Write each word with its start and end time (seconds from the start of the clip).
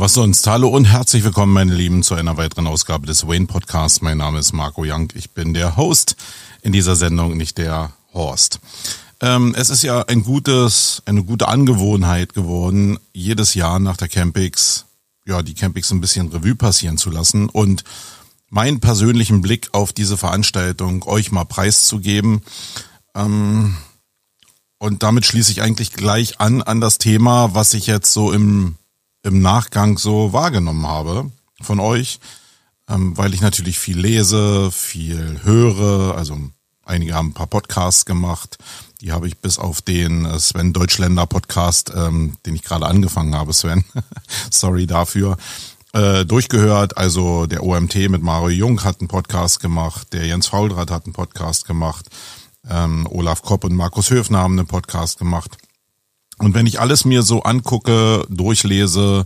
Was 0.00 0.14
sonst? 0.14 0.46
Hallo 0.46 0.68
und 0.68 0.84
herzlich 0.84 1.24
willkommen, 1.24 1.52
meine 1.52 1.74
Lieben, 1.74 2.04
zu 2.04 2.14
einer 2.14 2.36
weiteren 2.36 2.68
Ausgabe 2.68 3.08
des 3.08 3.26
Wayne 3.26 3.46
Podcasts. 3.46 4.00
Mein 4.00 4.18
Name 4.18 4.38
ist 4.38 4.52
Marco 4.52 4.84
Young. 4.86 5.08
Ich 5.14 5.32
bin 5.32 5.54
der 5.54 5.76
Host 5.76 6.14
in 6.62 6.70
dieser 6.70 6.94
Sendung, 6.94 7.36
nicht 7.36 7.58
der 7.58 7.92
Horst. 8.14 8.60
Ähm, 9.20 9.56
es 9.58 9.70
ist 9.70 9.82
ja 9.82 10.02
ein 10.02 10.22
gutes, 10.22 11.02
eine 11.04 11.24
gute 11.24 11.48
Angewohnheit 11.48 12.32
geworden, 12.32 13.00
jedes 13.12 13.54
Jahr 13.54 13.80
nach 13.80 13.96
der 13.96 14.06
Campix, 14.06 14.84
ja, 15.26 15.42
die 15.42 15.54
Campix 15.54 15.90
ein 15.90 16.00
bisschen 16.00 16.28
Revue 16.28 16.54
passieren 16.54 16.96
zu 16.96 17.10
lassen 17.10 17.48
und 17.48 17.82
meinen 18.50 18.78
persönlichen 18.78 19.42
Blick 19.42 19.70
auf 19.72 19.92
diese 19.92 20.16
Veranstaltung 20.16 21.02
euch 21.08 21.32
mal 21.32 21.44
preiszugeben. 21.44 22.42
Ähm, 23.16 23.76
und 24.78 25.02
damit 25.02 25.26
schließe 25.26 25.50
ich 25.50 25.60
eigentlich 25.60 25.92
gleich 25.92 26.38
an 26.38 26.62
an 26.62 26.80
das 26.80 26.98
Thema, 26.98 27.52
was 27.56 27.74
ich 27.74 27.88
jetzt 27.88 28.12
so 28.12 28.30
im 28.30 28.76
im 29.22 29.40
Nachgang 29.40 29.98
so 29.98 30.32
wahrgenommen 30.32 30.86
habe 30.86 31.30
von 31.60 31.80
euch, 31.80 32.20
ähm, 32.88 33.16
weil 33.16 33.34
ich 33.34 33.40
natürlich 33.40 33.78
viel 33.78 33.98
lese, 33.98 34.70
viel 34.70 35.40
höre. 35.42 36.16
Also 36.16 36.38
einige 36.84 37.14
haben 37.14 37.28
ein 37.28 37.34
paar 37.34 37.46
Podcasts 37.46 38.04
gemacht. 38.04 38.58
Die 39.00 39.12
habe 39.12 39.28
ich 39.28 39.38
bis 39.38 39.58
auf 39.58 39.82
den 39.82 40.24
äh, 40.24 40.38
Sven 40.38 40.72
Deutschländer 40.72 41.26
Podcast, 41.26 41.92
ähm, 41.94 42.36
den 42.46 42.54
ich 42.54 42.62
gerade 42.62 42.86
angefangen 42.86 43.34
habe, 43.34 43.52
Sven. 43.52 43.84
Sorry 44.50 44.86
dafür. 44.86 45.36
Äh, 45.92 46.24
durchgehört. 46.26 46.96
Also 46.96 47.46
der 47.46 47.62
OMT 47.62 47.94
mit 48.08 48.22
Mario 48.22 48.50
Jung 48.50 48.84
hat 48.84 49.00
einen 49.00 49.08
Podcast 49.08 49.60
gemacht, 49.60 50.12
der 50.12 50.26
Jens 50.26 50.48
Fauldrath 50.48 50.90
hat 50.90 51.06
einen 51.06 51.14
Podcast 51.14 51.66
gemacht, 51.66 52.06
ähm, 52.68 53.06
Olaf 53.10 53.42
Kopp 53.42 53.64
und 53.64 53.74
Markus 53.74 54.10
Höfner 54.10 54.38
haben 54.38 54.58
einen 54.58 54.66
Podcast 54.66 55.18
gemacht. 55.18 55.56
Und 56.38 56.54
wenn 56.54 56.66
ich 56.66 56.80
alles 56.80 57.04
mir 57.04 57.22
so 57.22 57.42
angucke, 57.42 58.26
durchlese 58.28 59.24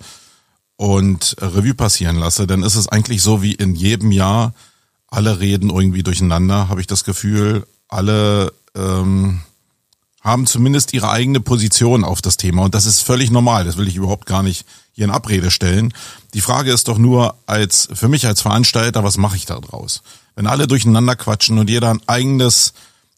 und 0.77 1.37
Revue 1.41 1.75
passieren 1.75 2.17
lasse, 2.17 2.47
dann 2.47 2.63
ist 2.63 2.77
es 2.77 2.89
eigentlich 2.89 3.23
so 3.23 3.43
wie 3.43 3.53
in 3.53 3.75
jedem 3.75 4.13
Jahr, 4.13 4.55
alle 5.09 5.41
reden 5.41 5.71
irgendwie 5.71 6.03
durcheinander, 6.03 6.69
habe 6.69 6.81
ich 6.81 6.87
das 6.87 7.05
Gefühl. 7.05 7.67
Alle 7.89 8.53
ähm, 8.75 9.43
haben 10.23 10.47
zumindest 10.47 10.95
ihre 10.95 11.11
eigene 11.11 11.41
Position 11.41 12.05
auf 12.05 12.23
das 12.23 12.39
Thema. 12.39 12.63
Und 12.63 12.75
das 12.75 12.87
ist 12.87 13.01
völlig 13.01 13.31
normal. 13.31 13.65
Das 13.65 13.77
will 13.77 13.89
ich 13.89 13.97
überhaupt 13.97 14.25
gar 14.25 14.43
nicht 14.43 14.65
hier 14.93 15.05
in 15.05 15.11
Abrede 15.11 15.51
stellen. 15.51 15.93
Die 16.33 16.41
Frage 16.41 16.73
ist 16.73 16.89
doch 16.89 16.97
nur, 16.97 17.35
als 17.47 17.89
für 17.93 18.09
mich 18.09 18.27
als 18.27 18.41
Veranstalter, 18.41 19.05
was 19.05 19.19
mache 19.19 19.37
ich 19.37 19.47
da 19.47 19.59
draus? 19.61 20.03
Wenn 20.35 20.47
alle 20.47 20.67
durcheinander 20.67 21.17
quatschen 21.17 21.59
und 21.59 21.69
jeder 21.69 21.91
ein 21.91 22.01
eigenes 22.07 22.73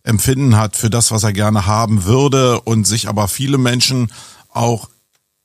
Empfinden 0.04 0.56
hat 0.56 0.76
für 0.76 0.90
das, 0.90 1.10
was 1.10 1.24
er 1.24 1.32
gerne 1.32 1.66
haben 1.66 2.04
würde 2.04 2.60
und 2.60 2.86
sich 2.86 3.08
aber 3.08 3.26
viele 3.26 3.58
Menschen 3.58 4.12
auch 4.50 4.88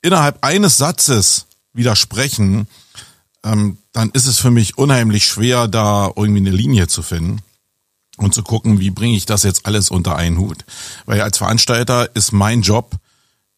innerhalb 0.02 0.44
eines 0.44 0.78
Satzes 0.78 1.46
widersprechen, 1.72 2.68
ähm, 3.42 3.78
dann 3.92 4.10
ist 4.10 4.26
es 4.26 4.38
für 4.38 4.50
mich 4.50 4.78
unheimlich 4.78 5.26
schwer, 5.26 5.66
da 5.66 6.12
irgendwie 6.14 6.40
eine 6.40 6.50
Linie 6.50 6.88
zu 6.88 7.02
finden 7.02 7.40
und 8.18 8.34
zu 8.34 8.42
gucken, 8.42 8.80
wie 8.80 8.90
bringe 8.90 9.16
ich 9.16 9.26
das 9.26 9.42
jetzt 9.42 9.66
alles 9.66 9.90
unter 9.90 10.16
einen 10.16 10.38
Hut. 10.38 10.64
Weil 11.06 11.22
als 11.22 11.38
Veranstalter 11.38 12.14
ist 12.14 12.32
mein 12.32 12.62
Job, 12.62 12.96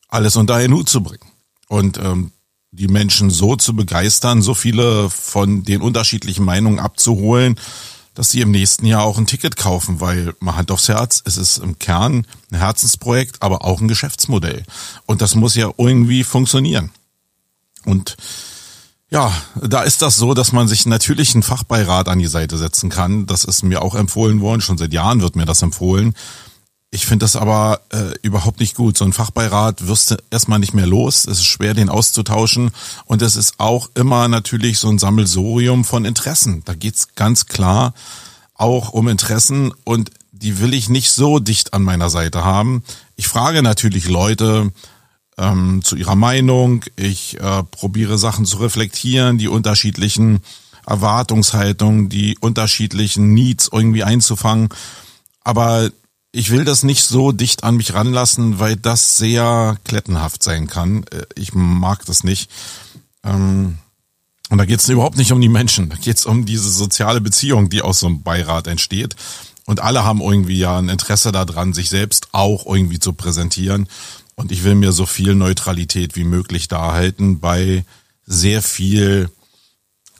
alles 0.09 0.37
unter 0.37 0.55
einen 0.55 0.75
Hut 0.75 0.89
zu 0.89 1.03
bringen. 1.03 1.27
Und 1.69 1.99
ähm, 1.99 2.31
die 2.71 2.89
Menschen 2.89 3.31
so 3.31 3.57
zu 3.57 3.75
begeistern, 3.75 4.41
so 4.41 4.55
viele 4.55 5.11
von 5.11 5.65
den 5.65 5.83
unterschiedlichen 5.83 6.45
Meinungen 6.45 6.79
abzuholen, 6.79 7.57
dass 8.15 8.31
sie 8.31 8.41
im 8.41 8.51
nächsten 8.51 8.87
Jahr 8.87 9.03
auch 9.03 9.19
ein 9.19 9.27
Ticket 9.27 9.57
kaufen, 9.57 10.01
weil 10.01 10.35
man 10.41 10.57
hat 10.57 10.71
aufs 10.71 10.89
Herz, 10.89 11.23
es 11.25 11.37
ist 11.37 11.59
im 11.59 11.79
Kern 11.79 12.27
ein 12.51 12.59
Herzensprojekt, 12.59 13.43
aber 13.43 13.65
auch 13.65 13.81
ein 13.81 13.89
Geschäftsmodell. 13.89 14.65
Und 15.07 15.23
das 15.23 15.35
muss 15.35 15.55
ja 15.55 15.71
irgendwie 15.79 16.25
funktionieren. 16.25 16.91
Und 17.85 18.17
ja, 19.11 19.33
da 19.61 19.83
ist 19.83 20.01
das 20.01 20.17
so, 20.17 20.33
dass 20.33 20.53
man 20.53 20.69
sich 20.69 20.87
natürlich 20.87 21.35
einen 21.35 21.43
Fachbeirat 21.43 22.09
an 22.09 22.19
die 22.19 22.27
Seite 22.27 22.57
setzen 22.57 22.89
kann. 22.89 23.27
Das 23.27 23.45
ist 23.45 23.63
mir 23.63 23.83
auch 23.83 23.95
empfohlen 23.95 24.41
worden, 24.41 24.63
schon 24.63 24.79
seit 24.79 24.93
Jahren 24.93 25.21
wird 25.21 25.37
mir 25.37 25.45
das 25.45 25.63
empfohlen. 25.63 26.15
Ich 26.95 27.07
finde 27.07 27.25
das 27.25 27.37
aber 27.37 27.81
äh, 27.89 28.13
überhaupt 28.21 28.61
nicht 28.61 28.77
gut. 28.77 28.99
So 28.99 29.07
ein 29.07 29.15
Fachbeirat 29.15 29.87
wirst 29.87 30.11
du 30.11 30.17
erstmal 30.31 30.59
nicht 30.59 30.75
mehr 30.75 30.87
los. 30.87 31.25
Es 31.25 31.39
ist 31.39 31.47
schwer, 31.47 31.73
den 31.73 31.89
auszutauschen. 31.89 32.71
Und 33.07 33.23
es 33.23 33.35
ist 33.35 33.55
auch 33.57 33.89
immer 33.95 34.29
natürlich 34.29 34.79
so 34.79 34.91
ein 34.91 34.99
Sammelsorium 34.99 35.87
von 35.87 36.05
Interessen. 36.05 36.63
Da 36.67 36.75
geht's 36.75 37.15
ganz 37.15 37.47
klar 37.47 37.95
auch 38.53 38.91
um 38.91 39.09
Interessen 39.09 39.73
und 39.85 40.11
die 40.33 40.61
will 40.61 40.75
ich 40.75 40.91
nicht 40.91 41.11
so 41.13 41.39
dicht 41.39 41.73
an 41.73 41.83
meiner 41.83 42.11
Seite 42.11 42.45
haben. 42.45 42.85
Ich 43.17 43.27
frage 43.27 43.63
natürlich 43.63 44.07
Leute 44.07 44.71
ähm, 45.39 45.81
zu 45.83 45.97
ihrer 45.97 46.15
Meinung. 46.15 46.85
Ich 46.97 47.41
äh, 47.41 47.63
probiere 47.63 48.19
Sachen 48.19 48.45
zu 48.45 48.59
reflektieren, 48.59 49.39
die 49.39 49.49
unterschiedlichen 49.49 50.41
Erwartungshaltungen, 50.87 52.11
die 52.11 52.37
unterschiedlichen 52.39 53.33
Needs 53.33 53.71
irgendwie 53.73 54.05
einzufangen. 54.05 54.69
Aber 55.43 55.91
ich 56.33 56.51
will 56.51 56.65
das 56.65 56.83
nicht 56.83 57.05
so 57.05 57.31
dicht 57.31 57.63
an 57.63 57.77
mich 57.77 57.93
ranlassen, 57.93 58.59
weil 58.59 58.77
das 58.77 59.19
sehr 59.19 59.77
klettenhaft 59.85 60.43
sein 60.43 60.67
kann. 60.67 61.05
Äh, 61.11 61.27
ich 61.37 61.55
mag 61.55 62.05
das 62.07 62.25
nicht. 62.25 62.51
Ähm, 63.23 63.79
und 64.49 64.59
da 64.59 64.65
geht 64.65 64.81
es 64.81 64.89
überhaupt 64.89 65.17
nicht 65.17 65.33
um 65.33 65.41
die 65.41 65.49
Menschen, 65.49 65.89
da 65.89 65.97
geht 65.97 66.19
es 66.19 66.27
um 66.27 66.45
diese 66.45 66.71
soziale 66.71 67.23
Beziehung, 67.23 67.71
die 67.71 67.81
aus 67.81 68.01
so 68.01 68.07
einem 68.07 68.23
Beirat 68.23 68.67
entsteht. 68.67 69.17
Und 69.65 69.81
alle 69.81 70.05
haben 70.05 70.21
irgendwie 70.21 70.59
ja 70.59 70.77
ein 70.77 70.89
Interesse 70.89 71.33
daran, 71.33 71.73
sich 71.73 71.89
selbst 71.89 72.29
auch 72.33 72.67
irgendwie 72.67 72.99
zu 72.99 73.13
präsentieren. 73.13 73.89
Und 74.35 74.51
ich 74.51 74.65
will 74.65 74.75
mir 74.75 74.93
so 74.93 75.07
viel 75.07 75.35
Neutralität 75.35 76.17
wie 76.17 76.25
möglich 76.25 76.69
da 76.69 76.93
halten 76.93 77.39
bei 77.39 77.85
sehr 78.27 78.63
viel 78.63 79.31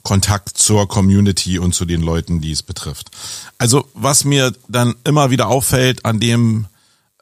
Kontakt 0.03 0.57
zur 0.57 0.87
Community 0.87 1.59
und 1.59 1.73
zu 1.73 1.85
den 1.85 2.01
Leuten, 2.01 2.41
die 2.41 2.51
es 2.51 2.61
betrifft. 2.61 3.09
Also 3.57 3.89
was 3.93 4.25
mir 4.25 4.53
dann 4.67 4.95
immer 5.05 5.31
wieder 5.31 5.47
auffällt 5.47 6.05
an 6.05 6.19
dem 6.19 6.67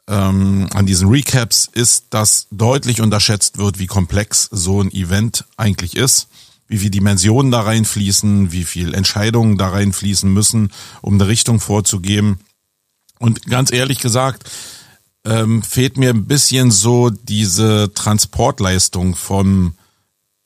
ähm, 0.08 0.68
an 0.72 0.84
diesen 0.84 1.08
Recaps 1.08 1.68
ist, 1.72 2.06
dass 2.10 2.48
deutlich 2.50 3.00
unterschätzt 3.00 3.58
wird, 3.58 3.78
wie 3.78 3.86
komplex 3.86 4.48
so 4.50 4.82
ein 4.82 4.92
Event 4.92 5.44
eigentlich 5.56 5.96
ist, 5.96 6.28
wie 6.66 6.78
viel 6.78 6.90
Dimensionen 6.90 7.52
da 7.52 7.60
reinfließen, 7.60 8.50
wie 8.50 8.64
viel 8.64 8.94
Entscheidungen 8.94 9.58
da 9.58 9.68
reinfließen 9.68 10.30
müssen, 10.30 10.72
um 11.02 11.14
eine 11.14 11.28
Richtung 11.28 11.60
vorzugeben. 11.60 12.40
Und 13.18 13.46
ganz 13.46 13.72
ehrlich 13.72 14.00
gesagt, 14.00 14.50
ähm, 15.24 15.62
fehlt 15.62 15.96
mir 15.96 16.10
ein 16.10 16.26
bisschen 16.26 16.72
so 16.72 17.10
diese 17.10 17.92
Transportleistung 17.94 19.14
vom 19.14 19.74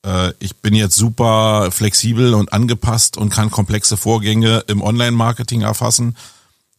äh, 0.06 0.33
ich 0.39 0.56
bin 0.56 0.75
jetzt 0.75 0.97
super 0.97 1.71
flexibel 1.71 2.33
und 2.34 2.53
angepasst 2.53 3.17
und 3.17 3.31
kann 3.31 3.50
komplexe 3.50 3.97
Vorgänge 3.97 4.65
im 4.69 4.81
Online-Marketing 4.81 5.63
erfassen, 5.63 6.16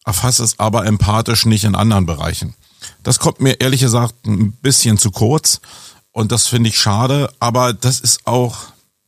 erfasse 0.05 0.43
es 0.43 0.59
aber 0.59 0.85
empathisch 0.85 1.45
nicht 1.45 1.65
in 1.65 1.75
anderen 1.75 2.05
Bereichen. 2.05 2.55
Das 3.03 3.19
kommt 3.19 3.41
mir 3.41 3.59
ehrlich 3.59 3.81
gesagt 3.81 4.25
ein 4.25 4.53
bisschen 4.53 4.97
zu 4.97 5.11
kurz 5.11 5.59
und 6.11 6.31
das 6.31 6.47
finde 6.47 6.69
ich 6.69 6.79
schade, 6.79 7.29
aber 7.39 7.73
das 7.73 7.99
ist 7.99 8.25
auch, 8.25 8.57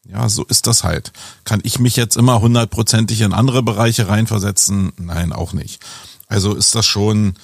ja, 0.06 0.28
so 0.28 0.44
ist 0.44 0.68
das 0.68 0.84
halt. 0.84 1.14
Kann 1.46 1.62
ich 1.64 1.80
mich 1.80 1.96
jetzt 1.96 2.18
immer 2.18 2.42
hundertprozentig 2.42 3.22
in 3.22 3.34
andere 3.34 3.64
Bereiche 3.64 4.10
reinversetzen? 4.10 4.92
Nein, 4.98 5.32
auch 5.32 5.54
nicht. 5.54 5.82
Also 6.28 6.54
ist 6.56 6.76
das 6.76 6.86
schon, 6.86 7.36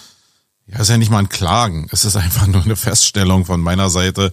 ja, 0.67 0.79
ist 0.79 0.89
ja 0.89 0.97
nicht 0.97 1.11
mal 1.11 1.19
ein 1.19 1.29
Klagen. 1.29 1.87
Es 1.91 2.05
ist 2.05 2.15
einfach 2.15 2.47
nur 2.47 2.63
eine 2.63 2.75
Feststellung 2.75 3.45
von 3.45 3.61
meiner 3.61 3.89
Seite, 3.89 4.31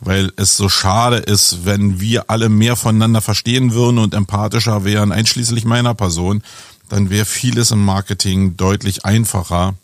weil 0.00 0.32
es 0.36 0.56
so 0.56 0.68
schade 0.68 1.16
ist, 1.16 1.64
wenn 1.64 2.00
wir 2.00 2.30
alle 2.30 2.48
mehr 2.48 2.76
voneinander 2.76 3.20
verstehen 3.20 3.72
würden 3.72 3.98
und 3.98 4.14
empathischer 4.14 4.84
wären, 4.84 5.12
einschließlich 5.12 5.64
meiner 5.64 5.94
Person, 5.94 6.42
dann 6.88 7.10
wäre 7.10 7.24
vieles 7.24 7.70
im 7.70 7.84
Marketing 7.84 8.56
deutlich 8.56 9.04
einfacher. 9.04 9.74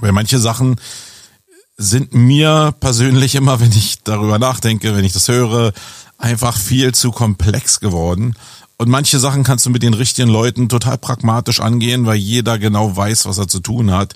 Weil 0.00 0.12
manche 0.12 0.38
Sachen 0.38 0.80
sind 1.76 2.14
mir 2.14 2.74
persönlich 2.80 3.34
immer, 3.34 3.60
wenn 3.60 3.72
ich 3.72 4.02
darüber 4.02 4.38
nachdenke, 4.38 4.94
wenn 4.94 5.04
ich 5.04 5.12
das 5.12 5.28
höre, 5.28 5.72
einfach 6.18 6.56
viel 6.56 6.94
zu 6.94 7.10
komplex 7.10 7.80
geworden. 7.80 8.34
Und 8.76 8.88
manche 8.88 9.18
Sachen 9.18 9.44
kannst 9.44 9.66
du 9.66 9.70
mit 9.70 9.82
den 9.82 9.94
richtigen 9.94 10.30
Leuten 10.30 10.68
total 10.68 10.96
pragmatisch 10.98 11.60
angehen, 11.60 12.06
weil 12.06 12.16
jeder 12.16 12.58
genau 12.58 12.96
weiß, 12.96 13.26
was 13.26 13.38
er 13.38 13.48
zu 13.48 13.60
tun 13.60 13.90
hat. 13.90 14.14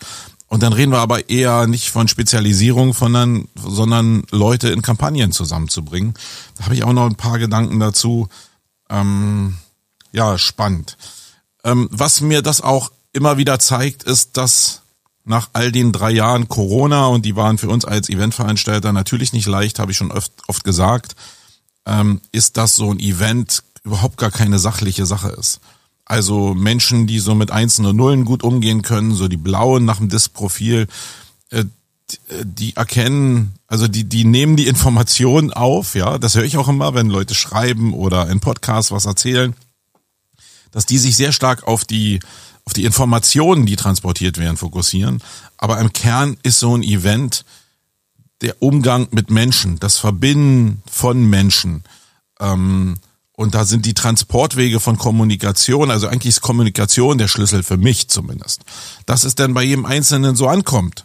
Und 0.49 0.62
dann 0.62 0.73
reden 0.73 0.93
wir 0.93 0.99
aber 0.99 1.29
eher 1.31 1.67
nicht 1.67 1.91
von 1.91 2.06
Spezialisierung, 2.06 2.93
sondern, 2.93 3.49
sondern 3.56 4.25
Leute 4.31 4.69
in 4.69 4.82
Kampagnen 4.82 5.32
zusammenzubringen. 5.32 6.14
Da 6.56 6.64
habe 6.64 6.75
ich 6.75 6.85
auch 6.85 6.93
noch 6.93 7.06
ein 7.06 7.17
paar 7.17 7.38
Gedanken 7.38 7.81
dazu. 7.81 8.29
Ähm, 8.88 9.56
ja, 10.12 10.38
spannend. 10.38 10.96
Ähm, 11.64 11.88
was 11.91 12.20
mir 12.20 12.43
das 12.43 12.61
auch 12.61 12.93
immer 13.12 13.37
wieder 13.37 13.58
zeigt, 13.58 14.05
ist, 14.05 14.37
dass 14.37 14.82
nach 15.25 15.49
all 15.55 15.73
den 15.73 15.93
drei 15.93 16.11
Jahren 16.11 16.49
Corona, 16.49 17.06
und 17.06 17.25
die 17.25 17.37
waren 17.37 17.58
für 17.58 17.69
uns 17.69 17.85
als 17.85 18.08
Eventveranstalter 18.08 18.93
natürlich 18.93 19.32
nicht 19.32 19.46
leicht, 19.46 19.79
habe 19.79 19.91
ich 19.91 19.96
schon 19.96 20.12
oft, 20.12 20.32
oft 20.46 20.64
gesagt, 20.64 21.17
ähm, 21.87 22.20
ist, 22.31 22.56
dass 22.56 22.76
so 22.76 22.91
ein 22.91 23.00
Event 23.00 23.62
überhaupt 23.82 24.19
gar 24.19 24.31
keine 24.31 24.58
sachliche 24.58 25.06
Sache 25.06 25.29
ist. 25.31 25.61
Also 26.04 26.54
Menschen, 26.54 27.06
die 27.06 27.18
so 27.18 27.34
mit 27.34 27.50
Einsen 27.50 27.86
und 27.86 27.96
Nullen 27.96 28.24
gut 28.24 28.42
umgehen 28.42 28.82
können, 28.82 29.14
so 29.14 29.28
die 29.28 29.38
blauen 29.38 29.84
nach 29.84 29.98
dem 29.98 30.08
Disk-Profil, 30.08 30.86
äh, 31.50 31.64
die 32.42 32.76
erkennen, 32.76 33.54
also 33.66 33.88
die, 33.88 34.04
die 34.04 34.24
nehmen 34.24 34.56
die 34.56 34.66
Informationen 34.66 35.52
auf, 35.52 35.94
ja, 35.94 36.18
das 36.18 36.34
höre 36.34 36.44
ich 36.44 36.58
auch 36.58 36.68
immer, 36.68 36.94
wenn 36.94 37.08
Leute 37.08 37.34
schreiben 37.34 37.94
oder 37.94 38.28
in 38.28 38.40
Podcasts 38.40 38.92
was 38.92 39.06
erzählen, 39.06 39.54
dass 40.70 40.84
die 40.84 40.98
sich 40.98 41.16
sehr 41.16 41.32
stark 41.32 41.66
auf 41.66 41.84
die, 41.84 42.20
auf 42.64 42.74
die 42.74 42.84
Informationen, 42.84 43.64
die 43.64 43.76
transportiert 43.76 44.38
werden, 44.38 44.56
fokussieren. 44.56 45.22
Aber 45.56 45.78
im 45.80 45.92
Kern 45.92 46.36
ist 46.42 46.58
so 46.58 46.76
ein 46.76 46.82
Event 46.82 47.44
der 48.42 48.60
Umgang 48.60 49.08
mit 49.10 49.30
Menschen, 49.30 49.78
das 49.78 49.96
Verbinden 49.96 50.82
von 50.90 51.24
Menschen. 51.24 51.84
Ähm, 52.40 52.96
und 53.36 53.54
da 53.54 53.64
sind 53.64 53.86
die 53.86 53.94
Transportwege 53.94 54.78
von 54.78 54.96
Kommunikation, 54.96 55.90
also 55.90 56.06
eigentlich 56.06 56.36
ist 56.36 56.40
Kommunikation 56.40 57.19
der 57.19 57.26
Schlüssel 57.28 57.64
für 57.64 57.76
mich 57.76 58.08
zumindest. 58.08 58.62
Dass 59.06 59.25
es 59.25 59.34
denn 59.34 59.54
bei 59.54 59.64
jedem 59.64 59.86
Einzelnen 59.86 60.36
so 60.36 60.46
ankommt. 60.46 61.04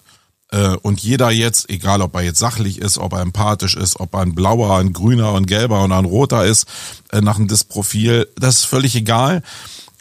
Äh, 0.52 0.76
und 0.78 1.02
jeder 1.02 1.32
jetzt, 1.32 1.70
egal 1.70 2.02
ob 2.02 2.16
er 2.16 2.22
jetzt 2.22 2.40
sachlich 2.40 2.80
ist, 2.80 2.98
ob 2.98 3.12
er 3.14 3.22
empathisch 3.22 3.76
ist, 3.76 4.00
ob 4.00 4.14
er 4.14 4.22
ein 4.22 4.36
blauer, 4.36 4.78
ein 4.78 4.94
grüner, 4.94 5.36
ein 5.36 5.48
gelber 5.48 5.84
oder 5.84 5.98
ein 5.98 6.06
roter 6.06 6.46
ist, 6.46 6.66
äh, 7.12 7.22
nach 7.22 7.38
einem 7.38 7.48
Disprofil, 7.48 8.28
das 8.36 8.60
ist 8.60 8.66
völlig 8.66 8.96
egal. 8.96 9.42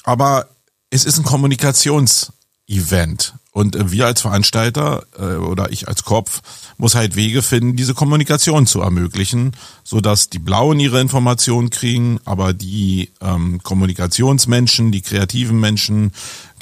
Aber 0.04 0.48
es 0.90 1.04
ist 1.04 1.18
ein 1.18 1.24
Kommunikationsevent. 1.24 3.34
Und 3.58 3.74
äh, 3.74 3.90
wir 3.90 4.06
als 4.06 4.20
Veranstalter 4.20 5.04
oder 5.18 5.72
ich 5.72 5.88
als 5.88 6.04
Kopf 6.04 6.42
muss 6.76 6.94
halt 6.94 7.16
Wege 7.16 7.42
finden, 7.42 7.74
diese 7.74 7.92
Kommunikation 7.92 8.68
zu 8.68 8.82
ermöglichen, 8.82 9.50
so 9.82 10.00
dass 10.00 10.30
die 10.30 10.38
Blauen 10.38 10.78
ihre 10.78 11.00
Informationen 11.00 11.68
kriegen, 11.68 12.20
aber 12.24 12.52
die 12.52 13.10
ähm, 13.20 13.60
Kommunikationsmenschen, 13.60 14.92
die 14.92 15.00
kreativen 15.00 15.58
Menschen, 15.58 16.12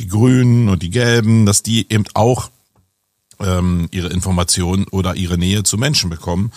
die 0.01 0.09
Grünen 0.09 0.71
und 0.71 0.83
die 0.83 0.89
Gelben, 0.89 1.45
dass 1.45 1.63
die 1.63 1.87
eben 1.93 2.05
auch 2.15 2.49
ähm, 3.41 3.89
ihre 3.91 4.09
Informationen 4.09 4.87
oder 4.89 5.17
ihre 5.17 5.37
Nähe 5.37 5.65
zu 5.65 5.77
Menschen 5.77 6.09
bekommen. 6.09 6.51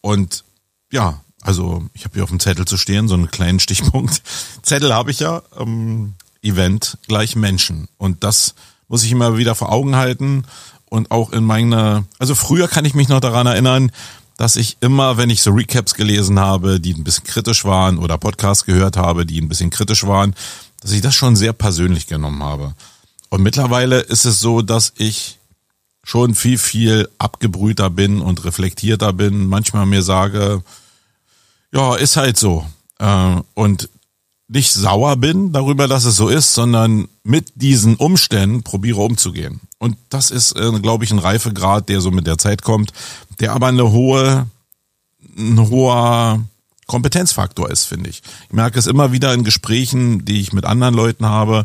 Und 0.00 0.44
ja, 0.90 1.20
also 1.42 1.84
ich 1.92 2.04
habe 2.04 2.14
hier 2.14 2.24
auf 2.24 2.30
dem 2.30 2.40
Zettel 2.40 2.64
zu 2.64 2.78
stehen, 2.78 3.06
so 3.06 3.14
einen 3.16 3.30
kleinen 3.30 3.60
Stichpunkt. 3.60 4.22
Zettel 4.62 4.94
habe 4.94 5.10
ich 5.10 5.20
ja, 5.20 5.42
ähm, 5.58 6.14
Event 6.40 6.96
gleich 7.06 7.36
Menschen. 7.36 7.88
Und 7.98 8.24
das 8.24 8.54
muss 8.88 9.04
ich 9.04 9.12
immer 9.12 9.36
wieder 9.38 9.54
vor 9.54 9.72
Augen 9.72 9.96
halten. 9.96 10.44
Und 10.86 11.10
auch 11.10 11.32
in 11.32 11.44
meiner, 11.44 12.04
also 12.18 12.34
früher 12.34 12.68
kann 12.68 12.84
ich 12.84 12.94
mich 12.94 13.08
noch 13.08 13.20
daran 13.20 13.46
erinnern, 13.46 13.90
dass 14.36 14.56
ich 14.56 14.76
immer, 14.80 15.16
wenn 15.16 15.30
ich 15.30 15.42
so 15.42 15.50
Recaps 15.50 15.94
gelesen 15.94 16.38
habe, 16.40 16.80
die 16.80 16.92
ein 16.92 17.04
bisschen 17.04 17.24
kritisch 17.24 17.64
waren 17.64 17.98
oder 17.98 18.18
Podcasts 18.18 18.64
gehört 18.64 18.96
habe, 18.96 19.26
die 19.26 19.40
ein 19.40 19.48
bisschen 19.48 19.70
kritisch 19.70 20.06
waren, 20.06 20.34
dass 20.80 20.92
ich 20.92 21.00
das 21.00 21.14
schon 21.14 21.36
sehr 21.36 21.52
persönlich 21.52 22.06
genommen 22.06 22.42
habe. 22.42 22.74
Und 23.30 23.42
mittlerweile 23.42 24.00
ist 24.00 24.24
es 24.24 24.40
so, 24.40 24.62
dass 24.62 24.92
ich 24.96 25.38
schon 26.04 26.34
viel, 26.34 26.58
viel 26.58 27.08
abgebrühter 27.18 27.90
bin 27.90 28.20
und 28.20 28.44
reflektierter 28.44 29.12
bin, 29.12 29.46
manchmal 29.46 29.86
mir 29.86 30.02
sage, 30.02 30.62
ja, 31.72 31.96
ist 31.96 32.16
halt 32.16 32.36
so. 32.36 32.66
Äh, 32.98 33.40
und 33.54 33.88
nicht 34.48 34.72
sauer 34.72 35.16
bin 35.16 35.52
darüber, 35.52 35.88
dass 35.88 36.04
es 36.04 36.16
so 36.16 36.28
ist, 36.28 36.52
sondern 36.54 37.08
mit 37.22 37.52
diesen 37.54 37.96
Umständen 37.96 38.62
probiere 38.62 39.00
umzugehen. 39.00 39.60
Und 39.78 39.96
das 40.10 40.30
ist, 40.30 40.52
äh, 40.52 40.70
glaube 40.80 41.04
ich, 41.04 41.10
ein 41.10 41.18
Reifegrad, 41.18 41.88
der 41.88 42.00
so 42.00 42.10
mit 42.10 42.26
der 42.26 42.38
Zeit 42.38 42.62
kommt, 42.62 42.92
der 43.40 43.52
aber 43.52 43.68
eine 43.68 43.90
hohe, 43.90 44.46
ein 45.36 45.58
hoher 45.70 46.40
Kompetenzfaktor 46.86 47.70
ist, 47.70 47.84
finde 47.84 48.10
ich. 48.10 48.22
Ich 48.48 48.52
merke 48.52 48.78
es 48.78 48.86
immer 48.86 49.12
wieder 49.12 49.32
in 49.32 49.44
Gesprächen, 49.44 50.24
die 50.24 50.40
ich 50.40 50.52
mit 50.52 50.66
anderen 50.66 50.94
Leuten 50.94 51.26
habe, 51.26 51.64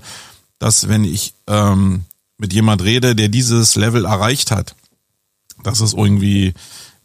dass 0.59 0.87
wenn 0.87 1.03
ich 1.03 1.33
ähm, 1.47 2.05
mit 2.37 2.53
jemand 2.53 2.81
rede, 2.83 3.15
der 3.15 3.27
dieses 3.27 3.75
Level 3.75 4.05
erreicht 4.05 4.51
hat, 4.51 4.75
dass 5.63 5.81
es 5.81 5.93
irgendwie 5.93 6.53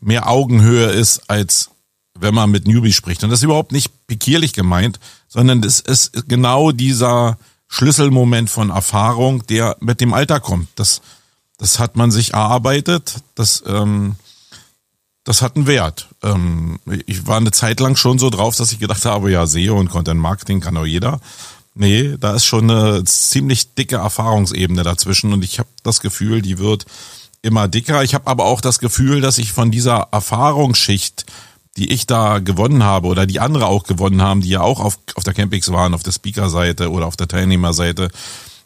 mehr 0.01 0.29
Augenhöhe 0.29 0.87
ist, 0.87 1.29
als 1.29 1.71
wenn 2.19 2.35
man 2.35 2.51
mit 2.51 2.67
Newbie 2.67 2.93
spricht. 2.93 3.25
Und 3.25 3.31
das 3.31 3.41
ist 3.41 3.45
überhaupt 3.45 3.73
nicht 3.73 4.07
pikierlich 4.07 4.53
gemeint, 4.53 5.01
sondern 5.29 5.63
das 5.63 5.81
ist 5.81 6.29
genau 6.29 6.71
dieser 6.71 7.39
Schlüsselmoment 7.69 8.51
von 8.51 8.71
Erfahrung, 8.71 9.45
der 9.47 9.77
mit 9.81 10.01
dem 10.01 10.15
Alter 10.15 10.41
kommt. 10.41 10.69
Das, 10.77 11.03
das 11.59 11.79
hat 11.79 11.97
man 11.97 12.11
sich 12.11 12.35
erarbeitet, 12.35 13.17
das, 13.35 13.65
ähm, 13.67 14.17
das 15.25 15.43
hat 15.43 15.57
einen 15.57 15.67
Wert. 15.67 16.09
Ähm, 16.23 16.79
ich 17.07 17.27
war 17.27 17.39
eine 17.39 17.51
Zeit 17.51 17.81
lang 17.81 17.97
schon 17.97 18.19
so 18.19 18.31
drauf, 18.31 18.55
dass 18.55 18.73
ich 18.73 18.79
gedacht 18.79 19.05
habe, 19.05 19.33
ja, 19.33 19.47
SEO 19.47 19.79
und 19.79 19.91
Content 19.91 20.21
Marketing 20.21 20.61
kann 20.61 20.77
auch 20.77 20.87
jeder. 20.87 21.21
Nee, 21.75 22.17
da 22.21 22.35
ist 22.35 22.45
schon 22.45 22.71
eine 22.71 23.03
ziemlich 23.03 23.75
dicke 23.75 23.97
Erfahrungsebene 23.97 24.85
dazwischen 24.85 25.33
und 25.33 25.43
ich 25.43 25.59
habe 25.59 25.69
das 25.83 26.01
Gefühl, 26.01 26.41
die 26.41 26.59
wird 26.59 26.87
immer 27.43 27.67
dicker. 27.67 28.05
Ich 28.05 28.15
habe 28.15 28.29
aber 28.29 28.45
auch 28.45 28.61
das 28.61 28.79
Gefühl, 28.79 29.21
dass 29.21 29.39
ich 29.39 29.53
von 29.53 29.73
dieser 29.73 30.09
Erfahrungsschicht, 30.13 31.27
die 31.77 31.93
ich 31.93 32.07
da 32.07 32.39
gewonnen 32.39 32.85
habe 32.85 33.09
oder 33.09 33.27
die 33.27 33.41
andere 33.41 33.67
auch 33.67 33.85
gewonnen 33.85 34.23
haben, 34.23 34.41
die 34.41 34.51
ja 34.51 34.61
auch 34.61 34.81
auf, 34.81 34.99
auf 35.15 35.25
der 35.25 35.35
Campix 35.35 35.71
waren, 35.73 35.95
auf 35.95 36.03
der 36.03 36.13
Speaker-Seite 36.13 36.91
oder 36.91 37.07
auf 37.07 37.17
der 37.17 37.29
Teilnehmerseite, 37.29 38.11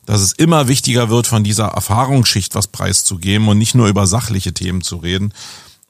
dass 0.05 0.21
es 0.21 0.33
immer 0.33 0.69
wichtiger 0.69 1.09
wird, 1.09 1.27
von 1.27 1.45
dieser 1.45 1.69
Erfahrungsschicht 1.69 2.55
was 2.55 2.67
preiszugeben 2.67 3.49
und 3.49 3.59
nicht 3.59 3.75
nur 3.75 3.89
über 3.89 4.07
sachliche 4.07 4.53
Themen 4.53 4.83
zu 4.83 4.97
reden. 4.97 5.33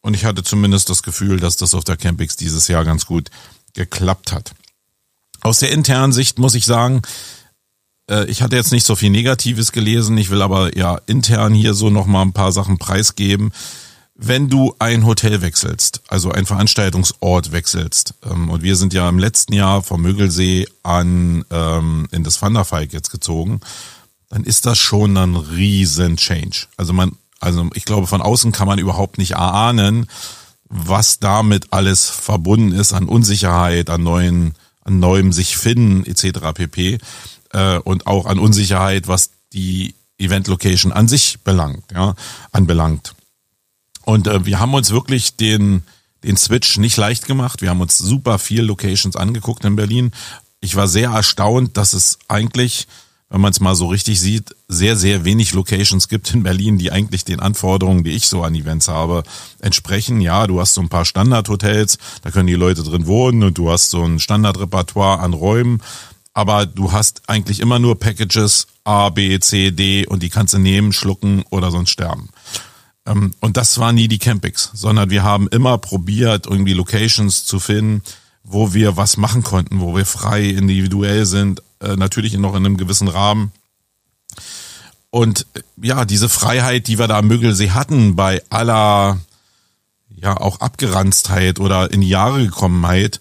Und 0.00 0.14
ich 0.14 0.24
hatte 0.24 0.42
zumindest 0.44 0.90
das 0.90 1.02
Gefühl, 1.02 1.40
dass 1.40 1.56
das 1.56 1.74
auf 1.74 1.84
der 1.84 1.96
Campix 1.96 2.36
dieses 2.36 2.68
Jahr 2.68 2.84
ganz 2.84 3.06
gut 3.06 3.30
geklappt 3.74 4.32
hat. 4.32 4.52
Aus 5.40 5.58
der 5.58 5.70
internen 5.70 6.12
Sicht 6.12 6.38
muss 6.38 6.54
ich 6.54 6.66
sagen, 6.66 7.02
äh, 8.08 8.24
ich 8.26 8.42
hatte 8.42 8.56
jetzt 8.56 8.72
nicht 8.72 8.86
so 8.86 8.96
viel 8.96 9.10
Negatives 9.10 9.72
gelesen, 9.72 10.16
ich 10.18 10.30
will 10.30 10.42
aber 10.42 10.76
ja 10.76 11.00
intern 11.06 11.54
hier 11.54 11.74
so 11.74 11.90
nochmal 11.90 12.22
ein 12.22 12.32
paar 12.32 12.52
Sachen 12.52 12.78
preisgeben. 12.78 13.52
Wenn 14.20 14.48
du 14.48 14.74
ein 14.80 15.06
Hotel 15.06 15.42
wechselst, 15.42 16.02
also 16.08 16.32
ein 16.32 16.44
Veranstaltungsort 16.44 17.52
wechselst, 17.52 18.14
ähm, 18.28 18.50
und 18.50 18.64
wir 18.64 18.74
sind 18.74 18.92
ja 18.92 19.08
im 19.08 19.20
letzten 19.20 19.52
Jahr 19.52 19.80
vom 19.84 20.02
Mögelsee 20.02 20.66
an 20.82 21.44
ähm, 21.50 22.08
in 22.10 22.24
das 22.24 22.42
Wanderfalk 22.42 22.92
jetzt 22.92 23.10
gezogen, 23.10 23.60
dann 24.28 24.42
ist 24.42 24.66
das 24.66 24.76
schon 24.76 25.16
ein 25.16 25.36
riesen 25.36 26.16
Change. 26.16 26.66
Also 26.76 26.92
man, 26.92 27.12
also 27.38 27.70
ich 27.74 27.84
glaube, 27.84 28.08
von 28.08 28.20
außen 28.20 28.50
kann 28.50 28.66
man 28.66 28.80
überhaupt 28.80 29.18
nicht 29.18 29.32
erahnen, 29.32 30.08
was 30.68 31.20
damit 31.20 31.72
alles 31.72 32.10
verbunden 32.10 32.72
ist 32.72 32.92
an 32.92 33.06
Unsicherheit, 33.06 33.88
an 33.88 34.02
neuen 34.02 34.54
an 34.82 34.98
neuem 34.98 35.32
sich 35.32 35.56
finden 35.56 36.04
etc. 36.04 36.40
pp. 36.54 36.98
Äh, 37.52 37.78
und 37.78 38.08
auch 38.08 38.26
an 38.26 38.40
Unsicherheit, 38.40 39.06
was 39.06 39.30
die 39.52 39.94
Event 40.18 40.48
Location 40.48 40.92
an 40.92 41.06
sich 41.06 41.38
belangt, 41.44 41.84
ja, 41.92 42.14
anbelangt. 42.50 43.14
Und 44.08 44.26
äh, 44.26 44.46
wir 44.46 44.58
haben 44.58 44.72
uns 44.72 44.90
wirklich 44.90 45.36
den 45.36 45.82
den 46.24 46.38
Switch 46.38 46.78
nicht 46.78 46.96
leicht 46.96 47.26
gemacht. 47.26 47.60
Wir 47.60 47.68
haben 47.68 47.82
uns 47.82 47.98
super 47.98 48.38
viel 48.38 48.62
Locations 48.62 49.16
angeguckt 49.16 49.66
in 49.66 49.76
Berlin. 49.76 50.12
Ich 50.60 50.76
war 50.76 50.88
sehr 50.88 51.10
erstaunt, 51.10 51.76
dass 51.76 51.92
es 51.92 52.18
eigentlich 52.26 52.88
wenn 53.28 53.42
man 53.42 53.52
es 53.52 53.60
mal 53.60 53.74
so 53.74 53.88
richtig 53.88 54.18
sieht, 54.18 54.56
sehr, 54.68 54.96
sehr 54.96 55.26
wenig 55.26 55.52
Locations 55.52 56.08
gibt 56.08 56.32
in 56.32 56.44
Berlin, 56.44 56.78
die 56.78 56.90
eigentlich 56.90 57.26
den 57.26 57.40
Anforderungen, 57.40 58.02
die 58.02 58.12
ich 58.12 58.26
so 58.26 58.42
an 58.42 58.54
Events 58.54 58.88
habe, 58.88 59.22
entsprechen. 59.60 60.22
Ja, 60.22 60.46
du 60.46 60.58
hast 60.58 60.72
so 60.72 60.80
ein 60.80 60.88
paar 60.88 61.04
Standardhotels, 61.04 61.98
da 62.22 62.30
können 62.30 62.46
die 62.46 62.54
Leute 62.54 62.82
drin 62.82 63.06
wohnen 63.06 63.42
und 63.42 63.58
du 63.58 63.70
hast 63.70 63.90
so 63.90 64.02
ein 64.02 64.18
Standardrepertoire 64.18 65.20
an 65.20 65.34
Räumen, 65.34 65.82
aber 66.32 66.64
du 66.64 66.92
hast 66.92 67.20
eigentlich 67.26 67.60
immer 67.60 67.78
nur 67.78 67.98
Packages 67.98 68.66
A, 68.84 69.10
B, 69.10 69.38
C, 69.40 69.72
D 69.72 70.06
und 70.06 70.22
die 70.22 70.30
kannst 70.30 70.54
du 70.54 70.58
nehmen, 70.58 70.94
schlucken 70.94 71.44
oder 71.50 71.70
sonst 71.70 71.90
sterben. 71.90 72.30
Ähm, 73.08 73.32
und 73.40 73.56
das 73.56 73.78
war 73.78 73.92
nie 73.92 74.08
die 74.08 74.18
Campings, 74.18 74.70
sondern 74.74 75.10
wir 75.10 75.22
haben 75.22 75.48
immer 75.48 75.78
probiert, 75.78 76.46
irgendwie 76.46 76.74
Locations 76.74 77.44
zu 77.44 77.58
finden, 77.58 78.02
wo 78.44 78.74
wir 78.74 78.96
was 78.96 79.16
machen 79.16 79.42
konnten, 79.42 79.80
wo 79.80 79.96
wir 79.96 80.06
frei 80.06 80.44
individuell 80.44 81.26
sind, 81.26 81.62
äh, 81.80 81.96
natürlich 81.96 82.34
noch 82.34 82.54
in 82.54 82.66
einem 82.66 82.76
gewissen 82.76 83.08
Rahmen. 83.08 83.52
Und 85.10 85.46
äh, 85.54 85.60
ja, 85.82 86.04
diese 86.04 86.28
Freiheit, 86.28 86.86
die 86.86 86.98
wir 86.98 87.08
da 87.08 87.18
am 87.18 87.26
Mögelsee 87.26 87.70
hatten, 87.70 88.16
bei 88.16 88.42
aller 88.50 89.18
ja 90.10 90.36
auch 90.36 90.60
Abgeranztheit 90.60 91.60
oder 91.60 91.92
in 91.92 92.00
die 92.00 92.08
Jahre 92.08 92.44
gekommenheit, 92.44 93.20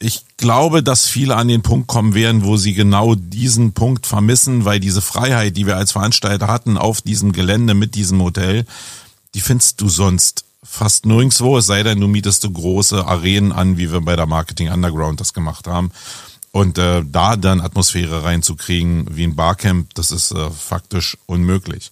ich 0.00 0.24
glaube, 0.36 0.84
dass 0.84 1.08
viele 1.08 1.34
an 1.34 1.48
den 1.48 1.62
Punkt 1.62 1.88
kommen 1.88 2.14
werden, 2.14 2.44
wo 2.44 2.56
sie 2.56 2.72
genau 2.72 3.16
diesen 3.16 3.72
Punkt 3.72 4.06
vermissen, 4.06 4.64
weil 4.64 4.78
diese 4.78 5.02
Freiheit, 5.02 5.56
die 5.56 5.66
wir 5.66 5.76
als 5.76 5.90
Veranstalter 5.90 6.46
hatten 6.46 6.78
auf 6.78 7.02
diesem 7.02 7.32
Gelände 7.32 7.74
mit 7.74 7.96
diesem 7.96 8.22
Hotel, 8.22 8.64
die 9.34 9.40
findest 9.40 9.80
du 9.80 9.88
sonst 9.88 10.44
fast 10.62 11.06
nirgendwo, 11.06 11.58
es 11.58 11.66
sei 11.66 11.82
denn, 11.82 12.00
du 12.00 12.08
mietest 12.08 12.44
du 12.44 12.50
große 12.50 13.06
Arenen 13.06 13.52
an, 13.52 13.78
wie 13.78 13.92
wir 13.92 14.00
bei 14.00 14.16
der 14.16 14.26
Marketing 14.26 14.70
Underground 14.70 15.20
das 15.20 15.32
gemacht 15.32 15.66
haben. 15.66 15.90
Und 16.50 16.78
äh, 16.78 17.02
da 17.04 17.36
dann 17.36 17.60
Atmosphäre 17.60 18.24
reinzukriegen 18.24 19.06
wie 19.10 19.24
ein 19.24 19.36
Barcamp, 19.36 19.94
das 19.94 20.10
ist 20.10 20.32
äh, 20.32 20.50
faktisch 20.50 21.16
unmöglich. 21.26 21.90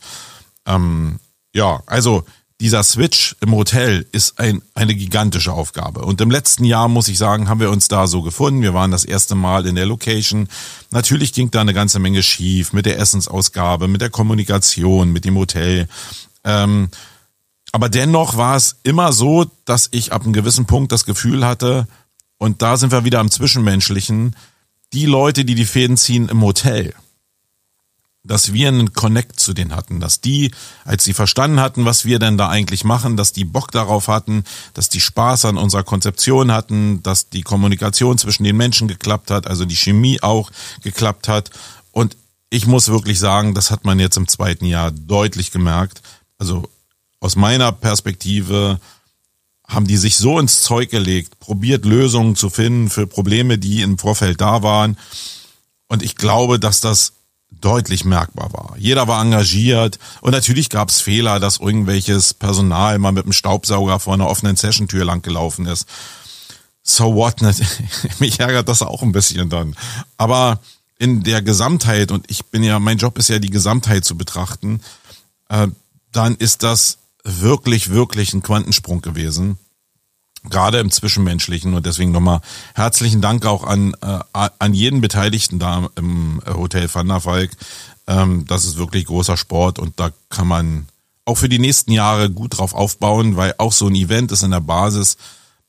Ähm, 0.66 1.20
ja, 1.52 1.82
also 1.86 2.24
dieser 2.60 2.82
Switch 2.82 3.36
im 3.40 3.54
Hotel 3.54 4.06
ist 4.12 4.38
ein, 4.40 4.62
eine 4.74 4.94
gigantische 4.94 5.52
Aufgabe. 5.52 6.00
Und 6.00 6.20
im 6.22 6.30
letzten 6.30 6.64
Jahr, 6.64 6.88
muss 6.88 7.08
ich 7.08 7.18
sagen, 7.18 7.48
haben 7.48 7.60
wir 7.60 7.70
uns 7.70 7.88
da 7.88 8.06
so 8.06 8.22
gefunden. 8.22 8.62
Wir 8.62 8.72
waren 8.72 8.90
das 8.90 9.04
erste 9.04 9.34
Mal 9.34 9.66
in 9.66 9.74
der 9.74 9.84
Location. 9.84 10.48
Natürlich 10.90 11.34
ging 11.34 11.50
da 11.50 11.60
eine 11.60 11.74
ganze 11.74 11.98
Menge 11.98 12.22
schief 12.22 12.72
mit 12.72 12.86
der 12.86 12.98
Essensausgabe, 12.98 13.88
mit 13.88 14.00
der 14.00 14.10
Kommunikation, 14.10 15.12
mit 15.12 15.26
dem 15.26 15.36
Hotel. 15.36 15.86
Ähm, 16.44 16.88
aber 17.72 17.88
dennoch 17.88 18.36
war 18.36 18.56
es 18.56 18.76
immer 18.82 19.12
so, 19.12 19.46
dass 19.64 19.88
ich 19.90 20.12
ab 20.12 20.22
einem 20.22 20.32
gewissen 20.32 20.66
Punkt 20.66 20.92
das 20.92 21.04
Gefühl 21.04 21.44
hatte, 21.44 21.86
und 22.38 22.62
da 22.62 22.76
sind 22.76 22.92
wir 22.92 23.04
wieder 23.04 23.20
am 23.20 23.30
Zwischenmenschlichen, 23.30 24.36
die 24.92 25.06
Leute, 25.06 25.44
die 25.44 25.54
die 25.54 25.64
Fäden 25.64 25.96
ziehen 25.96 26.28
im 26.28 26.42
Hotel, 26.42 26.94
dass 28.26 28.52
wir 28.52 28.68
einen 28.68 28.92
Connect 28.92 29.38
zu 29.38 29.52
denen 29.52 29.74
hatten, 29.74 30.00
dass 30.00 30.20
die, 30.20 30.52
als 30.84 31.04
sie 31.04 31.12
verstanden 31.12 31.60
hatten, 31.60 31.84
was 31.84 32.04
wir 32.04 32.18
denn 32.18 32.36
da 32.36 32.48
eigentlich 32.48 32.84
machen, 32.84 33.16
dass 33.16 33.32
die 33.32 33.44
Bock 33.44 33.70
darauf 33.70 34.08
hatten, 34.08 34.44
dass 34.74 34.88
die 34.88 35.00
Spaß 35.00 35.44
an 35.44 35.58
unserer 35.58 35.84
Konzeption 35.84 36.52
hatten, 36.52 37.02
dass 37.02 37.30
die 37.30 37.42
Kommunikation 37.42 38.18
zwischen 38.18 38.44
den 38.44 38.56
Menschen 38.56 38.88
geklappt 38.88 39.30
hat, 39.30 39.46
also 39.46 39.64
die 39.64 39.76
Chemie 39.76 40.20
auch 40.22 40.50
geklappt 40.82 41.28
hat. 41.28 41.50
Und 41.92 42.16
ich 42.50 42.66
muss 42.66 42.88
wirklich 42.88 43.18
sagen, 43.18 43.54
das 43.54 43.70
hat 43.70 43.84
man 43.84 44.00
jetzt 44.00 44.16
im 44.16 44.28
zweiten 44.28 44.66
Jahr 44.66 44.90
deutlich 44.90 45.50
gemerkt. 45.50 46.02
Also 46.38 46.68
aus 47.26 47.34
meiner 47.34 47.72
Perspektive 47.72 48.78
haben 49.66 49.88
die 49.88 49.96
sich 49.96 50.16
so 50.16 50.38
ins 50.38 50.62
Zeug 50.62 50.90
gelegt, 50.90 51.40
probiert 51.40 51.84
Lösungen 51.84 52.36
zu 52.36 52.50
finden 52.50 52.88
für 52.88 53.08
Probleme, 53.08 53.58
die 53.58 53.82
im 53.82 53.98
Vorfeld 53.98 54.40
da 54.40 54.62
waren. 54.62 54.96
Und 55.88 56.04
ich 56.04 56.14
glaube, 56.14 56.60
dass 56.60 56.80
das 56.80 57.14
deutlich 57.50 58.04
merkbar 58.04 58.52
war. 58.52 58.76
Jeder 58.78 59.08
war 59.08 59.20
engagiert 59.20 59.98
und 60.20 60.30
natürlich 60.30 60.68
gab 60.68 60.88
es 60.88 61.00
Fehler, 61.00 61.40
dass 61.40 61.58
irgendwelches 61.58 62.32
Personal 62.32 63.00
mal 63.00 63.10
mit 63.10 63.24
dem 63.24 63.32
Staubsauger 63.32 63.98
vor 63.98 64.14
einer 64.14 64.28
offenen 64.28 64.54
Sessiontür 64.54 65.04
lang 65.04 65.22
gelaufen 65.22 65.66
ist. 65.66 65.88
So 66.84 67.16
what? 67.16 67.42
Mich 68.20 68.38
ärgert 68.38 68.68
das 68.68 68.82
auch 68.82 69.02
ein 69.02 69.10
bisschen 69.10 69.50
dann. 69.50 69.74
Aber 70.16 70.60
in 70.96 71.24
der 71.24 71.42
Gesamtheit, 71.42 72.12
und 72.12 72.30
ich 72.30 72.44
bin 72.46 72.62
ja, 72.62 72.78
mein 72.78 72.98
Job 72.98 73.18
ist 73.18 73.28
ja 73.28 73.40
die 73.40 73.50
Gesamtheit 73.50 74.04
zu 74.04 74.16
betrachten, 74.16 74.80
äh, 75.48 75.66
dann 76.12 76.36
ist 76.36 76.62
das 76.62 76.98
wirklich, 77.26 77.90
wirklich 77.90 78.32
ein 78.32 78.42
Quantensprung 78.42 79.02
gewesen 79.02 79.58
gerade 80.50 80.78
im 80.78 80.90
Zwischenmenschlichen 80.90 81.74
und 81.74 81.86
deswegen 81.86 82.12
nochmal 82.12 82.40
herzlichen 82.74 83.20
Dank 83.20 83.44
auch 83.46 83.64
an, 83.64 83.94
äh, 84.00 84.20
an 84.32 84.74
jeden 84.74 85.00
Beteiligten 85.00 85.58
da 85.58 85.88
im 85.96 86.40
Hotel 86.46 86.88
Van 86.92 87.08
der 87.08 87.20
Falk. 87.20 87.50
Ähm, 88.06 88.44
das 88.46 88.64
ist 88.64 88.78
wirklich 88.78 89.06
großer 89.06 89.36
Sport 89.36 89.78
und 89.78 89.98
da 89.98 90.10
kann 90.28 90.46
man 90.46 90.86
auch 91.24 91.36
für 91.36 91.48
die 91.48 91.58
nächsten 91.58 91.90
Jahre 91.90 92.30
gut 92.30 92.58
drauf 92.58 92.74
aufbauen, 92.74 93.36
weil 93.36 93.54
auch 93.58 93.72
so 93.72 93.88
ein 93.88 93.94
Event 93.94 94.30
ist 94.30 94.42
in 94.42 94.52
der 94.52 94.60
Basis 94.60 95.16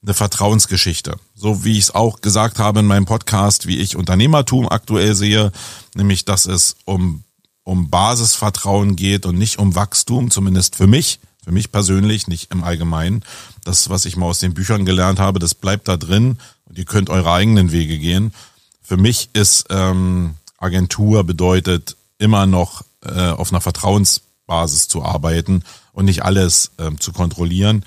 eine 0.04 0.14
Vertrauensgeschichte. 0.14 1.18
So 1.34 1.64
wie 1.64 1.74
ich 1.74 1.86
es 1.86 1.96
auch 1.96 2.22
gesagt 2.22 2.60
habe 2.60 2.82
in 2.82 2.86
meinem 2.86 3.06
Podcast, 3.06 3.66
wie 3.66 3.80
ich 3.80 3.96
Unternehmertum 3.96 4.70
aktuell 4.70 5.16
sehe, 5.16 5.52
nämlich 5.96 6.26
dass 6.26 6.46
es 6.46 6.76
um, 6.86 7.24
um 7.64 7.90
Basisvertrauen 7.90 8.96
geht 8.96 9.26
und 9.26 9.40
nicht 9.40 9.58
um 9.58 9.74
Wachstum, 9.74 10.30
zumindest 10.30 10.76
für 10.76 10.88
mich 10.88 11.20
für 11.48 11.54
mich 11.54 11.72
persönlich, 11.72 12.28
nicht 12.28 12.52
im 12.52 12.66
Allgemeinen. 12.66 13.24
Das, 13.64 13.90
was 13.90 14.04
ich 14.04 14.18
mal 14.18 14.26
aus 14.26 14.40
den 14.40 14.54
Büchern 14.54 14.84
gelernt 14.84 15.18
habe, 15.18 15.40
das 15.40 15.56
bleibt 15.56 15.88
da 15.88 15.96
drin 15.96 16.40
und 16.66 16.78
ihr 16.78 16.84
könnt 16.84 17.10
eure 17.10 17.32
eigenen 17.32 17.72
Wege 17.72 17.98
gehen. 17.98 18.34
Für 18.82 18.98
mich 18.98 19.30
ist 19.32 19.64
ähm, 19.70 20.36
Agentur 20.58 21.24
bedeutet 21.24 21.96
immer 22.18 22.48
noch 22.48 22.84
äh, 23.02 23.30
auf 23.30 23.54
einer 23.54 23.62
Vertrauensbasis 23.62 24.90
zu 24.90 25.06
arbeiten 25.06 25.64
und 25.94 26.04
nicht 26.04 26.26
alles 26.26 26.72
ähm, 26.80 27.00
zu 27.00 27.14
kontrollieren. 27.14 27.86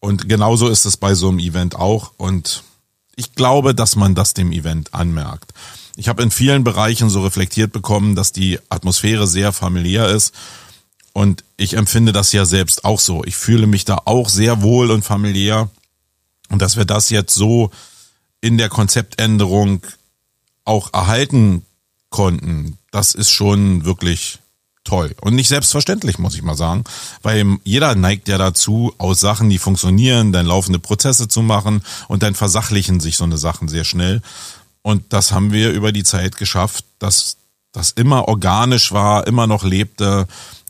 Und 0.00 0.26
genauso 0.26 0.68
ist 0.68 0.86
es 0.86 0.96
bei 0.96 1.14
so 1.14 1.28
einem 1.28 1.40
Event 1.40 1.76
auch. 1.76 2.12
Und 2.16 2.62
ich 3.16 3.34
glaube, 3.34 3.74
dass 3.74 3.96
man 3.96 4.14
das 4.14 4.32
dem 4.32 4.50
Event 4.50 4.94
anmerkt. 4.94 5.52
Ich 5.96 6.08
habe 6.08 6.22
in 6.22 6.30
vielen 6.30 6.64
Bereichen 6.64 7.10
so 7.10 7.22
reflektiert 7.22 7.70
bekommen, 7.70 8.14
dass 8.14 8.32
die 8.32 8.58
Atmosphäre 8.70 9.26
sehr 9.26 9.52
familiär 9.52 10.08
ist 10.08 10.32
und 11.12 11.44
ich 11.56 11.74
empfinde 11.74 12.12
das 12.12 12.32
ja 12.32 12.44
selbst 12.44 12.84
auch 12.84 13.00
so. 13.00 13.24
Ich 13.24 13.36
fühle 13.36 13.66
mich 13.66 13.84
da 13.84 14.02
auch 14.04 14.28
sehr 14.28 14.62
wohl 14.62 14.90
und 14.90 15.04
familiär. 15.04 15.68
Und 16.48 16.62
dass 16.62 16.76
wir 16.76 16.84
das 16.84 17.10
jetzt 17.10 17.34
so 17.34 17.70
in 18.40 18.58
der 18.58 18.68
Konzeptänderung 18.68 19.82
auch 20.64 20.92
erhalten 20.92 21.64
konnten, 22.10 22.78
das 22.90 23.14
ist 23.14 23.30
schon 23.30 23.84
wirklich 23.84 24.38
toll. 24.84 25.14
Und 25.20 25.34
nicht 25.34 25.48
selbstverständlich, 25.48 26.18
muss 26.18 26.34
ich 26.34 26.42
mal 26.42 26.56
sagen. 26.56 26.84
Weil 27.22 27.58
jeder 27.64 27.94
neigt 27.94 28.28
ja 28.28 28.38
dazu, 28.38 28.94
aus 28.98 29.20
Sachen, 29.20 29.50
die 29.50 29.58
funktionieren, 29.58 30.32
dann 30.32 30.46
laufende 30.46 30.78
Prozesse 30.78 31.28
zu 31.28 31.42
machen 31.42 31.82
und 32.08 32.22
dann 32.22 32.34
versachlichen 32.34 33.00
sich 33.00 33.16
so 33.16 33.24
eine 33.24 33.36
Sachen 33.36 33.68
sehr 33.68 33.84
schnell. 33.84 34.22
Und 34.82 35.12
das 35.12 35.32
haben 35.32 35.52
wir 35.52 35.70
über 35.72 35.92
die 35.92 36.04
Zeit 36.04 36.36
geschafft, 36.36 36.84
dass 36.98 37.36
das 37.72 37.90
immer 37.90 38.28
organisch 38.28 38.92
war, 38.92 39.26
immer 39.26 39.46
noch 39.46 39.62
lebte 39.62 40.26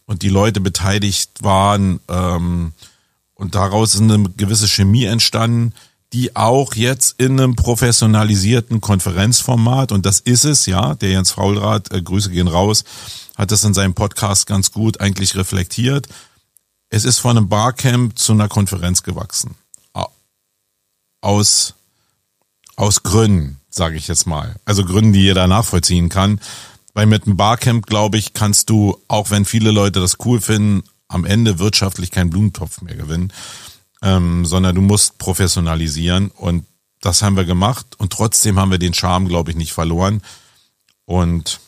und 0.08 0.22
die 0.22 0.30
Leute 0.30 0.60
beteiligt 0.60 1.42
waren 1.42 2.00
ähm, 2.08 2.72
und 3.34 3.54
daraus 3.54 3.94
ist 3.94 4.00
eine 4.00 4.24
gewisse 4.36 4.66
Chemie 4.66 5.04
entstanden, 5.04 5.74
die 6.14 6.34
auch 6.34 6.74
jetzt 6.74 7.20
in 7.20 7.38
einem 7.38 7.54
professionalisierten 7.54 8.80
Konferenzformat, 8.80 9.92
und 9.92 10.06
das 10.06 10.20
ist 10.20 10.44
es, 10.44 10.64
ja, 10.64 10.94
der 10.94 11.10
Jens 11.10 11.32
Faulrath, 11.32 11.92
äh, 11.92 12.00
Grüße 12.00 12.30
gehen 12.30 12.48
raus, 12.48 12.84
hat 13.36 13.52
das 13.52 13.62
in 13.64 13.74
seinem 13.74 13.92
Podcast 13.92 14.46
ganz 14.46 14.72
gut 14.72 14.98
eigentlich 15.00 15.36
reflektiert. 15.36 16.08
Es 16.88 17.04
ist 17.04 17.18
von 17.18 17.36
einem 17.36 17.50
Barcamp 17.50 18.18
zu 18.18 18.32
einer 18.32 18.48
Konferenz 18.48 19.02
gewachsen. 19.02 19.56
Aus, 21.20 21.74
aus 22.76 23.02
Gründen, 23.02 23.60
sage 23.68 23.96
ich 23.96 24.08
jetzt 24.08 24.26
mal. 24.26 24.56
Also 24.64 24.84
Gründen, 24.84 25.12
die 25.12 25.22
jeder 25.22 25.48
nachvollziehen 25.48 26.08
kann. 26.08 26.40
Weil 26.98 27.06
mit 27.06 27.26
einem 27.26 27.36
Barcamp, 27.36 27.86
glaube 27.86 28.18
ich, 28.18 28.32
kannst 28.32 28.70
du, 28.70 29.00
auch 29.06 29.30
wenn 29.30 29.44
viele 29.44 29.70
Leute 29.70 30.00
das 30.00 30.16
cool 30.24 30.40
finden, 30.40 30.82
am 31.06 31.24
Ende 31.24 31.60
wirtschaftlich 31.60 32.10
keinen 32.10 32.30
Blumentopf 32.30 32.80
mehr 32.80 32.96
gewinnen, 32.96 33.32
ähm, 34.02 34.44
sondern 34.44 34.74
du 34.74 34.80
musst 34.80 35.16
professionalisieren 35.18 36.32
und 36.32 36.66
das 37.00 37.22
haben 37.22 37.36
wir 37.36 37.44
gemacht 37.44 37.86
und 37.98 38.12
trotzdem 38.12 38.58
haben 38.58 38.72
wir 38.72 38.80
den 38.80 38.94
Charme, 38.94 39.28
glaube 39.28 39.52
ich, 39.52 39.56
nicht 39.56 39.72
verloren. 39.72 40.22
Und 41.04 41.60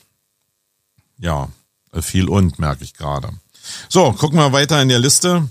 ja, 1.18 1.49
viel 2.00 2.28
und 2.28 2.58
merke 2.58 2.82
ich 2.82 2.94
gerade. 2.94 3.30
So, 3.88 4.10
gucken 4.10 4.40
wir 4.40 4.52
weiter 4.52 4.82
in 4.82 4.88
der 4.88 4.99
Liste. 4.99 5.49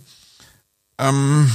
Ähm, 0.97 1.49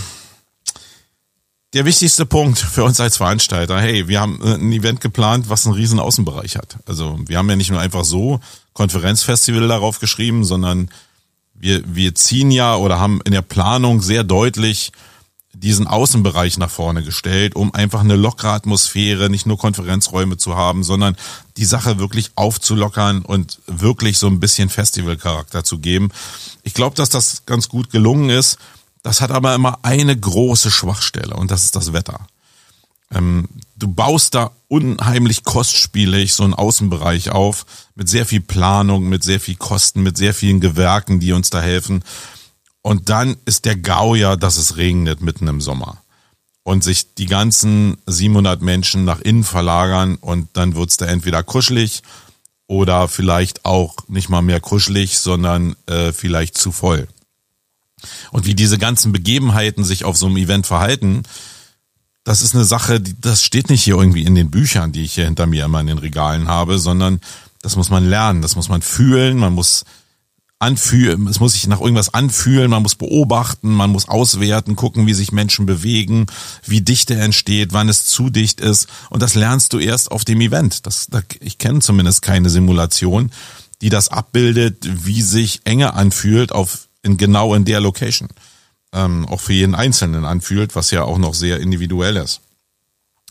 der 1.75 1.85
wichtigste 1.85 2.25
Punkt 2.25 2.59
für 2.59 2.85
uns 2.85 3.01
als 3.01 3.17
Veranstalter, 3.17 3.81
hey, 3.81 4.07
wir 4.07 4.21
haben 4.21 4.41
ein 4.43 4.73
Event 4.73 5.01
geplant, 5.01 5.49
was 5.49 5.67
einen 5.67 5.75
riesen 5.75 5.99
Außenbereich 5.99 6.57
hat. 6.57 6.77
Also 6.87 7.19
wir 7.27 7.37
haben 7.37 7.51
ja 7.51 7.57
nicht 7.57 7.71
nur 7.71 7.81
einfach 7.81 8.05
so 8.05 8.41
Konferenzfestival 8.73 9.67
darauf 9.67 9.99
geschrieben, 9.99 10.45
sondern 10.45 10.89
wir, 11.53 11.83
wir 11.87 12.15
ziehen 12.15 12.53
ja 12.53 12.77
oder 12.77 13.01
haben 13.01 13.21
in 13.25 13.33
der 13.33 13.43
Planung 13.43 14.01
sehr 14.03 14.23
deutlich 14.23 14.93
diesen 15.53 15.87
Außenbereich 15.87 16.59
nach 16.59 16.71
vorne 16.71 17.03
gestellt, 17.03 17.57
um 17.57 17.75
einfach 17.75 18.01
eine 18.01 18.17
lockere 18.17 18.51
Atmosphäre, 18.51 19.31
nicht 19.31 19.47
nur 19.47 19.59
Konferenzräume 19.59 20.37
zu 20.37 20.57
haben, 20.57 20.85
sondern 20.85 21.17
die 21.57 21.65
Sache 21.65 21.99
wirklich 21.99 22.33
aufzulockern 22.35 23.23
und 23.23 23.61
wirklich 23.67 24.19
so 24.19 24.27
ein 24.27 24.41
bisschen 24.41 24.69
Festivalcharakter 24.69 25.65
zu 25.65 25.79
geben. 25.79 26.11
Ich 26.63 26.75
glaube, 26.75 26.97
dass 26.97 27.09
das 27.09 27.47
ganz 27.47 27.69
gut 27.69 27.91
gelungen 27.91 28.31
ist. 28.31 28.59
Das 29.05 29.21
hat 29.21 29.31
aber 29.31 29.55
immer 29.55 29.81
eine 29.83 30.17
große 30.17 30.71
Schwachstelle 30.71 31.37
und 31.37 31.51
das 31.51 31.65
ist 31.65 31.77
das 31.77 31.93
Wetter. 31.93 32.27
Ähm, 33.13 33.49
du 33.77 33.87
baust 33.87 34.35
da 34.35 34.51
unheimlich 34.67 35.45
kostspielig 35.45 36.33
so 36.33 36.43
einen 36.43 36.55
Außenbereich 36.55 37.31
auf 37.31 37.67
mit 37.95 38.09
sehr 38.09 38.25
viel 38.25 38.41
Planung, 38.41 39.07
mit 39.11 39.23
sehr 39.23 39.41
viel 39.41 39.57
Kosten, 39.57 40.03
mit 40.03 40.17
sehr 40.17 40.33
vielen 40.33 40.59
Gewerken, 40.59 41.21
die 41.21 41.33
uns 41.33 41.51
da 41.51 41.61
helfen. 41.61 42.03
Und 42.81 43.11
dann 43.11 43.37
ist 43.45 43.67
der 43.67 43.77
GAU 43.77 44.15
ja, 44.15 44.37
dass 44.37 44.57
es 44.57 44.79
regnet 44.79 45.21
mitten 45.21 45.49
im 45.49 45.61
Sommer 45.61 45.99
und 46.63 46.83
sich 46.83 47.15
die 47.15 47.27
ganzen 47.27 47.99
700 48.07 48.63
Menschen 48.63 49.05
nach 49.05 49.21
innen 49.21 49.45
verlagern 49.45 50.17
und 50.17 50.49
dann 50.55 50.77
wird's 50.77 50.97
da 50.97 51.05
entweder 51.05 51.43
kuschelig 51.43 52.03
oder 52.67 53.07
vielleicht 53.09 53.67
auch 53.67 53.97
nicht 54.09 54.31
mal 54.31 54.41
mehr 54.41 54.61
kuschelig, 54.61 55.19
sondern 55.19 55.77
äh, 55.85 56.13
vielleicht 56.13 56.57
zu 56.57 56.73
voll. 56.73 57.07
Und 58.33 58.47
wie 58.47 58.55
diese 58.55 58.79
ganzen 58.79 59.13
Begebenheiten 59.13 59.85
sich 59.85 60.05
auf 60.05 60.17
so 60.17 60.27
einem 60.27 60.37
Event 60.37 60.67
verhalten, 60.67 61.23
das 62.25 62.41
ist 62.41 62.55
eine 62.55 62.65
Sache, 62.65 63.01
das 63.01 63.43
steht 63.43 63.69
nicht 63.69 63.83
hier 63.83 63.97
irgendwie 63.97 64.25
in 64.25 64.35
den 64.35 64.51
Büchern, 64.51 64.93
die 64.93 65.05
ich 65.05 65.15
hier 65.15 65.27
hinter 65.27 65.47
mir 65.47 65.67
immer 65.67 65.81
in 65.81 65.87
den 65.87 65.99
Regalen 65.99 66.49
habe, 66.49 66.79
sondern 66.79 67.21
das 67.61 67.77
muss 67.77 67.91
man 67.91 68.09
lernen, 68.09 68.43
das 68.43 68.57
muss 68.57 68.69
man 68.69 68.83
fühlen, 68.83 69.39
man 69.39 69.53
muss 69.53 69.85
anfühlen, 70.59 71.27
es 71.27 71.41
muss 71.41 71.53
sich 71.53 71.67
nach 71.67 71.81
irgendwas 71.81 72.15
anfühlen, 72.15 72.71
man 72.71 72.83
muss 72.83 72.95
beobachten, 72.95 73.71
man 73.71 73.91
muss 73.91 74.09
auswerten, 74.09 74.77
gucken, 74.77 75.07
wie 75.07 75.13
sich 75.13 75.33
Menschen 75.33 75.67
bewegen, 75.67 76.27
wie 76.65 76.81
Dichte 76.81 77.15
entsteht, 77.15 77.73
wann 77.73 77.91
es 77.91 78.07
zu 78.07 78.31
dicht 78.31 78.61
ist 78.61 78.89
und 79.11 79.21
das 79.21 79.35
lernst 79.35 79.75
du 79.75 79.79
erst 79.79 80.11
auf 80.11 80.25
dem 80.25 80.41
Event. 80.41 80.87
Das, 80.87 81.09
ich 81.41 81.59
kenne 81.59 81.81
zumindest 81.81 82.23
keine 82.23 82.49
Simulation, 82.49 83.31
die 83.83 83.91
das 83.91 84.09
abbildet, 84.09 84.77
wie 85.05 85.21
sich 85.21 85.61
Enge 85.65 85.93
anfühlt 85.93 86.53
auf 86.53 86.89
in 87.05 87.17
genau 87.17 87.55
in 87.55 87.65
der 87.65 87.81
Location 87.81 88.29
ähm, 88.95 89.27
auch 89.29 89.41
für 89.41 89.53
jeden 89.53 89.75
Einzelnen 89.75 90.25
anfühlt, 90.25 90.75
was 90.75 90.91
ja 90.91 91.03
auch 91.03 91.19
noch 91.19 91.35
sehr 91.35 91.61
individuell 91.61 92.17
ist. 92.17 92.41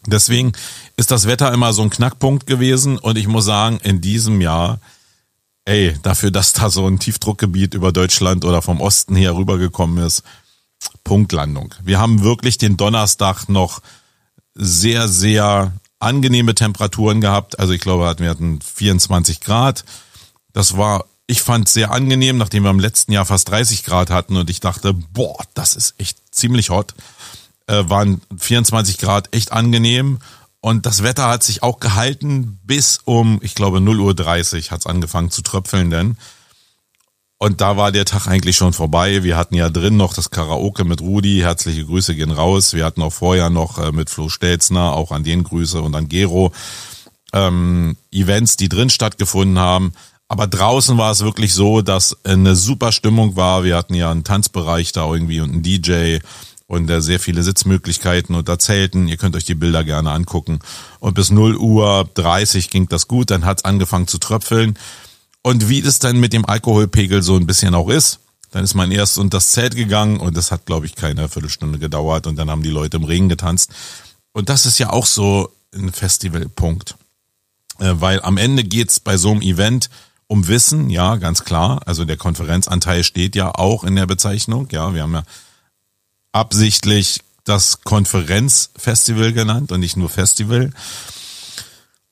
Deswegen 0.06 0.52
ist 0.98 1.12
das 1.12 1.28
Wetter 1.28 1.54
immer 1.54 1.72
so 1.72 1.82
ein 1.82 1.90
Knackpunkt 1.90 2.46
gewesen 2.46 2.98
und 2.98 3.18
ich 3.18 3.28
muss 3.28 3.46
sagen, 3.46 3.80
in 3.84 4.02
diesem 4.02 4.42
Jahr, 4.42 4.82
ey, 5.64 5.96
dafür, 6.04 6.30
dass 6.30 6.52
da 6.52 6.70
so 6.70 6.86
ein 6.86 7.00
Tiefdruckgebiet 7.00 7.74
über 7.74 7.94
Deutschland 7.94 8.44
oder 8.44 8.62
vom 8.62 8.82
Osten 8.82 9.16
her 9.16 9.36
rübergekommen 9.36 10.06
ist, 10.06 10.24
Punktlandung. 11.06 11.74
Wir 11.82 12.00
haben 12.00 12.24
wirklich 12.24 12.58
den 12.58 12.76
Donnerstag 12.76 13.48
noch 13.48 13.82
sehr, 14.54 15.08
sehr 15.08 15.72
angenehme 16.00 16.54
Temperaturen 16.54 17.22
gehabt. 17.22 17.58
Also 17.60 17.72
ich 17.72 17.80
glaube, 17.80 18.14
wir 18.20 18.30
hatten 18.30 18.60
24 18.60 19.40
Grad. 19.40 19.86
Das 20.52 20.76
war, 20.76 21.06
ich 21.28 21.42
fand 21.42 21.70
sehr 21.70 21.92
angenehm, 21.92 22.38
nachdem 22.38 22.64
wir 22.64 22.70
im 22.70 22.80
letzten 22.80 23.12
Jahr 23.12 23.26
fast 23.26 23.50
30 23.50 23.84
Grad 23.84 24.10
hatten 24.10 24.36
und 24.36 24.50
ich 24.50 24.60
dachte, 24.60 24.94
boah, 24.94 25.44
das 25.54 25.76
ist 25.76 25.96
echt 25.98 26.18
ziemlich 26.32 26.70
hot. 26.70 26.94
Äh, 27.68 27.84
waren 27.88 28.22
24 28.38 28.98
Grad 28.98 29.34
echt 29.34 29.52
angenehm. 29.52 30.20
Und 30.60 30.86
das 30.86 31.04
Wetter 31.04 31.28
hat 31.28 31.44
sich 31.44 31.64
auch 31.64 31.80
gehalten 31.80 32.60
bis 32.64 33.00
um, 33.04 33.40
ich 33.42 33.56
glaube, 33.56 33.80
0.30 33.80 34.66
Uhr 34.66 34.72
hat 34.72 34.80
es 34.82 34.86
angefangen 34.86 35.32
zu 35.32 35.42
tröpfeln, 35.42 35.90
denn 35.90 36.18
und 37.44 37.60
da 37.60 37.76
war 37.76 37.92
der 37.92 38.06
Tag 38.06 38.28
eigentlich 38.28 38.56
schon 38.56 38.72
vorbei. 38.72 39.24
Wir 39.24 39.36
hatten 39.36 39.56
ja 39.56 39.70
drin 39.70 39.98
noch 39.98 40.14
das 40.14 40.30
Karaoke 40.30 40.86
mit 40.86 41.02
Rudi. 41.02 41.40
Herzliche 41.40 41.84
Grüße 41.84 42.16
gehen 42.16 42.32
raus. 42.32 42.74
Wir 42.74 42.86
hatten 42.86 43.02
auch 43.02 43.12
vorher 43.12 43.50
noch 43.50 43.80
äh, 43.80 43.92
mit 43.92 44.10
Flo 44.10 44.30
Stelzner, 44.30 44.94
auch 44.94 45.12
an 45.12 45.26
den 45.26 45.44
Grüße 45.44 45.82
und 45.82 45.94
an 45.94 46.08
Gero, 46.08 46.54
ähm, 47.34 47.98
Events, 48.14 48.56
die 48.56 48.70
drin 48.70 48.90
stattgefunden 48.90 49.60
haben. 49.60 49.92
Aber 50.34 50.48
draußen 50.48 50.98
war 50.98 51.12
es 51.12 51.24
wirklich 51.24 51.54
so, 51.54 51.84
dass 51.84 52.18
eine 52.26 52.56
super 52.56 52.92
Stimmung 52.92 53.36
war. 53.36 53.64
Wir 53.64 53.78
hatten 53.78 53.94
ja 53.94 54.10
einen 54.10 54.24
Tanzbereich 54.24 54.92
da 54.92 55.06
irgendwie 55.06 55.42
und 55.42 55.52
einen 55.52 55.62
DJ 55.62 56.18
und 56.66 56.90
äh, 56.90 57.04
sehr 57.04 57.20
viele 57.20 57.44
Sitzmöglichkeiten 57.44 58.34
und 58.34 58.50
da 58.50 58.58
Zelten. 58.58 59.08
Ihr 59.08 59.18
könnt 59.18 59.36
euch 59.36 59.44
die 59.44 59.54
Bilder 59.54 59.84
gerne 59.84 60.10
angucken. 60.10 60.58
Und 61.00 61.14
bis 61.14 61.30
0 61.30 61.56
Uhr 61.56 62.10
30 62.16 62.72
ging 62.72 62.90
das 62.90 63.08
gut. 63.08 63.30
Dann 63.30 63.46
hat 63.46 63.60
es 63.60 63.66
angefangen 63.66 64.08
zu 64.08 64.18
tröpfeln. 64.18 64.74
Und 65.44 65.70
wie 65.70 65.84
das 65.84 66.00
dann 66.00 66.20
mit 66.20 66.34
dem 66.34 66.48
Alkoholpegel 66.48 67.22
so 67.22 67.36
ein 67.36 67.46
bisschen 67.46 67.76
auch 67.76 67.90
ist, 67.90 68.18
dann 68.50 68.64
ist 68.64 68.74
man 68.74 68.92
erst 68.92 69.20
unter 69.20 69.38
das 69.38 69.52
Zelt 69.52 69.76
gegangen 69.76 70.20
und 70.20 70.36
das 70.36 70.52
hat, 70.52 70.66
glaube 70.66 70.88
ich, 70.88 70.96
keine 70.96 71.30
Viertelstunde 71.30 71.78
gedauert 71.78 72.26
und 72.26 72.38
dann 72.38 72.50
haben 72.50 72.64
die 72.64 72.72
Leute 72.72 72.98
im 72.98 73.04
Regen 73.04 73.30
getanzt. 73.30 73.70
Und 74.32 74.50
das 74.50 74.66
ist 74.66 74.80
ja 74.80 74.90
auch 74.90 75.06
so 75.06 75.52
ein 75.76 75.92
Festivalpunkt. 75.92 76.96
Äh, 77.78 77.94
weil 77.98 78.20
am 78.24 78.38
Ende 78.38 78.64
geht's 78.64 79.00
bei 79.00 79.18
so 79.18 79.30
einem 79.30 79.44
Event 79.44 79.92
um 80.28 80.48
Wissen, 80.48 80.90
ja, 80.90 81.16
ganz 81.18 81.44
klar. 81.44 81.82
Also 81.86 82.06
der 82.06 82.18
Konferenzanteil 82.18 83.04
steht 83.04 83.36
ja 83.36 83.54
auch 83.54 83.84
in 83.84 83.96
der 83.96 84.06
Bezeichnung. 84.06 84.68
Ja, 84.72 84.94
wir 84.94 85.04
haben 85.04 85.14
ja 85.14 85.24
absichtlich 86.32 87.20
das 87.44 87.82
Konferenzfestival 87.82 89.34
genannt 89.34 89.72
und 89.72 89.80
nicht 89.80 89.98
nur 89.98 90.10
Festival. 90.10 90.72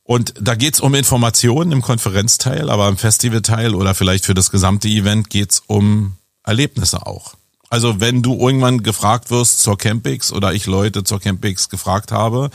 Und 0.03 0.33
da 0.41 0.55
geht's 0.55 0.81
um 0.81 0.93
Informationen 0.93 1.71
im 1.71 1.81
Konferenzteil, 1.81 2.69
aber 2.69 2.89
im 2.89 2.97
Festivalteil 2.97 3.73
oder 3.73 3.95
vielleicht 3.95 4.25
für 4.25 4.33
das 4.33 4.51
gesamte 4.51 4.87
Event 4.87 5.29
geht's 5.29 5.63
um 5.67 6.17
Erlebnisse 6.43 7.05
auch. 7.05 7.35
Also 7.69 8.01
wenn 8.01 8.21
du 8.21 8.37
irgendwann 8.37 8.83
gefragt 8.83 9.31
wirst 9.31 9.61
zur 9.61 9.77
Campix 9.77 10.33
oder 10.33 10.53
ich 10.53 10.65
Leute 10.65 11.05
zur 11.05 11.21
Campix 11.21 11.69
gefragt 11.69 12.11
habe, 12.11 12.49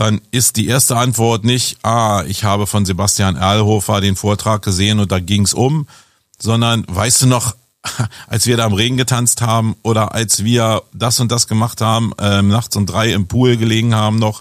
dann 0.00 0.22
ist 0.30 0.56
die 0.56 0.66
erste 0.66 0.96
Antwort 0.96 1.44
nicht, 1.44 1.76
ah, 1.82 2.24
ich 2.26 2.42
habe 2.42 2.66
von 2.66 2.86
Sebastian 2.86 3.36
Erlhofer 3.36 4.00
den 4.00 4.16
Vortrag 4.16 4.62
gesehen 4.62 4.98
und 4.98 5.12
da 5.12 5.18
ging's 5.18 5.52
um, 5.52 5.86
sondern 6.38 6.86
weißt 6.88 7.20
du 7.20 7.26
noch, 7.26 7.54
als 8.26 8.46
wir 8.46 8.56
da 8.56 8.64
im 8.64 8.72
Regen 8.72 8.96
getanzt 8.96 9.42
haben 9.42 9.76
oder 9.82 10.14
als 10.14 10.42
wir 10.42 10.84
das 10.94 11.20
und 11.20 11.30
das 11.30 11.48
gemacht 11.48 11.82
haben, 11.82 12.14
äh, 12.18 12.40
nachts 12.40 12.76
um 12.76 12.86
drei 12.86 13.12
im 13.12 13.26
Pool 13.26 13.58
gelegen 13.58 13.94
haben 13.94 14.16
noch, 14.16 14.40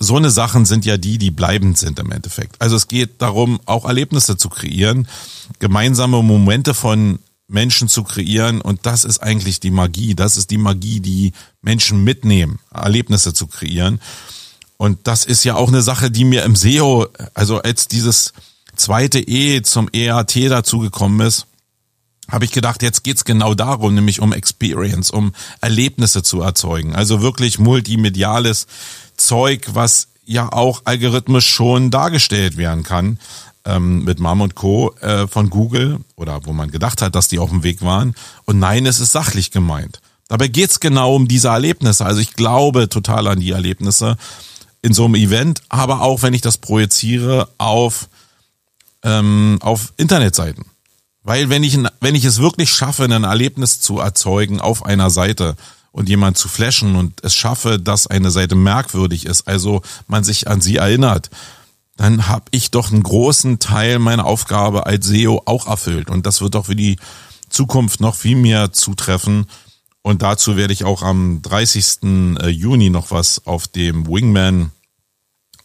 so 0.00 0.16
eine 0.16 0.30
Sachen 0.30 0.64
sind 0.64 0.84
ja 0.84 0.96
die, 0.96 1.18
die 1.18 1.30
bleibend 1.30 1.78
sind 1.78 2.00
im 2.00 2.10
Endeffekt. 2.10 2.60
Also 2.60 2.74
es 2.74 2.88
geht 2.88 3.22
darum, 3.22 3.60
auch 3.66 3.84
Erlebnisse 3.84 4.36
zu 4.36 4.48
kreieren, 4.48 5.06
gemeinsame 5.60 6.20
Momente 6.20 6.74
von 6.74 7.20
Menschen 7.46 7.86
zu 7.86 8.02
kreieren 8.02 8.60
und 8.60 8.86
das 8.86 9.04
ist 9.04 9.22
eigentlich 9.22 9.60
die 9.60 9.70
Magie. 9.70 10.16
Das 10.16 10.36
ist 10.36 10.50
die 10.50 10.58
Magie, 10.58 10.98
die 10.98 11.32
Menschen 11.62 12.02
mitnehmen, 12.02 12.58
Erlebnisse 12.72 13.34
zu 13.34 13.46
kreieren. 13.46 14.00
Und 14.84 15.06
das 15.06 15.24
ist 15.24 15.44
ja 15.44 15.54
auch 15.54 15.68
eine 15.68 15.80
Sache, 15.80 16.10
die 16.10 16.26
mir 16.26 16.42
im 16.42 16.54
SEO, 16.54 17.06
also 17.32 17.62
als 17.62 17.88
dieses 17.88 18.34
zweite 18.76 19.18
E 19.18 19.62
zum 19.62 19.88
EAT 19.90 20.36
dazugekommen 20.50 21.26
ist, 21.26 21.46
habe 22.30 22.44
ich 22.44 22.52
gedacht, 22.52 22.82
jetzt 22.82 23.02
geht's 23.02 23.24
genau 23.24 23.54
darum, 23.54 23.94
nämlich 23.94 24.20
um 24.20 24.34
Experience, 24.34 25.10
um 25.10 25.32
Erlebnisse 25.62 26.22
zu 26.22 26.42
erzeugen. 26.42 26.94
Also 26.94 27.22
wirklich 27.22 27.58
multimediales 27.58 28.66
Zeug, 29.16 29.70
was 29.72 30.08
ja 30.26 30.52
auch 30.52 30.82
algorithmisch 30.84 31.46
schon 31.46 31.90
dargestellt 31.90 32.58
werden 32.58 32.82
kann 32.82 33.18
ähm, 33.64 34.04
mit 34.04 34.20
Mom 34.20 34.42
und 34.42 34.54
Co. 34.54 34.94
Äh, 35.00 35.26
von 35.28 35.48
Google 35.48 36.00
oder 36.14 36.44
wo 36.44 36.52
man 36.52 36.70
gedacht 36.70 37.00
hat, 37.00 37.14
dass 37.14 37.28
die 37.28 37.38
auf 37.38 37.48
dem 37.48 37.62
Weg 37.62 37.80
waren. 37.80 38.14
Und 38.44 38.58
nein, 38.58 38.84
es 38.84 39.00
ist 39.00 39.12
sachlich 39.12 39.50
gemeint. 39.50 40.02
Dabei 40.28 40.48
geht's 40.48 40.78
genau 40.78 41.14
um 41.14 41.26
diese 41.26 41.48
Erlebnisse. 41.48 42.04
Also 42.04 42.20
ich 42.20 42.34
glaube 42.34 42.90
total 42.90 43.28
an 43.28 43.40
die 43.40 43.52
Erlebnisse 43.52 44.18
in 44.84 44.92
so 44.92 45.06
einem 45.06 45.14
Event, 45.14 45.62
aber 45.70 46.02
auch 46.02 46.20
wenn 46.20 46.34
ich 46.34 46.42
das 46.42 46.58
projiziere 46.58 47.48
auf, 47.56 48.10
ähm, 49.02 49.56
auf 49.62 49.94
Internetseiten. 49.96 50.66
Weil 51.22 51.48
wenn 51.48 51.62
ich, 51.64 51.78
wenn 52.00 52.14
ich 52.14 52.26
es 52.26 52.38
wirklich 52.38 52.70
schaffe, 52.70 53.04
ein 53.04 53.24
Erlebnis 53.24 53.80
zu 53.80 53.98
erzeugen 53.98 54.60
auf 54.60 54.84
einer 54.84 55.08
Seite 55.08 55.56
und 55.90 56.10
jemand 56.10 56.36
zu 56.36 56.48
flashen 56.48 56.96
und 56.96 57.24
es 57.24 57.34
schaffe, 57.34 57.80
dass 57.80 58.06
eine 58.06 58.30
Seite 58.30 58.56
merkwürdig 58.56 59.24
ist, 59.24 59.48
also 59.48 59.80
man 60.06 60.22
sich 60.22 60.48
an 60.48 60.60
sie 60.60 60.76
erinnert, 60.76 61.30
dann 61.96 62.28
habe 62.28 62.44
ich 62.50 62.70
doch 62.70 62.92
einen 62.92 63.04
großen 63.04 63.60
Teil 63.60 63.98
meiner 63.98 64.26
Aufgabe 64.26 64.84
als 64.84 65.06
SEO 65.06 65.40
auch 65.46 65.66
erfüllt. 65.66 66.10
Und 66.10 66.26
das 66.26 66.42
wird 66.42 66.56
doch 66.56 66.66
für 66.66 66.76
die 66.76 66.98
Zukunft 67.48 68.02
noch 68.02 68.16
viel 68.16 68.36
mehr 68.36 68.72
zutreffen. 68.72 69.46
Und 70.02 70.20
dazu 70.20 70.58
werde 70.58 70.74
ich 70.74 70.84
auch 70.84 71.02
am 71.02 71.40
30. 71.40 72.02
Äh, 72.42 72.48
Juni 72.48 72.90
noch 72.90 73.10
was 73.10 73.46
auf 73.46 73.66
dem 73.66 74.06
Wingman 74.06 74.72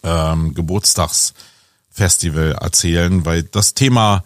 ähm, 0.02 0.54
Geburtstagsfestival 0.54 2.52
erzählen, 2.52 3.24
weil 3.24 3.42
das 3.42 3.74
Thema 3.74 4.24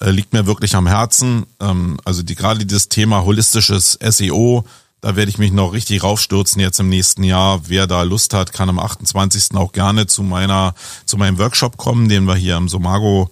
äh, 0.00 0.10
liegt 0.10 0.32
mir 0.32 0.46
wirklich 0.46 0.74
am 0.74 0.86
Herzen. 0.86 1.46
Ähm, 1.60 1.98
also 2.04 2.22
die 2.22 2.34
gerade 2.34 2.64
dieses 2.64 2.88
Thema 2.88 3.24
holistisches 3.24 3.98
SEO, 4.00 4.64
da 5.00 5.14
werde 5.16 5.30
ich 5.30 5.38
mich 5.38 5.52
noch 5.52 5.72
richtig 5.72 6.02
raufstürzen 6.02 6.60
jetzt 6.60 6.80
im 6.80 6.88
nächsten 6.88 7.22
Jahr. 7.22 7.68
Wer 7.68 7.86
da 7.86 8.02
Lust 8.02 8.34
hat, 8.34 8.52
kann 8.52 8.68
am 8.68 8.78
28. 8.78 9.54
auch 9.54 9.72
gerne 9.72 10.06
zu 10.06 10.22
meiner, 10.22 10.74
zu 11.06 11.16
meinem 11.16 11.38
Workshop 11.38 11.76
kommen, 11.76 12.08
den 12.08 12.24
wir 12.24 12.34
hier 12.34 12.56
im 12.56 12.68
Somago 12.68 13.30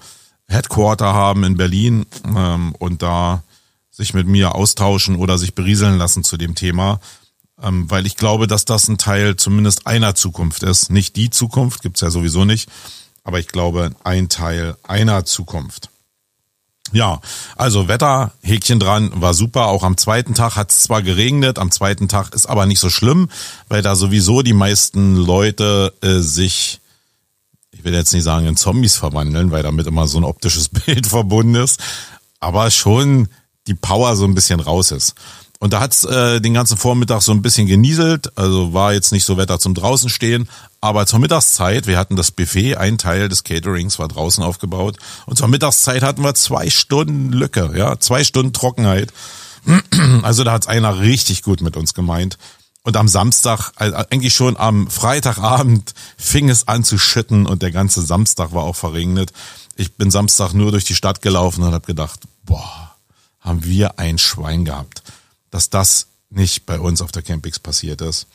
Headquarter 0.49 1.13
haben 1.13 1.43
in 1.43 1.57
Berlin 1.57 2.07
ähm, 2.25 2.75
und 2.79 3.03
da 3.03 3.43
sich 3.91 4.15
mit 4.15 4.27
mir 4.27 4.55
austauschen 4.55 5.17
oder 5.17 5.39
sich 5.39 5.55
berieseln 5.55 5.99
lassen 5.99 6.23
zu 6.23 6.37
dem 6.37 6.55
Thema. 6.55 7.01
Ähm, 7.63 7.91
weil 7.91 8.07
ich 8.07 8.17
glaube, 8.17 8.47
dass 8.47 8.65
das 8.65 8.89
ein 8.89 8.99
Teil 8.99 9.37
zumindest 9.37 9.87
einer 9.87 10.15
Zukunft 10.15 10.63
ist. 10.63 10.91
Nicht 10.91 11.17
die 11.17 11.31
Zukunft, 11.31 11.83
gibt's 11.83 12.03
ja 12.03 12.11
sowieso 12.11 12.45
nicht, 12.45 12.69
aber 13.25 13.39
ich 13.39 13.49
glaube, 13.49 13.93
ein 14.05 14.29
Teil 14.29 14.77
einer 14.83 15.25
Zukunft. 15.25 15.91
Ja, 16.93 17.21
also 17.57 17.89
Wetter, 17.89 18.33
Häkchen 18.43 18.79
dran, 18.79 19.11
war 19.15 19.35
super. 19.35 19.67
Auch 19.67 19.83
am 19.83 19.97
zweiten 19.97 20.35
Tag 20.35 20.57
hat 20.57 20.71
es 20.71 20.83
zwar 20.83 21.03
geregnet, 21.03 21.59
am 21.59 21.71
zweiten 21.71 22.09
Tag 22.09 22.33
ist 22.35 22.47
aber 22.47 22.67
nicht 22.67 22.79
so 22.79 22.91
schlimm, 22.91 23.29
weil 23.69 23.83
da 23.83 23.97
sowieso 23.97 24.43
die 24.43 24.53
meisten 24.53 25.17
Leute 25.17 25.93
äh, 26.03 26.21
sich, 26.21 26.81
ich 27.73 27.85
will 27.85 27.93
jetzt 27.93 28.13
nicht 28.13 28.23
sagen 28.23 28.47
in 28.47 28.57
Zombies 28.57 28.97
verwandeln, 28.97 29.51
weil 29.51 29.63
damit 29.63 29.87
immer 29.87 30.07
so 30.07 30.19
ein 30.19 30.25
optisches 30.25 30.69
Bild 30.87 31.07
verbunden 31.07 31.57
ist, 31.57 31.81
aber 32.39 32.71
schon 32.71 33.29
die 33.67 33.75
Power 33.75 34.15
so 34.15 34.25
ein 34.25 34.35
bisschen 34.35 34.61
raus 34.61 34.93
ist. 34.93 35.15
Und 35.59 35.73
da 35.73 35.81
hat's 35.81 36.05
äh, 36.05 36.41
den 36.41 36.55
ganzen 36.55 36.77
Vormittag 36.77 37.23
so 37.23 37.33
ein 37.33 37.41
bisschen 37.41 37.67
genieselt, 37.67 38.37
also 38.37 38.75
war 38.75 38.93
jetzt 38.93 39.13
nicht 39.13 39.25
so 39.25 39.37
Wetter 39.37 39.59
zum 39.59 39.75
draußen 39.75 40.11
stehen, 40.11 40.49
aber 40.83 41.07
zur 41.07 41.19
Mittagszeit, 41.19 41.87
wir 41.87 41.99
hatten 41.99 42.17
das 42.17 42.31
Buffet, 42.31 42.77
ein 42.77 42.99
Teil 42.99 43.29
des 43.29 43.43
Caterings 43.43 43.99
war 43.99 44.09
draußen 44.09 44.45
aufgebaut 44.45 44.99
und 45.25 45.37
zur 45.39 45.49
Mittagszeit 45.49 46.03
hatten 46.03 46.23
wir 46.23 46.35
zwei 46.35 46.69
Stunden 46.69 47.33
Lücke, 47.33 47.73
ja, 47.75 47.99
zwei 47.99 48.23
Stunden 48.25 48.53
Trockenheit. 48.53 49.13
Also 50.23 50.45
da 50.45 50.53
hat's 50.53 50.69
einer 50.69 51.01
richtig 51.01 51.43
gut 51.43 51.61
mit 51.61 51.77
uns 51.77 51.93
gemeint. 51.93 52.39
Und 52.85 52.97
am 52.97 53.09
Samstag, 53.09 53.73
also 53.75 53.97
eigentlich 53.97 54.33
schon 54.33 54.57
am 54.57 54.89
Freitagabend, 54.89 55.93
fing 56.17 56.49
es 56.49 56.69
an 56.69 56.85
zu 56.85 56.99
schütten 56.99 57.47
und 57.47 57.63
der 57.63 57.73
ganze 57.73 58.01
Samstag 58.01 58.53
war 58.53 58.63
auch 58.63 58.77
verregnet. 58.77 59.33
Ich 59.75 59.95
bin 59.95 60.13
Samstag 60.13 60.53
nur 60.53 60.71
durch 60.71 60.85
die 60.85 60.95
Stadt 60.95 61.21
gelaufen 61.21 61.65
und 61.65 61.73
habe 61.73 61.87
gedacht, 61.87 62.21
boah, 62.45 62.95
haben 63.41 63.65
wir 63.65 63.99
ein 63.99 64.19
Schwein 64.19 64.65
gehabt 64.65 65.03
dass 65.57 65.71
das 65.71 66.09
nicht 66.29 66.67
bei 66.67 66.79
uns 66.79 67.01
auf 67.01 67.13
der 67.13 67.23
Campix 67.23 67.59
passiert 67.59 68.03
ist. 68.03 68.27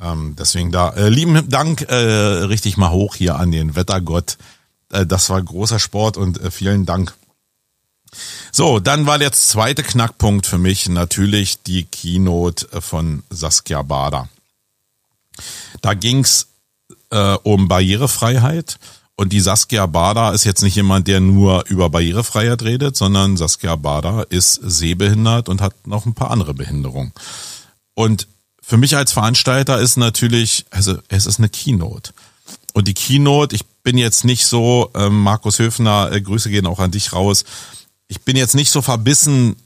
Ähm, 0.00 0.36
deswegen 0.38 0.70
da 0.70 0.90
äh, 0.90 1.08
lieben 1.08 1.48
Dank 1.48 1.80
äh, 1.80 1.94
richtig 1.94 2.76
mal 2.76 2.90
hoch 2.90 3.16
hier 3.16 3.36
an 3.36 3.50
den 3.50 3.74
Wettergott. 3.74 4.36
Äh, 4.92 5.06
das 5.06 5.30
war 5.30 5.42
großer 5.42 5.78
Sport 5.78 6.18
und 6.18 6.38
äh, 6.38 6.50
vielen 6.50 6.84
Dank. 6.84 7.14
So, 8.52 8.80
dann 8.80 9.06
war 9.06 9.18
der 9.18 9.32
zweite 9.32 9.82
Knackpunkt 9.82 10.46
für 10.46 10.58
mich 10.58 10.90
natürlich 10.90 11.62
die 11.62 11.84
Keynote 11.84 12.70
äh, 12.70 12.80
von 12.82 13.22
Saskia 13.30 13.80
Bader. 13.80 14.28
Da 15.80 15.94
ging's 15.94 16.48
äh, 17.10 17.34
um 17.44 17.66
Barrierefreiheit 17.68 18.78
Und 19.20 19.32
die 19.32 19.40
Saskia 19.40 19.84
Bader 19.86 20.32
ist 20.32 20.44
jetzt 20.44 20.62
nicht 20.62 20.76
jemand, 20.76 21.08
der 21.08 21.18
nur 21.18 21.64
über 21.66 21.90
Barrierefreiheit 21.90 22.62
redet, 22.62 22.96
sondern 22.96 23.36
Saskia 23.36 23.74
Bader 23.74 24.30
ist 24.30 24.60
sehbehindert 24.62 25.48
und 25.48 25.60
hat 25.60 25.88
noch 25.88 26.06
ein 26.06 26.14
paar 26.14 26.30
andere 26.30 26.54
Behinderungen. 26.54 27.12
Und 27.94 28.28
für 28.62 28.76
mich 28.76 28.96
als 28.96 29.10
Veranstalter 29.10 29.80
ist 29.80 29.96
natürlich, 29.96 30.66
also 30.70 30.98
es 31.08 31.26
ist 31.26 31.40
eine 31.40 31.48
Keynote. 31.48 32.12
Und 32.74 32.86
die 32.86 32.94
Keynote, 32.94 33.56
ich 33.56 33.66
bin 33.82 33.98
jetzt 33.98 34.24
nicht 34.24 34.46
so, 34.46 34.92
äh, 34.94 35.08
Markus 35.08 35.58
Höfner, 35.58 36.12
äh, 36.12 36.20
Grüße 36.20 36.48
gehen 36.48 36.68
auch 36.68 36.78
an 36.78 36.92
dich 36.92 37.12
raus. 37.12 37.44
Ich 38.06 38.20
bin 38.20 38.36
jetzt 38.36 38.54
nicht 38.54 38.70
so 38.70 38.82
verbissen, 38.82 39.56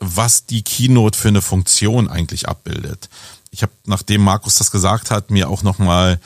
was 0.00 0.46
die 0.46 0.62
Keynote 0.62 1.18
für 1.18 1.28
eine 1.28 1.42
Funktion 1.42 2.08
eigentlich 2.08 2.48
abbildet. 2.48 3.08
Ich 3.50 3.62
habe, 3.62 3.72
nachdem 3.86 4.20
Markus 4.20 4.58
das 4.58 4.70
gesagt 4.70 5.10
hat, 5.10 5.32
mir 5.32 5.50
auch 5.50 5.64
nochmal 5.64 6.20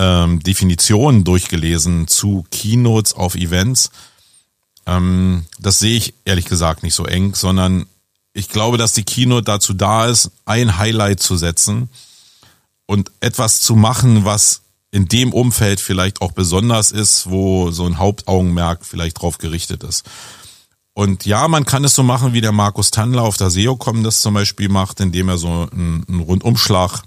ähm, 0.00 0.40
Definitionen 0.40 1.24
durchgelesen 1.24 2.08
zu 2.08 2.46
Keynotes 2.50 3.12
auf 3.12 3.34
Events. 3.34 3.90
Ähm, 4.86 5.44
das 5.58 5.78
sehe 5.78 5.96
ich 5.96 6.14
ehrlich 6.24 6.46
gesagt 6.46 6.82
nicht 6.82 6.94
so 6.94 7.04
eng, 7.04 7.34
sondern 7.34 7.84
ich 8.32 8.48
glaube, 8.48 8.78
dass 8.78 8.94
die 8.94 9.04
Keynote 9.04 9.44
dazu 9.44 9.74
da 9.74 10.06
ist, 10.06 10.30
ein 10.46 10.78
Highlight 10.78 11.20
zu 11.20 11.36
setzen 11.36 11.90
und 12.86 13.12
etwas 13.20 13.60
zu 13.60 13.76
machen, 13.76 14.24
was 14.24 14.62
in 14.90 15.06
dem 15.06 15.34
Umfeld 15.34 15.80
vielleicht 15.80 16.22
auch 16.22 16.32
besonders 16.32 16.92
ist, 16.92 17.28
wo 17.28 17.70
so 17.70 17.84
ein 17.84 17.98
Hauptaugenmerk 17.98 18.86
vielleicht 18.86 19.20
drauf 19.20 19.36
gerichtet 19.36 19.84
ist. 19.84 20.08
Und 20.94 21.26
ja, 21.26 21.46
man 21.46 21.66
kann 21.66 21.84
es 21.84 21.94
so 21.94 22.02
machen, 22.02 22.32
wie 22.32 22.40
der 22.40 22.52
Markus 22.52 22.90
Tandler 22.90 23.22
auf 23.22 23.36
der 23.36 23.50
SEOCom 23.50 24.02
das 24.02 24.22
zum 24.22 24.34
Beispiel 24.34 24.70
macht, 24.70 25.00
indem 25.00 25.28
er 25.28 25.36
so 25.36 25.68
einen, 25.70 26.04
einen 26.08 26.20
Rundumschlag 26.20 27.02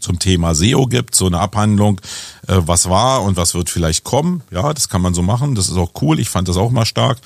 zum 0.00 0.18
Thema 0.18 0.54
SEO 0.54 0.86
gibt, 0.86 1.14
so 1.14 1.26
eine 1.26 1.38
Abhandlung, 1.38 2.00
äh, 2.46 2.56
was 2.58 2.88
war 2.88 3.22
und 3.22 3.36
was 3.36 3.54
wird 3.54 3.70
vielleicht 3.70 4.04
kommen. 4.04 4.42
Ja, 4.50 4.72
das 4.72 4.88
kann 4.88 5.02
man 5.02 5.14
so 5.14 5.22
machen. 5.22 5.54
Das 5.54 5.68
ist 5.68 5.76
auch 5.76 5.92
cool. 6.00 6.20
Ich 6.20 6.30
fand 6.30 6.48
das 6.48 6.56
auch 6.56 6.70
mal 6.70 6.86
stark. 6.86 7.18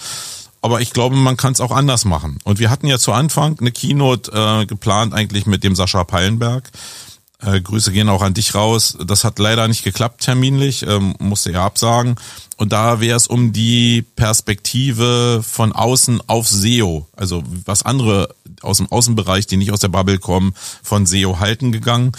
Aber 0.63 0.81
ich 0.81 0.93
glaube, 0.93 1.17
man 1.17 1.37
kann 1.37 1.53
es 1.53 1.61
auch 1.61 1.71
anders 1.71 2.05
machen. 2.05 2.39
Und 2.45 2.59
wir 2.59 2.71
hatten 2.71 2.87
ja 2.87 2.99
zu 2.99 3.13
Anfang 3.13 3.59
eine 3.59 3.73
Keynote 3.73 4.31
äh, 4.33 4.67
geplant, 4.67 5.15
eigentlich 5.15 5.47
mit 5.47 5.65
dem 5.65 5.75
Sascha 5.75 6.05
Pallenberg. 6.05 6.71
Äh, 7.43 7.61
Grüße 7.63 7.93
gehen 7.93 8.09
auch 8.09 8.23
an 8.23 8.35
dich 8.35 8.55
raus. 8.55 8.99
Das 9.05 9.25
hat 9.25 9.39
leider 9.39 9.67
nicht 9.69 9.83
geklappt 9.83 10.23
terminlich, 10.23 10.87
ähm, 10.87 11.15
musste 11.19 11.53
er 11.53 11.63
absagen. 11.63 12.17
Und 12.57 12.73
da 12.73 13.01
wäre 13.01 13.17
es 13.17 13.27
um 13.27 13.53
die 13.53 14.03
Perspektive 14.03 15.43
von 15.43 15.73
außen 15.73 16.21
auf 16.27 16.47
SEO, 16.47 17.07
also 17.17 17.43
was 17.65 17.83
andere 17.83 18.35
aus 18.61 18.77
dem 18.77 18.93
Außenbereich, 18.93 19.47
die 19.47 19.57
nicht 19.57 19.73
aus 19.73 19.81
der 19.81 19.89
Bubble 19.89 20.19
kommen, 20.19 20.55
von 20.83 21.07
SEO 21.07 21.39
halten 21.39 21.73
gegangen. 21.73 22.13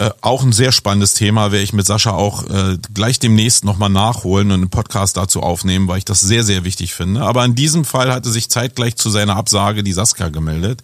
Äh, 0.00 0.10
auch 0.22 0.42
ein 0.42 0.52
sehr 0.52 0.72
spannendes 0.72 1.14
Thema, 1.14 1.52
werde 1.52 1.62
ich 1.62 1.72
mit 1.72 1.86
Sascha 1.86 2.10
auch 2.10 2.48
äh, 2.50 2.78
gleich 2.92 3.20
demnächst 3.20 3.64
nochmal 3.64 3.90
nachholen 3.90 4.50
und 4.50 4.60
einen 4.60 4.70
Podcast 4.70 5.16
dazu 5.16 5.40
aufnehmen, 5.40 5.86
weil 5.86 5.98
ich 5.98 6.04
das 6.04 6.20
sehr, 6.20 6.42
sehr 6.42 6.64
wichtig 6.64 6.94
finde. 6.94 7.22
Aber 7.22 7.44
in 7.44 7.54
diesem 7.54 7.84
Fall 7.84 8.12
hatte 8.12 8.30
sich 8.30 8.50
zeitgleich 8.50 8.96
zu 8.96 9.08
seiner 9.08 9.36
Absage 9.36 9.84
die 9.84 9.92
Saskia 9.92 10.30
gemeldet. 10.30 10.82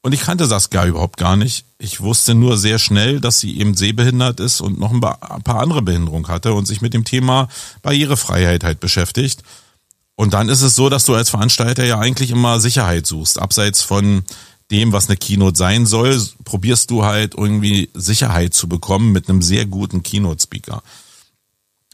Und 0.00 0.12
ich 0.12 0.22
kannte 0.22 0.46
Saskia 0.46 0.86
überhaupt 0.86 1.18
gar 1.18 1.36
nicht. 1.36 1.64
Ich 1.78 2.00
wusste 2.00 2.34
nur 2.34 2.56
sehr 2.56 2.78
schnell, 2.78 3.20
dass 3.20 3.38
sie 3.38 3.58
eben 3.58 3.74
sehbehindert 3.74 4.40
ist 4.40 4.60
und 4.60 4.80
noch 4.80 4.92
ein 4.92 5.00
paar 5.00 5.60
andere 5.60 5.82
Behinderungen 5.82 6.26
hatte 6.26 6.54
und 6.54 6.66
sich 6.66 6.80
mit 6.80 6.94
dem 6.94 7.04
Thema 7.04 7.48
Barrierefreiheit 7.82 8.64
halt 8.64 8.80
beschäftigt. 8.80 9.42
Und 10.16 10.34
dann 10.34 10.48
ist 10.48 10.62
es 10.62 10.74
so, 10.74 10.88
dass 10.88 11.04
du 11.04 11.14
als 11.14 11.30
Veranstalter 11.30 11.84
ja 11.84 11.98
eigentlich 11.98 12.30
immer 12.30 12.60
Sicherheit 12.60 13.06
suchst. 13.06 13.38
Abseits 13.38 13.82
von 13.82 14.24
dem, 14.72 14.92
was 14.92 15.08
eine 15.08 15.16
Keynote 15.16 15.56
sein 15.56 15.86
soll, 15.86 16.20
probierst 16.44 16.90
du 16.90 17.04
halt 17.04 17.34
irgendwie 17.34 17.90
Sicherheit 17.94 18.54
zu 18.54 18.68
bekommen 18.68 19.12
mit 19.12 19.28
einem 19.28 19.42
sehr 19.42 19.66
guten 19.66 20.02
Keynote-Speaker. 20.02 20.82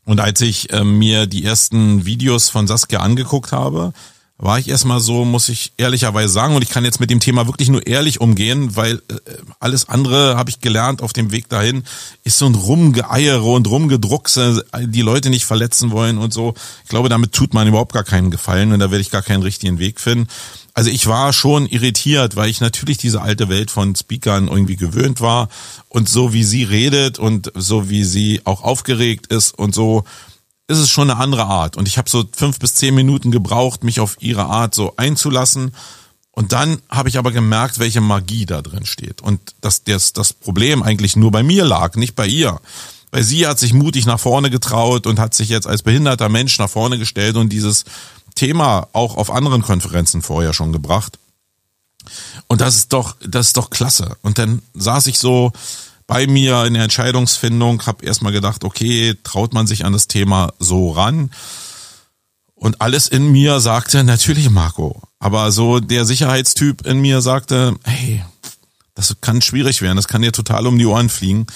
Und 0.05 0.21
als 0.21 0.41
ich 0.41 0.73
äh, 0.73 0.85
mir 0.85 1.27
die 1.27 1.45
ersten 1.45 2.07
Videos 2.07 2.49
von 2.49 2.67
Saskia 2.67 3.01
angeguckt 3.01 3.53
habe, 3.53 3.93
war 4.41 4.61
ich 4.61 4.69
erstmal 4.69 5.01
so, 5.01 5.25
muss 5.25 5.49
ich 5.49 5.73
ehrlicherweise 5.79 6.29
sagen, 6.29 6.55
und 6.55 6.63
ich 6.63 6.69
kann 6.69 6.85
jetzt 6.85 7.01
mit 7.01 7.11
dem 7.11 7.19
Thema 7.19 7.49
wirklich 7.49 7.71
nur 7.71 7.85
ehrlich 7.87 8.21
umgehen, 8.21 8.77
weil 8.77 9.03
äh, 9.09 9.15
alles 9.59 9.89
andere 9.89 10.37
habe 10.37 10.49
ich 10.49 10.61
gelernt 10.61 11.03
auf 11.03 11.13
dem 11.13 11.33
Weg 11.33 11.49
dahin, 11.49 11.83
ist 12.23 12.39
so 12.39 12.47
ein 12.47 12.55
Rumgeeiere 12.55 13.43
und 13.43 13.67
Rumgedruckse, 13.67 14.65
die 14.81 15.03
Leute 15.03 15.31
nicht 15.31 15.45
verletzen 15.45 15.91
wollen 15.91 16.19
und 16.19 16.33
so. 16.33 16.55
Ich 16.85 16.89
glaube, 16.89 17.09
damit 17.09 17.33
tut 17.33 17.53
man 17.53 17.67
überhaupt 17.67 17.93
gar 17.93 18.05
keinen 18.05 18.31
Gefallen 18.31 18.73
und 18.73 18.79
da 18.79 18.93
werde 18.93 19.03
ich 19.03 19.11
gar 19.11 19.23
keinen 19.23 19.43
richtigen 19.43 19.81
Weg 19.81 20.01
finden. 20.01 20.29
Also 20.73 20.91
ich 20.91 21.09
war 21.09 21.33
schon 21.33 21.67
irritiert, 21.67 22.37
weil 22.37 22.49
ich 22.49 22.61
natürlich 22.61 22.99
diese 22.99 23.21
alte 23.21 23.49
Welt 23.49 23.73
von 23.73 23.97
Speakern 23.97 24.47
irgendwie 24.47 24.77
gewöhnt 24.77 25.21
war 25.21 25.49
und 25.89 26.09
so 26.09 26.33
wie 26.33 26.45
sie 26.45 26.63
redet 26.63 27.19
und 27.19 27.51
so 27.57 27.91
wie 27.91 28.05
sie 28.05 28.43
auch 28.45 28.63
aufgeregt 28.63 29.27
ist 29.27 29.59
und 29.59 29.75
so 29.75 30.05
ist 30.69 30.79
es 30.79 30.91
schon 30.91 31.11
eine 31.11 31.19
andere 31.19 31.47
Art. 31.47 31.77
Und 31.77 31.89
ich 31.89 31.99
habe 31.99 32.11
so 32.11 32.25
fünf 32.31 32.59
bis 32.59 32.75
zehn 32.75 32.95
Minuten 32.95 33.31
gebraucht, 33.31 33.83
mich 33.83 34.01
auf 34.01 34.17
ihre 34.21 34.45
Art 34.45 34.75
so 34.75 34.95
einzulassen. 34.97 35.75
Und 36.31 36.53
dann 36.53 36.81
habe 36.91 37.09
ich 37.09 37.19
aber 37.19 37.33
gemerkt, 37.33 37.79
welche 37.79 38.03
Magie 38.03 38.47
da 38.47 38.63
drin 38.63 38.87
steht. 38.87 39.23
Und 39.23 39.41
dass 39.63 39.83
das, 39.83 40.13
das 40.13 40.35
Problem 40.35 40.83
eigentlich 40.83 41.17
nur 41.17 41.33
bei 41.33 41.43
mir 41.43 41.65
lag, 41.65 41.97
nicht 41.97 42.15
bei 42.15 42.27
ihr. 42.27 42.61
Weil 43.11 43.25
sie 43.25 43.47
hat 43.47 43.59
sich 43.59 43.73
mutig 43.73 44.05
nach 44.05 44.21
vorne 44.21 44.51
getraut 44.51 45.07
und 45.07 45.19
hat 45.19 45.33
sich 45.33 45.49
jetzt 45.49 45.67
als 45.67 45.83
behinderter 45.83 46.29
Mensch 46.29 46.59
nach 46.59 46.69
vorne 46.69 46.99
gestellt 46.99 47.37
und 47.37 47.49
dieses 47.49 47.85
Thema 48.35 48.89
auch 48.93 49.17
auf 49.17 49.31
anderen 49.31 49.63
Konferenzen 49.63 50.21
vorher 50.21 50.53
schon 50.53 50.73
gebracht. 50.73 51.19
Und 52.47 52.61
das 52.61 52.77
ist 52.77 52.93
doch, 52.93 53.17
das 53.27 53.49
ist 53.49 53.57
doch 53.57 53.71
klasse. 53.71 54.17
Und 54.21 54.39
dann 54.39 54.61
saß 54.75 55.07
ich 55.07 55.19
so 55.19 55.53
bei 56.09 56.27
mir 56.27 56.65
in 56.65 56.75
der 56.75 56.83
Entscheidungsfindung, 56.83 57.87
habe 57.87 58.05
erstmal 58.05 58.33
gedacht, 58.33 58.65
okay, 58.65 59.15
traut 59.23 59.53
man 59.53 59.69
sich 59.69 59.85
an 59.85 59.93
das 59.93 60.09
Thema 60.09 60.53
so 60.59 60.91
ran? 60.91 61.31
Und 62.55 62.81
alles 62.81 63.07
in 63.07 63.31
mir 63.31 63.61
sagte, 63.61 64.03
natürlich 64.03 64.51
Marco. 64.51 65.03
Aber 65.21 65.53
so 65.53 65.79
der 65.79 66.07
Sicherheitstyp 66.07 66.87
in 66.87 67.01
mir 67.01 67.21
sagte, 67.21 67.77
hey, 67.85 68.25
das 68.95 69.17
kann 69.21 69.43
schwierig 69.43 69.83
werden, 69.83 69.97
das 69.97 70.09
kann 70.09 70.23
dir 70.23 70.33
total 70.33 70.67
um 70.67 70.79
die 70.79 70.87
Ohren 70.87 71.11
fliegen. 71.11 71.47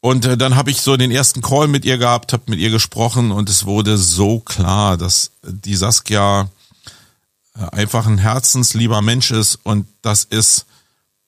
Und 0.00 0.24
äh, 0.24 0.36
dann 0.36 0.54
habe 0.54 0.70
ich 0.70 0.80
so 0.80 0.96
den 0.96 1.10
ersten 1.10 1.42
Call 1.42 1.66
mit 1.66 1.84
ihr 1.84 1.98
gehabt, 1.98 2.32
habe 2.32 2.44
mit 2.46 2.60
ihr 2.60 2.70
gesprochen 2.70 3.32
und 3.32 3.50
es 3.50 3.66
wurde 3.66 3.98
so 3.98 4.38
klar, 4.38 4.96
dass 4.96 5.32
die 5.42 5.74
Saskia 5.74 6.48
äh, 7.56 7.76
einfach 7.76 8.06
ein 8.06 8.18
herzenslieber 8.18 9.02
Mensch 9.02 9.32
ist 9.32 9.56
und 9.64 9.86
das 10.02 10.22
ist, 10.22 10.66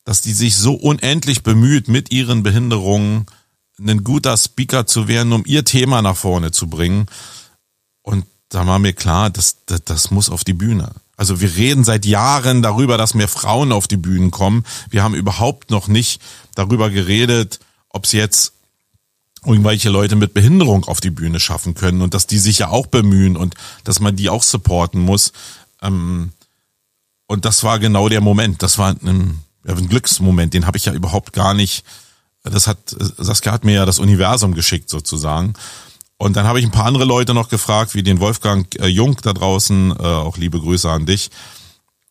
dass 0.05 0.23
die 0.23 0.33
sich 0.33 0.57
so 0.57 0.75
unendlich 0.75 1.43
bemüht, 1.43 1.89
mit 1.89 2.11
ihren 2.11 2.43
Behinderungen 2.43 3.27
ein 3.79 4.05
guter 4.05 4.37
Speaker 4.37 4.87
zu 4.87 5.09
werden, 5.09 5.33
um 5.33 5.45
ihr 5.47 5.65
Thema 5.65 6.03
nach 6.03 6.17
vorne 6.17 6.51
zu 6.51 6.69
bringen. 6.69 7.07
Und 8.03 8.27
da 8.49 8.67
war 8.67 8.79
mir 8.79 8.93
klar, 8.93 9.31
das, 9.31 9.65
das, 9.67 9.85
das 9.85 10.11
muss 10.11 10.29
auf 10.29 10.45
die 10.45 10.53
Bühne. 10.53 10.93
Also 11.17 11.41
wir 11.41 11.55
reden 11.55 11.85
seit 11.85 12.07
Jahren 12.07 12.63
darüber, 12.63 12.97
dass 12.99 13.15
mehr 13.15 13.29
Frauen 13.29 13.73
auf 13.73 13.89
die 13.89 13.97
Bühnen 13.97 14.31
kommen. 14.31 14.65
Wir 14.89 15.03
haben 15.03 15.15
überhaupt 15.15 15.71
noch 15.71 15.87
nicht 15.87 16.21
darüber 16.55 16.91
geredet, 16.91 17.61
ob 17.91 18.05
es 18.05 18.13
jetzt 18.13 18.53
irgendwelche 19.45 19.89
Leute 19.89 20.17
mit 20.17 20.35
Behinderung 20.35 20.85
auf 20.85 21.01
die 21.01 21.11
Bühne 21.11 21.41
schaffen 21.41 21.75
können 21.75 22.03
und 22.03 22.15
dass 22.15 22.27
die 22.27 22.39
sich 22.39 22.59
ja 22.59 22.69
auch 22.69 22.87
bemühen 22.87 23.37
und 23.37 23.55
dass 23.85 24.01
man 24.01 24.17
die 24.17 24.29
auch 24.29 24.43
supporten 24.43 25.01
muss. 25.01 25.33
Ähm, 25.83 26.33
und 27.27 27.45
das 27.45 27.65
war 27.65 27.79
genau 27.79 28.09
der 28.09 28.21
Moment. 28.21 28.63
Das 28.63 28.77
war 28.79 28.97
ein, 29.03 29.41
ein 29.67 29.89
Glücksmoment, 29.89 30.55
den 30.55 30.67
habe 30.67 30.77
ich 30.77 30.87
ja 30.87 30.93
überhaupt 30.93 31.33
gar 31.33 31.55
nicht. 31.55 31.85
Das 32.43 32.67
hat 32.67 32.79
Saskia 32.89 33.53
hat 33.53 33.65
mir 33.65 33.75
ja 33.75 33.87
das 33.87 33.99
Universum 33.99 34.55
geschickt 34.55 34.89
sozusagen. 34.89 35.55
Und 36.17 36.37
dann 36.37 36.47
habe 36.47 36.61
ich 36.61 36.67
ein 36.67 36.71
paar 36.71 36.85
andere 36.85 37.07
Leute 37.07 37.33
noch 37.33 37.49
gefragt, 37.49 37.95
wie 37.95 38.03
den 38.03 38.21
Wolfgang 38.21 38.67
äh, 38.79 38.87
Jung 38.89 39.17
da 39.23 39.33
draußen, 39.33 39.93
äh, 39.93 40.03
auch 40.03 40.37
liebe 40.37 40.61
Grüße 40.61 40.91
an 40.91 41.07
dich. 41.07 41.31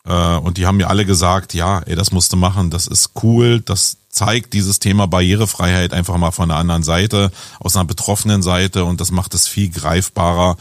Äh, 0.04 0.38
und 0.38 0.58
die 0.58 0.66
haben 0.66 0.78
mir 0.78 0.90
alle 0.90 1.06
gesagt, 1.06 1.54
ja, 1.54 1.80
ey, 1.82 1.96
das 1.96 2.12
musst 2.12 2.34
du 2.34 2.38
machen, 2.38 2.72
das 2.72 2.88
ist 2.88 3.12
cool, 3.22 3.62
das 3.62 3.98
zeigt 4.10 4.54
dieses 4.54 4.80
Thema 4.80 5.08
Barrierefreiheit 5.08 5.94
einfach 5.94 6.18
mal 6.18 6.32
von 6.32 6.50
einer 6.50 6.60
anderen 6.60 6.82
Seite, 6.82 7.32
aus 7.60 7.76
einer 7.76 7.86
betroffenen 7.86 8.42
Seite 8.42 8.84
und 8.84 9.00
das 9.00 9.12
macht 9.12 9.36
es 9.36 9.48
viel 9.48 9.70
greifbarer. 9.70 10.58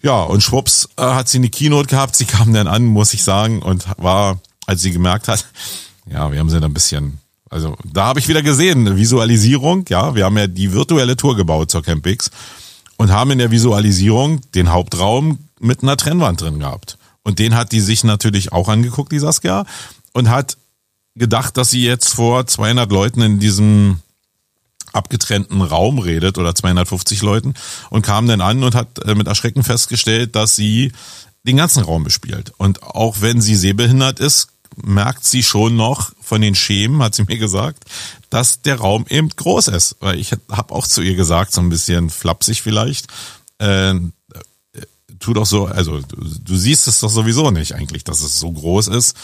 Ja, 0.00 0.22
und 0.22 0.42
schwupps 0.42 0.88
hat 0.96 1.28
sie 1.28 1.38
eine 1.38 1.50
Keynote 1.50 1.88
gehabt, 1.88 2.16
sie 2.16 2.24
kam 2.24 2.54
dann 2.54 2.68
an, 2.68 2.84
muss 2.84 3.12
ich 3.12 3.22
sagen, 3.22 3.60
und 3.60 3.86
war, 3.98 4.40
als 4.66 4.80
sie 4.80 4.92
gemerkt 4.92 5.28
hat, 5.28 5.46
ja, 6.06 6.30
wir 6.32 6.38
haben 6.38 6.48
sie 6.48 6.60
dann 6.60 6.70
ein 6.70 6.74
bisschen, 6.74 7.18
also 7.50 7.76
da 7.84 8.06
habe 8.06 8.20
ich 8.20 8.28
wieder 8.28 8.42
gesehen, 8.42 8.96
Visualisierung, 8.96 9.84
ja, 9.88 10.14
wir 10.14 10.24
haben 10.24 10.36
ja 10.36 10.46
die 10.46 10.72
virtuelle 10.72 11.16
Tour 11.16 11.36
gebaut 11.36 11.70
zur 11.70 11.82
Campix 11.82 12.30
und 12.96 13.10
haben 13.10 13.30
in 13.30 13.38
der 13.38 13.50
Visualisierung 13.50 14.40
den 14.52 14.72
Hauptraum 14.72 15.38
mit 15.60 15.82
einer 15.82 15.96
Trennwand 15.96 16.40
drin 16.40 16.60
gehabt. 16.60 16.98
Und 17.24 17.38
den 17.38 17.54
hat 17.54 17.72
die 17.72 17.80
sich 17.80 18.04
natürlich 18.04 18.52
auch 18.52 18.68
angeguckt, 18.68 19.12
die 19.12 19.18
Saskia, 19.20 19.64
und 20.12 20.28
hat 20.28 20.56
gedacht, 21.14 21.56
dass 21.56 21.70
sie 21.70 21.84
jetzt 21.84 22.14
vor 22.14 22.46
200 22.46 22.90
Leuten 22.90 23.22
in 23.22 23.38
diesem 23.38 24.00
abgetrennten 24.92 25.62
Raum 25.62 25.98
redet 25.98 26.38
oder 26.38 26.54
250 26.54 27.22
Leuten 27.22 27.54
und 27.90 28.04
kam 28.04 28.26
dann 28.26 28.40
an 28.40 28.62
und 28.62 28.74
hat 28.74 28.98
äh, 29.04 29.14
mit 29.14 29.26
Erschrecken 29.26 29.62
festgestellt, 29.62 30.36
dass 30.36 30.54
sie 30.56 30.92
den 31.44 31.56
ganzen 31.56 31.82
Raum 31.82 32.04
bespielt. 32.04 32.52
Und 32.58 32.82
auch 32.82 33.20
wenn 33.20 33.40
sie 33.40 33.56
sehbehindert 33.56 34.20
ist, 34.20 34.48
merkt 34.76 35.24
sie 35.24 35.42
schon 35.42 35.76
noch 35.76 36.12
von 36.20 36.40
den 36.40 36.54
Schemen, 36.54 37.02
hat 37.02 37.14
sie 37.14 37.24
mir 37.24 37.38
gesagt, 37.38 37.84
dass 38.30 38.62
der 38.62 38.76
Raum 38.76 39.06
eben 39.08 39.28
groß 39.28 39.68
ist. 39.68 39.96
Weil 40.00 40.18
ich 40.18 40.32
habe 40.50 40.74
auch 40.74 40.86
zu 40.86 41.02
ihr 41.02 41.14
gesagt, 41.14 41.52
so 41.52 41.60
ein 41.60 41.68
bisschen 41.68 42.10
flapsig 42.10 42.62
vielleicht, 42.62 43.06
äh, 43.58 43.94
tu 45.18 45.32
doch 45.34 45.46
so, 45.46 45.66
also 45.66 46.00
du, 46.00 46.16
du 46.16 46.56
siehst 46.56 46.88
es 46.88 47.00
doch 47.00 47.10
sowieso 47.10 47.50
nicht 47.50 47.74
eigentlich, 47.74 48.04
dass 48.04 48.22
es 48.22 48.38
so 48.38 48.50
groß 48.50 48.88
ist. 48.88 49.16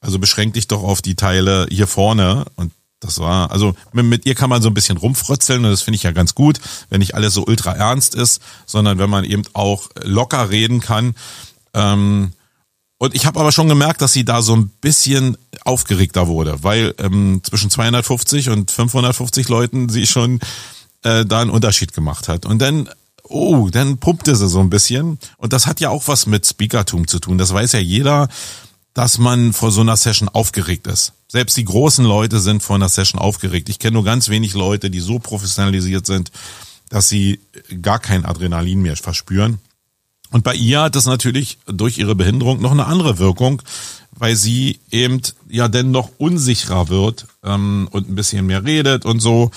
Also 0.00 0.18
beschränk 0.18 0.54
dich 0.54 0.68
doch 0.68 0.82
auf 0.82 1.02
die 1.02 1.16
Teile 1.16 1.66
hier 1.70 1.86
vorne 1.86 2.44
und 2.56 2.72
das 3.00 3.18
war, 3.18 3.50
also 3.50 3.74
mit, 3.92 4.24
ihr 4.24 4.34
kann 4.34 4.48
man 4.48 4.62
so 4.62 4.68
ein 4.68 4.74
bisschen 4.74 4.96
rumfrötzeln 4.96 5.64
und 5.64 5.70
das 5.70 5.82
finde 5.82 5.96
ich 5.96 6.02
ja 6.02 6.12
ganz 6.12 6.34
gut, 6.34 6.60
wenn 6.88 7.00
nicht 7.00 7.14
alles 7.14 7.34
so 7.34 7.44
ultra 7.44 7.72
ernst 7.72 8.14
ist, 8.14 8.40
sondern 8.64 8.98
wenn 8.98 9.10
man 9.10 9.24
eben 9.24 9.42
auch 9.52 9.90
locker 10.02 10.50
reden 10.50 10.80
kann. 10.80 11.14
Ähm, 11.74 12.32
und 12.98 13.14
ich 13.14 13.26
habe 13.26 13.38
aber 13.38 13.52
schon 13.52 13.68
gemerkt, 13.68 14.00
dass 14.00 14.12
sie 14.12 14.24
da 14.24 14.40
so 14.40 14.56
ein 14.56 14.68
bisschen 14.80 15.36
aufgeregter 15.64 16.28
wurde, 16.28 16.62
weil 16.62 16.94
ähm, 16.98 17.40
zwischen 17.42 17.68
250 17.68 18.48
und 18.50 18.70
550 18.70 19.48
Leuten 19.48 19.88
sie 19.88 20.06
schon 20.06 20.40
äh, 21.02 21.26
da 21.26 21.40
einen 21.40 21.50
Unterschied 21.50 21.92
gemacht 21.92 22.28
hat. 22.28 22.46
Und 22.46 22.60
dann, 22.60 22.88
oh, 23.24 23.68
dann 23.70 23.98
pumpte 23.98 24.34
sie 24.34 24.48
so 24.48 24.60
ein 24.60 24.70
bisschen. 24.70 25.18
Und 25.36 25.52
das 25.52 25.66
hat 25.66 25.80
ja 25.80 25.90
auch 25.90 26.08
was 26.08 26.26
mit 26.26 26.46
Speakertum 26.46 27.06
zu 27.06 27.18
tun. 27.18 27.36
Das 27.36 27.52
weiß 27.52 27.72
ja 27.72 27.80
jeder, 27.80 28.28
dass 28.94 29.18
man 29.18 29.52
vor 29.52 29.70
so 29.70 29.82
einer 29.82 29.96
Session 29.96 30.30
aufgeregt 30.30 30.86
ist. 30.86 31.12
Selbst 31.28 31.56
die 31.58 31.66
großen 31.66 32.04
Leute 32.04 32.40
sind 32.40 32.62
vor 32.62 32.76
einer 32.76 32.88
Session 32.88 33.20
aufgeregt. 33.20 33.68
Ich 33.68 33.78
kenne 33.78 33.94
nur 33.94 34.04
ganz 34.04 34.30
wenig 34.30 34.54
Leute, 34.54 34.88
die 34.90 35.00
so 35.00 35.18
professionalisiert 35.18 36.06
sind, 36.06 36.30
dass 36.88 37.10
sie 37.10 37.40
gar 37.82 37.98
kein 37.98 38.24
Adrenalin 38.24 38.80
mehr 38.80 38.96
verspüren. 38.96 39.58
Und 40.30 40.44
bei 40.44 40.54
ihr 40.54 40.82
hat 40.82 40.96
es 40.96 41.06
natürlich 41.06 41.58
durch 41.66 41.98
ihre 41.98 42.14
Behinderung 42.14 42.60
noch 42.60 42.72
eine 42.72 42.86
andere 42.86 43.18
Wirkung, 43.18 43.62
weil 44.12 44.36
sie 44.36 44.80
eben 44.90 45.20
ja 45.48 45.68
denn 45.68 45.90
noch 45.90 46.10
unsicherer 46.18 46.88
wird 46.88 47.26
ähm, 47.44 47.88
und 47.90 48.08
ein 48.08 48.14
bisschen 48.14 48.46
mehr 48.46 48.64
redet 48.64 49.04
und 49.04 49.20
so. 49.20 49.50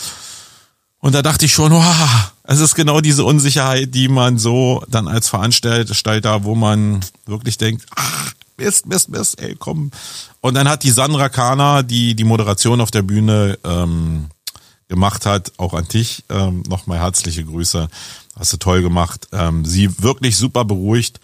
Und 1.00 1.16
da 1.16 1.22
dachte 1.22 1.46
ich 1.46 1.54
schon, 1.54 1.72
wow, 1.72 2.32
es 2.44 2.60
ist 2.60 2.76
genau 2.76 3.00
diese 3.00 3.24
Unsicherheit, 3.24 3.94
die 3.96 4.10
man 4.10 4.38
so 4.38 4.84
dann 4.90 5.08
als 5.08 5.30
Veranstalter, 5.30 6.44
wo 6.44 6.56
man 6.56 7.00
wirklich 7.26 7.58
denkt, 7.58 7.86
ach, 7.96 8.34
Mist, 8.58 8.86
Mist, 8.86 9.10
Mist, 9.10 9.40
ey, 9.40 9.56
komm. 9.58 9.92
Und 10.42 10.56
dann 10.56 10.68
hat 10.68 10.84
die 10.84 10.92
Sandra 10.92 11.30
Kana, 11.30 11.82
die 11.84 12.16
die 12.16 12.26
Moderation 12.26 12.82
auf 12.82 12.92
der 12.92 13.04
Bühne 13.04 13.58
ähm, 13.64 14.28
gemacht 14.90 15.26
hat, 15.26 15.54
auch 15.58 15.74
an 15.74 15.88
dich 15.88 16.24
ähm, 16.30 16.64
nochmal 16.68 17.00
herzliche 17.00 17.46
Grüße. 17.46 17.88
Hast 18.36 18.54
du 18.54 18.58
toll 18.58 18.82
gemacht. 18.82 19.28
Ähm, 19.32 19.66
sie 19.66 20.02
wirklich 20.02 20.38
super 20.38 20.66
beruhigt. 20.66 21.20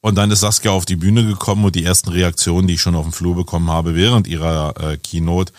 Und 0.00 0.14
dann 0.14 0.30
ist 0.30 0.40
Saskia 0.40 0.70
auf 0.70 0.86
die 0.86 0.96
Bühne 0.96 1.26
gekommen 1.26 1.64
und 1.64 1.74
die 1.74 1.84
ersten 1.84 2.10
Reaktionen, 2.10 2.66
die 2.66 2.74
ich 2.74 2.80
schon 2.80 2.94
auf 2.94 3.04
dem 3.04 3.12
Flur 3.12 3.34
bekommen 3.34 3.70
habe 3.70 3.94
während 3.94 4.26
ihrer 4.26 4.74
äh, 4.80 4.96
Keynote, 4.96 5.52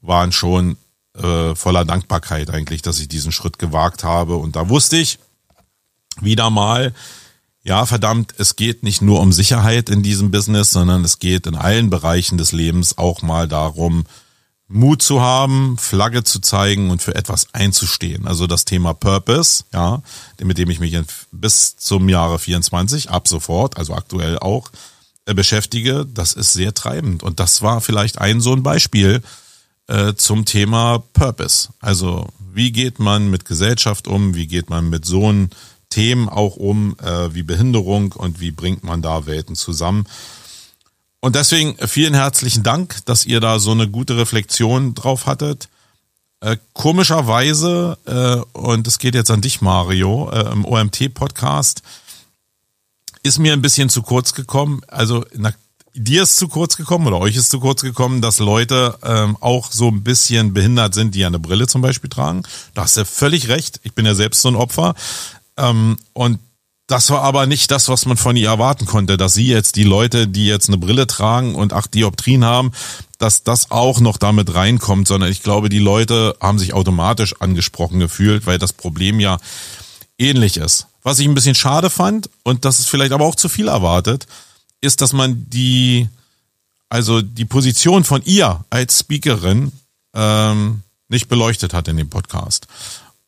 waren 0.00 0.30
schon 0.30 0.76
äh, 1.16 1.54
voller 1.54 1.84
Dankbarkeit 1.84 2.50
eigentlich, 2.50 2.82
dass 2.82 3.00
ich 3.00 3.08
diesen 3.08 3.32
Schritt 3.32 3.58
gewagt 3.58 4.04
habe. 4.04 4.36
Und 4.36 4.54
da 4.54 4.68
wusste 4.68 4.96
ich 4.96 5.18
wieder 6.20 6.50
mal, 6.50 6.94
ja, 7.62 7.86
verdammt, 7.86 8.34
es 8.38 8.56
geht 8.56 8.82
nicht 8.82 9.00
nur 9.00 9.20
um 9.20 9.32
Sicherheit 9.32 9.88
in 9.88 10.02
diesem 10.02 10.30
Business, 10.30 10.70
sondern 10.70 11.02
es 11.02 11.18
geht 11.18 11.46
in 11.46 11.54
allen 11.54 11.90
Bereichen 11.90 12.36
des 12.36 12.52
Lebens 12.52 12.98
auch 12.98 13.22
mal 13.22 13.48
darum, 13.48 14.04
Mut 14.68 15.02
zu 15.02 15.20
haben, 15.20 15.76
Flagge 15.78 16.24
zu 16.24 16.40
zeigen 16.40 16.90
und 16.90 17.02
für 17.02 17.14
etwas 17.14 17.48
einzustehen. 17.52 18.26
Also 18.26 18.46
das 18.46 18.64
Thema 18.64 18.94
Purpose, 18.94 19.64
ja, 19.72 20.02
mit 20.42 20.58
dem 20.58 20.70
ich 20.70 20.80
mich 20.80 20.98
bis 21.32 21.76
zum 21.76 22.08
Jahre 22.08 22.38
24 22.38 23.10
ab 23.10 23.28
sofort, 23.28 23.76
also 23.76 23.94
aktuell 23.94 24.38
auch 24.38 24.70
äh, 25.26 25.34
beschäftige, 25.34 26.06
das 26.06 26.32
ist 26.32 26.54
sehr 26.54 26.72
treibend. 26.74 27.22
Und 27.22 27.40
das 27.40 27.62
war 27.62 27.80
vielleicht 27.80 28.18
ein 28.18 28.40
so 28.40 28.52
ein 28.52 28.62
Beispiel 28.62 29.22
äh, 29.86 30.14
zum 30.14 30.44
Thema 30.44 31.02
Purpose. 31.12 31.68
Also 31.80 32.28
wie 32.52 32.72
geht 32.72 32.98
man 32.98 33.30
mit 33.30 33.44
Gesellschaft 33.44 34.08
um? 34.08 34.34
Wie 34.34 34.46
geht 34.46 34.70
man 34.70 34.88
mit 34.88 35.04
so 35.04 35.28
einem 35.28 35.50
Themen 35.90 36.28
auch 36.28 36.56
um, 36.56 36.96
äh, 37.00 37.34
wie 37.34 37.42
Behinderung 37.42 38.12
und 38.12 38.40
wie 38.40 38.50
bringt 38.50 38.82
man 38.82 39.02
da 39.02 39.26
Welten 39.26 39.56
zusammen? 39.56 40.06
Und 41.24 41.36
deswegen 41.36 41.74
vielen 41.88 42.12
herzlichen 42.12 42.64
Dank, 42.64 42.98
dass 43.06 43.24
ihr 43.24 43.40
da 43.40 43.58
so 43.58 43.70
eine 43.70 43.88
gute 43.88 44.18
Reflexion 44.18 44.92
drauf 44.92 45.24
hattet. 45.24 45.70
Äh, 46.40 46.58
komischerweise, 46.74 47.96
äh, 48.04 48.58
und 48.58 48.86
es 48.86 48.98
geht 48.98 49.14
jetzt 49.14 49.30
an 49.30 49.40
dich, 49.40 49.62
Mario, 49.62 50.30
äh, 50.30 50.52
im 50.52 50.66
OMT-Podcast, 50.66 51.80
ist 53.22 53.38
mir 53.38 53.54
ein 53.54 53.62
bisschen 53.62 53.88
zu 53.88 54.02
kurz 54.02 54.34
gekommen. 54.34 54.82
Also 54.86 55.24
na, 55.32 55.54
dir 55.94 56.24
ist 56.24 56.36
zu 56.36 56.46
kurz 56.46 56.76
gekommen 56.76 57.06
oder 57.06 57.20
euch 57.20 57.36
ist 57.36 57.48
zu 57.48 57.58
kurz 57.58 57.80
gekommen, 57.80 58.20
dass 58.20 58.38
Leute 58.38 58.98
ähm, 59.02 59.38
auch 59.40 59.72
so 59.72 59.88
ein 59.88 60.04
bisschen 60.04 60.52
behindert 60.52 60.92
sind, 60.92 61.14
die 61.14 61.24
eine 61.24 61.38
Brille 61.38 61.66
zum 61.66 61.80
Beispiel 61.80 62.10
tragen. 62.10 62.42
Da 62.74 62.82
hast 62.82 62.98
du 62.98 63.06
völlig 63.06 63.48
recht. 63.48 63.80
Ich 63.82 63.94
bin 63.94 64.04
ja 64.04 64.14
selbst 64.14 64.42
so 64.42 64.48
ein 64.48 64.56
Opfer. 64.56 64.94
Ähm, 65.56 65.96
und 66.12 66.38
das 66.86 67.08
war 67.10 67.22
aber 67.22 67.46
nicht 67.46 67.70
das, 67.70 67.88
was 67.88 68.04
man 68.04 68.16
von 68.16 68.36
ihr 68.36 68.48
erwarten 68.48 68.84
konnte, 68.84 69.16
dass 69.16 69.34
sie 69.34 69.46
jetzt 69.46 69.76
die 69.76 69.84
Leute, 69.84 70.28
die 70.28 70.46
jetzt 70.46 70.68
eine 70.68 70.76
Brille 70.76 71.06
tragen 71.06 71.54
und 71.54 71.72
acht 71.72 71.94
Dioptrien 71.94 72.44
haben, 72.44 72.72
dass 73.18 73.42
das 73.42 73.70
auch 73.70 74.00
noch 74.00 74.18
damit 74.18 74.54
reinkommt, 74.54 75.08
sondern 75.08 75.30
ich 75.30 75.42
glaube, 75.42 75.70
die 75.70 75.78
Leute 75.78 76.36
haben 76.40 76.58
sich 76.58 76.74
automatisch 76.74 77.40
angesprochen 77.40 78.00
gefühlt, 78.00 78.46
weil 78.46 78.58
das 78.58 78.74
Problem 78.74 79.18
ja 79.18 79.38
ähnlich 80.18 80.58
ist. 80.58 80.88
Was 81.02 81.18
ich 81.18 81.26
ein 81.26 81.34
bisschen 81.34 81.54
schade 81.54 81.88
fand, 81.88 82.28
und 82.42 82.64
das 82.66 82.78
ist 82.78 82.88
vielleicht 82.88 83.12
aber 83.12 83.24
auch 83.24 83.34
zu 83.36 83.48
viel 83.48 83.68
erwartet, 83.68 84.26
ist, 84.82 85.00
dass 85.00 85.14
man 85.14 85.46
die, 85.48 86.08
also 86.90 87.22
die 87.22 87.46
Position 87.46 88.04
von 88.04 88.22
ihr 88.24 88.64
als 88.68 89.00
Speakerin 89.00 89.72
ähm, 90.14 90.82
nicht 91.08 91.28
beleuchtet 91.28 91.72
hat 91.72 91.88
in 91.88 91.96
dem 91.96 92.10
Podcast. 92.10 92.66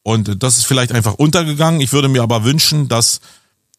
Und 0.03 0.43
das 0.43 0.59
ist 0.59 0.67
vielleicht 0.67 0.93
einfach 0.93 1.15
untergegangen. 1.15 1.81
Ich 1.81 1.93
würde 1.93 2.09
mir 2.09 2.23
aber 2.23 2.45
wünschen, 2.45 2.89
dass 2.89 3.21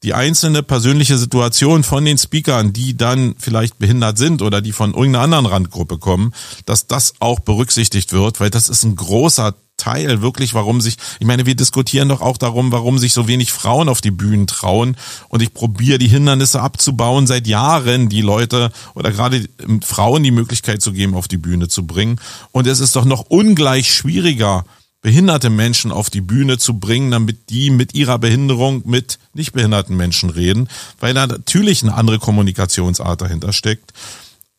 die 0.04 0.14
einzelne 0.14 0.62
persönliche 0.62 1.18
Situation 1.18 1.84
von 1.84 2.06
den 2.06 2.18
Speakern, 2.18 2.72
die 2.72 2.96
dann 2.96 3.36
vielleicht 3.40 3.80
behindert 3.80 4.18
sind 4.18 4.42
oder 4.42 4.62
die 4.62 4.72
von 4.72 4.94
irgendeiner 4.94 5.24
anderen 5.24 5.46
Randgruppe 5.48 5.98
kommen, 5.98 6.34
dass 6.66 6.88
das 6.88 7.16
auch 7.20 7.40
berücksichtigt 7.40 8.14
wird, 8.14 8.40
weil 8.40 8.52
das 8.52 8.70
ist 8.70 8.84
ein 8.84 8.96
großer 8.96 9.56
Teil 9.78 10.22
wirklich, 10.24 10.56
warum 10.56 10.82
sich, 10.82 10.98
ich 11.20 11.28
meine, 11.28 11.46
wir 11.46 11.56
diskutieren 11.56 12.10
doch 12.10 12.22
auch 12.22 12.38
darum, 12.38 12.72
warum 12.72 12.98
sich 12.98 13.14
so 13.14 13.28
wenig 13.28 13.52
Frauen 13.52 13.90
auf 13.90 14.02
die 14.02 14.12
Bühnen 14.12 14.48
trauen. 14.48 14.98
Und 15.30 15.42
ich 15.44 15.54
probiere 15.54 16.00
die 16.00 16.08
Hindernisse 16.08 16.62
abzubauen 16.62 17.28
seit 17.28 17.48
Jahren, 17.48 18.10
die 18.10 18.22
Leute 18.22 18.72
oder 18.96 19.12
gerade 19.12 19.48
Frauen 19.84 20.24
die 20.24 20.32
Möglichkeit 20.32 20.82
zu 20.82 20.92
geben, 20.94 21.14
auf 21.14 21.28
die 21.28 21.38
Bühne 21.38 21.68
zu 21.68 21.86
bringen. 21.86 22.20
Und 22.52 22.66
es 22.66 22.80
ist 22.80 22.96
doch 22.96 23.06
noch 23.06 23.26
ungleich 23.30 23.94
schwieriger, 23.94 24.66
behinderte 25.08 25.50
Menschen 25.50 25.94
auf 25.94 26.10
die 26.10 26.20
Bühne 26.20 26.58
zu 26.58 26.80
bringen, 26.80 27.12
damit 27.12 27.50
die 27.50 27.70
mit 27.70 27.96
ihrer 27.96 28.20
Behinderung 28.20 28.82
mit 28.84 29.20
nicht 29.34 29.54
behinderten 29.54 29.96
Menschen 29.96 30.30
reden, 30.30 30.68
weil 31.00 31.14
da 31.14 31.26
natürlich 31.26 31.82
eine 31.82 31.94
andere 31.94 32.20
Kommunikationsart 32.20 33.22
dahinter 33.22 33.54
steckt. 33.54 33.94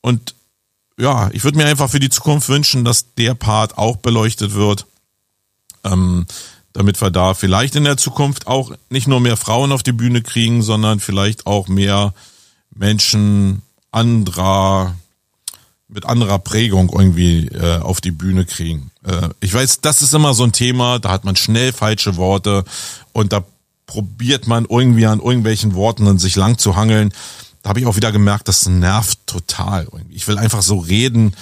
Und 0.01 0.35
ja, 0.99 1.29
ich 1.35 1.45
würde 1.45 1.59
mir 1.59 1.67
einfach 1.67 1.91
für 1.91 2.01
die 2.01 2.09
Zukunft 2.09 2.49
wünschen, 2.49 2.83
dass 2.83 3.13
der 3.17 3.35
Part 3.35 3.77
auch 3.77 3.97
beleuchtet 3.97 4.55
wird, 4.55 4.87
ähm, 5.85 6.25
damit 6.73 6.99
wir 7.03 7.11
da 7.11 7.35
vielleicht 7.35 7.77
in 7.77 7.85
der 7.85 7.99
Zukunft 7.99 8.47
auch 8.47 8.73
nicht 8.89 9.07
nur 9.07 9.21
mehr 9.21 9.37
Frauen 9.37 9.71
auf 9.71 9.83
die 9.83 9.93
Bühne 9.93 10.23
kriegen, 10.23 10.63
sondern 10.63 10.99
vielleicht 10.99 11.47
auch 11.47 11.69
mehr 11.69 12.15
Menschen 12.75 13.61
anderer 13.91 14.97
mit 15.89 16.05
anderer 16.05 16.39
Prägung 16.39 16.91
irgendwie 16.91 17.47
äh, 17.49 17.79
auf 17.79 18.01
die 18.01 18.11
Bühne 18.11 18.45
kriegen. 18.45 18.91
Äh, 19.05 19.31
ich 19.41 19.53
weiß, 19.53 19.81
das 19.81 20.03
ist 20.03 20.15
immer 20.15 20.35
so 20.35 20.45
ein 20.45 20.53
Thema, 20.53 20.99
da 20.99 21.11
hat 21.11 21.25
man 21.25 21.35
schnell 21.35 21.73
falsche 21.73 22.17
Worte 22.17 22.65
und 23.13 23.33
da 23.33 23.45
probiert 23.87 24.47
man 24.47 24.67
irgendwie 24.69 25.07
an 25.07 25.19
irgendwelchen 25.19 25.75
Worten 25.75 26.05
dann 26.05 26.19
sich 26.19 26.37
lang 26.37 26.59
zu 26.59 26.77
hangeln. 26.77 27.13
Da 27.63 27.71
habe 27.71 27.81
ich 27.81 27.87
auch 27.87 27.97
wieder 27.97 28.13
gemerkt, 28.13 28.49
das 28.49 28.67
nervt 28.67 29.27
total. 29.27 29.89
Ich 30.11 30.29
will 30.29 30.39
einfach 30.39 30.63
so 30.63 30.79
reden 30.79 31.35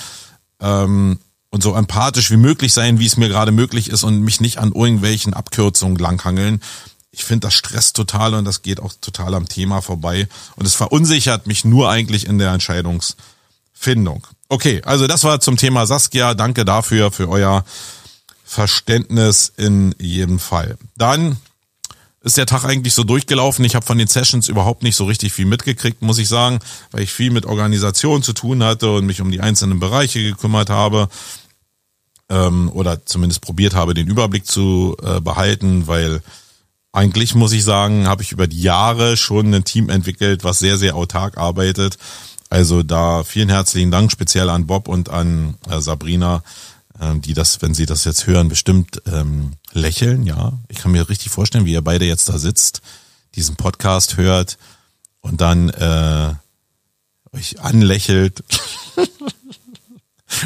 ähm, 0.60 1.18
und 1.50 1.62
so 1.62 1.74
empathisch 1.74 2.30
wie 2.30 2.36
möglich 2.36 2.72
sein, 2.72 3.00
wie 3.00 3.06
es 3.06 3.16
mir 3.16 3.28
gerade 3.28 3.50
möglich 3.50 3.90
ist 3.90 4.04
und 4.04 4.20
mich 4.20 4.40
nicht 4.40 4.58
an 4.58 4.72
irgendwelchen 4.72 5.34
Abkürzungen 5.34 5.98
langhangeln. 5.98 6.62
Ich 7.10 7.24
finde, 7.24 7.48
das 7.48 7.54
stresst 7.54 7.96
total 7.96 8.34
und 8.34 8.44
das 8.44 8.62
geht 8.62 8.78
auch 8.78 8.92
total 9.00 9.34
am 9.34 9.48
Thema 9.48 9.80
vorbei. 9.80 10.28
Und 10.54 10.66
es 10.66 10.74
verunsichert 10.74 11.46
mich 11.46 11.64
nur 11.64 11.90
eigentlich 11.90 12.26
in 12.26 12.38
der 12.38 12.52
Entscheidungsfindung. 12.52 14.26
Okay, 14.48 14.80
also 14.84 15.06
das 15.06 15.24
war 15.24 15.40
zum 15.40 15.56
Thema 15.56 15.86
Saskia. 15.86 16.34
Danke 16.34 16.64
dafür, 16.64 17.10
für 17.10 17.28
euer 17.28 17.64
Verständnis 18.44 19.52
in 19.56 19.94
jedem 19.98 20.38
Fall. 20.38 20.78
Dann 20.96 21.36
ist 22.22 22.36
der 22.36 22.46
Tag 22.46 22.64
eigentlich 22.64 22.94
so 22.94 23.04
durchgelaufen. 23.04 23.64
Ich 23.64 23.74
habe 23.74 23.86
von 23.86 23.98
den 23.98 24.06
Sessions 24.06 24.48
überhaupt 24.48 24.82
nicht 24.82 24.96
so 24.96 25.04
richtig 25.04 25.32
viel 25.32 25.46
mitgekriegt, 25.46 26.02
muss 26.02 26.18
ich 26.18 26.28
sagen, 26.28 26.60
weil 26.90 27.02
ich 27.02 27.12
viel 27.12 27.30
mit 27.30 27.46
Organisation 27.46 28.22
zu 28.22 28.32
tun 28.32 28.62
hatte 28.62 28.90
und 28.90 29.06
mich 29.06 29.20
um 29.20 29.30
die 29.30 29.40
einzelnen 29.40 29.80
Bereiche 29.80 30.22
gekümmert 30.22 30.70
habe 30.70 31.08
ähm, 32.28 32.70
oder 32.72 33.04
zumindest 33.04 33.42
probiert 33.42 33.74
habe, 33.74 33.94
den 33.94 34.08
Überblick 34.08 34.46
zu 34.46 34.96
äh, 35.02 35.20
behalten, 35.20 35.86
weil 35.86 36.22
eigentlich 36.92 37.34
muss 37.34 37.52
ich 37.52 37.62
sagen, 37.62 38.08
habe 38.08 38.22
ich 38.22 38.32
über 38.32 38.46
die 38.46 38.62
Jahre 38.62 39.16
schon 39.16 39.52
ein 39.52 39.64
Team 39.64 39.88
entwickelt, 39.88 40.44
was 40.44 40.58
sehr, 40.58 40.76
sehr 40.78 40.96
autark 40.96 41.36
arbeitet 41.36 41.98
Also 42.48 42.82
da 42.82 43.24
vielen 43.24 43.48
herzlichen 43.48 43.90
Dank, 43.90 44.12
speziell 44.12 44.50
an 44.50 44.66
Bob 44.66 44.88
und 44.88 45.08
an 45.08 45.56
äh, 45.68 45.80
Sabrina, 45.80 46.42
äh, 47.00 47.18
die 47.18 47.34
das, 47.34 47.60
wenn 47.62 47.74
sie 47.74 47.86
das 47.86 48.04
jetzt 48.04 48.26
hören, 48.26 48.48
bestimmt 48.48 49.02
ähm, 49.06 49.52
lächeln. 49.72 50.24
Ja, 50.24 50.52
ich 50.68 50.78
kann 50.78 50.92
mir 50.92 51.08
richtig 51.08 51.30
vorstellen, 51.30 51.66
wie 51.66 51.72
ihr 51.72 51.82
beide 51.82 52.04
jetzt 52.04 52.28
da 52.28 52.38
sitzt, 52.38 52.82
diesen 53.34 53.56
Podcast 53.56 54.16
hört 54.16 54.58
und 55.20 55.40
dann 55.40 55.70
äh, 55.70 56.34
euch 57.32 57.60
anlächelt. 57.60 58.44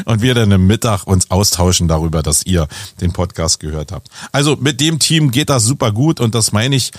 und 0.05 0.21
wir 0.21 0.33
dann 0.33 0.51
im 0.51 0.67
Mittag 0.67 1.05
uns 1.05 1.31
austauschen 1.31 1.87
darüber, 1.87 2.23
dass 2.23 2.45
ihr 2.45 2.67
den 2.99 3.13
Podcast 3.13 3.59
gehört 3.59 3.91
habt. 3.91 4.09
Also 4.31 4.55
mit 4.55 4.79
dem 4.79 4.99
Team 4.99 5.31
geht 5.31 5.49
das 5.49 5.65
super 5.65 5.91
gut 5.91 6.19
und 6.19 6.35
das 6.35 6.51
meine 6.51 6.75
ich 6.75 6.91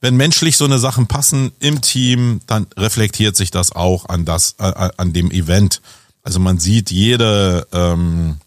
wenn 0.00 0.16
menschlich 0.16 0.56
so 0.56 0.64
eine 0.64 0.78
Sachen 0.78 1.06
passen 1.06 1.52
im 1.60 1.80
Team, 1.80 2.40
dann 2.46 2.66
reflektiert 2.76 3.36
sich 3.36 3.50
das 3.50 3.72
auch 3.72 4.08
an 4.08 4.24
das, 4.24 4.54
äh, 4.58 4.90
an 4.96 5.12
dem 5.12 5.30
Event. 5.30 5.80
Also 6.22 6.38
man 6.40 6.58
sieht 6.58 6.90
jede, 6.90 7.66
ähm, 7.72 8.38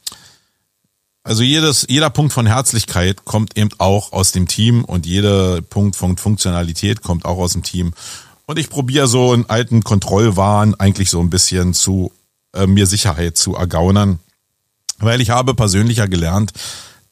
also 1.23 1.43
jedes, 1.43 1.85
jeder 1.89 2.09
Punkt 2.09 2.33
von 2.33 2.45
Herzlichkeit 2.45 3.25
kommt 3.25 3.57
eben 3.57 3.69
auch 3.79 4.13
aus 4.13 4.31
dem 4.31 4.47
Team 4.47 4.83
und 4.85 5.05
jeder 5.05 5.61
Punkt 5.61 5.95
von 5.95 6.17
Funktionalität 6.17 7.01
kommt 7.01 7.25
auch 7.25 7.37
aus 7.37 7.53
dem 7.53 7.63
Team. 7.63 7.93
Und 8.45 8.57
ich 8.57 8.69
probiere 8.69 9.07
so 9.07 9.31
einen 9.31 9.49
alten 9.49 9.83
Kontrollwahn 9.83 10.75
eigentlich 10.75 11.09
so 11.09 11.19
ein 11.19 11.29
bisschen 11.29 11.73
zu 11.73 12.11
äh, 12.53 12.65
mir 12.65 12.87
Sicherheit 12.87 13.37
zu 13.37 13.55
ergaunern, 13.55 14.19
weil 14.99 15.21
ich 15.21 15.29
habe 15.29 15.53
persönlicher 15.53 16.07
gelernt, 16.07 16.53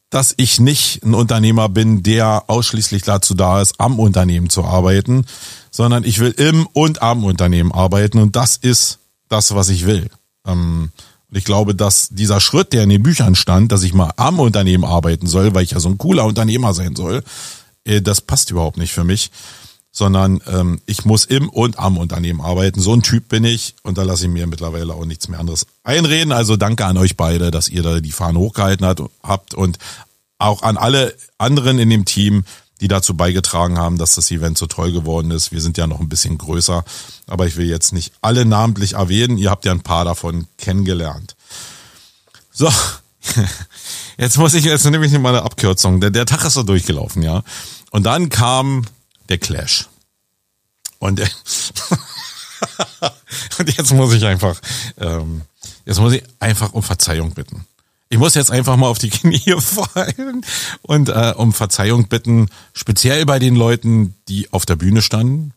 dass 0.09 0.33
ich 0.37 0.59
nicht 0.59 1.03
ein 1.03 1.13
Unternehmer 1.13 1.69
bin, 1.69 2.01
der 2.03 2.45
ausschließlich 2.47 3.03
dazu 3.03 3.35
da 3.35 3.61
ist, 3.61 3.79
am 3.79 3.99
Unternehmen 3.99 4.49
zu 4.49 4.63
arbeiten, 4.63 5.25
sondern 5.71 6.03
ich 6.03 6.19
will 6.19 6.31
im 6.31 6.67
und 6.73 7.01
am 7.01 7.23
Unternehmen 7.23 7.71
arbeiten 7.71 8.19
und 8.19 8.35
das 8.35 8.57
ist 8.57 8.99
das, 9.27 9.53
was 9.53 9.69
ich 9.69 9.85
will. 9.85 10.09
Ähm, 10.45 10.91
und 11.29 11.37
ich 11.37 11.45
glaube, 11.45 11.75
dass 11.75 12.09
dieser 12.09 12.39
Schritt, 12.39 12.73
der 12.73 12.83
in 12.83 12.89
den 12.89 13.03
Büchern 13.03 13.35
stand, 13.35 13.71
dass 13.71 13.83
ich 13.83 13.93
mal 13.93 14.11
am 14.17 14.39
Unternehmen 14.39 14.83
arbeiten 14.83 15.27
soll, 15.27 15.53
weil 15.53 15.63
ich 15.63 15.71
ja 15.71 15.79
so 15.79 15.89
ein 15.89 15.99
cooler 15.99 16.25
Unternehmer 16.25 16.73
sein 16.73 16.95
soll, 16.95 17.23
äh, 17.83 18.01
das 18.01 18.21
passt 18.21 18.49
überhaupt 18.49 18.77
nicht 18.77 18.93
für 18.93 19.03
mich 19.03 19.29
sondern 19.99 20.39
ähm, 20.47 20.79
ich 20.85 21.03
muss 21.03 21.25
im 21.25 21.49
und 21.49 21.77
am 21.77 21.97
Unternehmen 21.97 22.39
arbeiten. 22.39 22.79
So 22.79 22.93
ein 22.93 23.03
Typ 23.03 23.27
bin 23.27 23.43
ich 23.43 23.75
und 23.83 23.97
da 23.97 24.03
lasse 24.03 24.25
ich 24.25 24.31
mir 24.31 24.47
mittlerweile 24.47 24.93
auch 24.93 25.03
nichts 25.03 25.27
mehr 25.27 25.41
anderes 25.41 25.67
einreden. 25.83 26.31
Also 26.31 26.55
danke 26.55 26.85
an 26.85 26.97
euch 26.97 27.17
beide, 27.17 27.51
dass 27.51 27.67
ihr 27.67 27.83
da 27.83 27.99
die 27.99 28.13
Fahne 28.13 28.39
hochgehalten 28.39 28.85
hat, 28.85 29.01
habt 29.21 29.53
und 29.53 29.77
auch 30.37 30.63
an 30.63 30.77
alle 30.77 31.13
anderen 31.37 31.79
in 31.79 31.89
dem 31.89 32.05
Team, 32.05 32.45
die 32.79 32.87
dazu 32.87 33.13
beigetragen 33.13 33.77
haben, 33.77 33.97
dass 33.97 34.15
das 34.15 34.31
Event 34.31 34.57
so 34.57 34.67
toll 34.67 34.93
geworden 34.93 35.31
ist. 35.31 35.51
Wir 35.51 35.59
sind 35.59 35.77
ja 35.77 35.85
noch 35.85 35.99
ein 35.99 36.07
bisschen 36.07 36.37
größer, 36.37 36.85
aber 37.27 37.45
ich 37.45 37.57
will 37.57 37.67
jetzt 37.67 37.91
nicht 37.91 38.13
alle 38.21 38.45
namentlich 38.45 38.93
erwähnen. 38.93 39.37
Ihr 39.37 39.49
habt 39.49 39.65
ja 39.65 39.73
ein 39.73 39.81
paar 39.81 40.05
davon 40.05 40.47
kennengelernt. 40.57 41.35
So, 42.53 42.71
jetzt 44.17 44.37
muss 44.37 44.53
ich 44.53 44.63
jetzt 44.63 44.85
nämlich 44.85 45.11
mal 45.19 45.35
eine 45.35 45.43
Abkürzung. 45.43 45.99
Der, 45.99 46.09
der 46.09 46.25
Tag 46.25 46.45
ist 46.45 46.53
so 46.53 46.63
durchgelaufen, 46.63 47.21
ja. 47.21 47.43
Und 47.91 48.05
dann 48.05 48.29
kam 48.29 48.85
der 49.29 49.37
Clash. 49.37 49.87
Und, 50.99 51.21
und 53.59 53.77
jetzt 53.77 53.93
muss 53.93 54.13
ich 54.13 54.25
einfach, 54.25 54.59
ähm, 54.97 55.41
jetzt 55.85 55.99
muss 55.99 56.13
ich 56.13 56.23
einfach 56.39 56.73
um 56.73 56.83
Verzeihung 56.83 57.33
bitten. 57.33 57.65
Ich 58.09 58.17
muss 58.17 58.33
jetzt 58.33 58.51
einfach 58.51 58.75
mal 58.75 58.87
auf 58.87 58.97
die 58.97 59.11
Knie 59.11 59.39
fallen 59.59 60.43
und 60.81 61.09
äh, 61.09 61.33
um 61.37 61.53
Verzeihung 61.53 62.07
bitten, 62.07 62.49
speziell 62.73 63.25
bei 63.25 63.39
den 63.39 63.55
Leuten, 63.55 64.15
die 64.27 64.51
auf 64.51 64.65
der 64.65 64.75
Bühne 64.75 65.01
standen. 65.01 65.53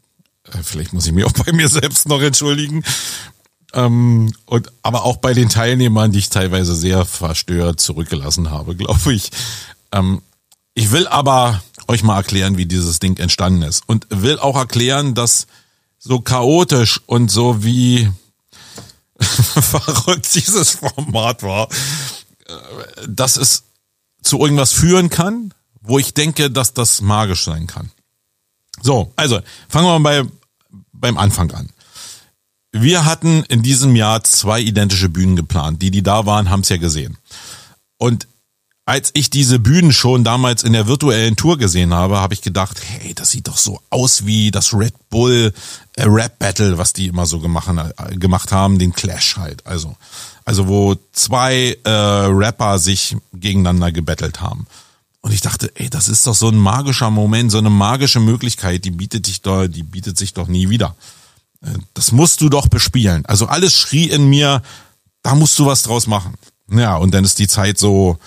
Äh, 0.53 0.59
vielleicht 0.63 0.93
muss 0.93 1.07
ich 1.07 1.13
mich 1.13 1.25
auch 1.25 1.33
bei 1.47 1.53
mir 1.53 1.69
selbst 1.69 2.07
noch 2.07 2.21
entschuldigen. 2.21 2.85
Ähm, 3.75 4.35
und 4.45 4.71
aber 4.83 5.05
auch 5.05 5.17
bei 5.17 5.33
den 5.33 5.49
Teilnehmern, 5.49 6.13
die 6.13 6.19
ich 6.19 6.29
teilweise 6.29 6.77
sehr 6.77 7.07
verstört 7.07 7.81
zurückgelassen 7.81 8.51
habe, 8.51 8.77
glaube 8.77 9.15
ich. 9.15 9.31
Ähm, 9.93 10.21
ich 10.75 10.91
will 10.91 11.07
aber 11.07 11.63
euch 11.93 12.03
mal 12.03 12.17
erklären, 12.17 12.57
wie 12.57 12.67
dieses 12.67 12.99
Ding 12.99 13.19
entstanden 13.19 13.63
ist. 13.63 13.83
Und 13.87 14.07
will 14.11 14.39
auch 14.39 14.57
erklären, 14.57 15.15
dass 15.15 15.47
so 15.99 16.21
chaotisch 16.21 17.01
und 17.07 17.31
so 17.31 17.63
wie 17.63 18.11
verrückt 19.21 20.35
dieses 20.35 20.71
Format 20.71 21.43
war, 21.43 21.69
äh, 22.47 22.55
dass 23.09 23.37
es 23.37 23.65
zu 24.23 24.39
irgendwas 24.41 24.73
führen 24.73 25.11
kann, 25.11 25.55
wo 25.81 25.99
ich 25.99 26.15
denke, 26.15 26.51
dass 26.51 26.75
das 26.75 27.01
magisch 27.01 27.45
sein 27.45 27.67
kann. 27.67 27.91
So, 28.81 29.13
also 29.17 29.41
fangen 29.69 29.87
wir 29.87 29.99
mal 29.99 30.25
bei, 30.25 30.31
beim 30.93 31.19
Anfang 31.19 31.51
an. 31.53 31.69
Wir 32.73 33.05
hatten 33.05 33.45
in 33.45 33.63
diesem 33.63 33.95
Jahr 33.97 34.25
zwei 34.25 34.61
identische 34.61 35.09
Bühnen 35.09 35.37
geplant. 35.37 35.83
Die, 35.83 35.91
die 35.91 36.03
da 36.03 36.25
waren, 36.25 36.49
haben 36.49 36.61
es 36.61 36.71
ja 36.71 36.79
gesehen. 36.79 37.19
Und 37.99 38.27
als 38.85 39.11
ich 39.15 39.31
diese 39.31 39.59
Bühnen 39.59 39.93
schon 39.93 40.25
damals 40.25 40.65
in 40.65 40.73
der 40.73 40.89
virtuellen 40.89 41.37
Tour 41.37 41.57
gesehen 41.57 41.95
habe, 41.95 42.19
habe 42.19 42.35
ich 42.35 42.43
gedacht, 42.43 42.81
hey, 42.85 43.15
das 43.15 43.31
sieht 43.31 43.47
doch 43.47 43.57
so 43.57 43.81
aus 43.91 44.27
wie 44.27 44.51
das 44.51 44.75
Red 44.75 44.95
Bull 45.09 45.53
äh, 45.97 46.05
Rap 46.05 46.39
Battle, 46.39 46.79
was 46.79 46.93
die 46.93 47.07
immer 47.07 47.27
so 47.27 47.39
gemacht, 47.39 47.69
gemacht 48.11 48.51
haben, 48.51 48.79
den 48.79 48.93
Clash 48.93 49.37
halt. 49.37 49.65
Also, 49.67 49.95
also 50.45 50.67
wo 50.67 50.97
zwei 51.13 51.79
äh, 51.85 51.91
Rapper 51.91 52.81
sich 52.81 53.17
gegeneinander 53.33 53.93
gebettelt 53.93 54.41
haben. 54.41 54.67
Und 55.21 55.33
ich 55.33 55.41
dachte, 55.41 55.71
ey, 55.77 55.89
das 55.89 56.09
ist 56.09 56.27
doch 56.27 56.35
so 56.35 56.49
ein 56.49 56.59
magischer 56.59 57.11
Moment, 57.11 57.53
so 57.53 57.59
eine 57.59 57.71
magische 57.71 58.19
Möglichkeit, 58.19 58.85
die 58.85 58.91
bietet 58.91 59.25
sich 59.27 59.43
doch, 59.43 59.69
die 59.69 59.85
bietet 59.85 60.19
sich 60.19 60.35
doch 60.35 60.49
nie 60.49 60.69
wieder. 60.69 60.97
Äh, 61.65 61.79
das 61.95 62.11
musst 62.11 62.41
du 62.41 62.49
doch 62.49 62.67
bespielen. 62.67 63.25
Also 63.27 63.47
alles 63.47 63.75
schrie 63.75 64.11
in 64.11 64.29
mir, 64.29 64.61
da 65.23 65.37
musst 65.37 65.57
du 65.61 65.67
was 65.67 65.85
draus 65.85 66.09
machen. 66.09 66.35
Ja, 66.69 66.97
und 66.97 67.15
dann 67.15 67.25
ist 67.25 67.39
die 67.39 67.47
Zeit 67.47 67.79
so 67.79 68.19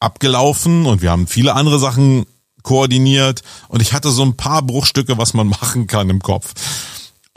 abgelaufen 0.00 0.86
und 0.86 1.02
wir 1.02 1.10
haben 1.10 1.26
viele 1.26 1.54
andere 1.54 1.78
Sachen 1.78 2.26
koordiniert 2.62 3.42
und 3.68 3.80
ich 3.80 3.92
hatte 3.92 4.10
so 4.10 4.22
ein 4.22 4.36
paar 4.36 4.62
Bruchstücke, 4.62 5.18
was 5.18 5.34
man 5.34 5.46
machen 5.60 5.86
kann 5.86 6.10
im 6.10 6.20
Kopf. 6.20 6.54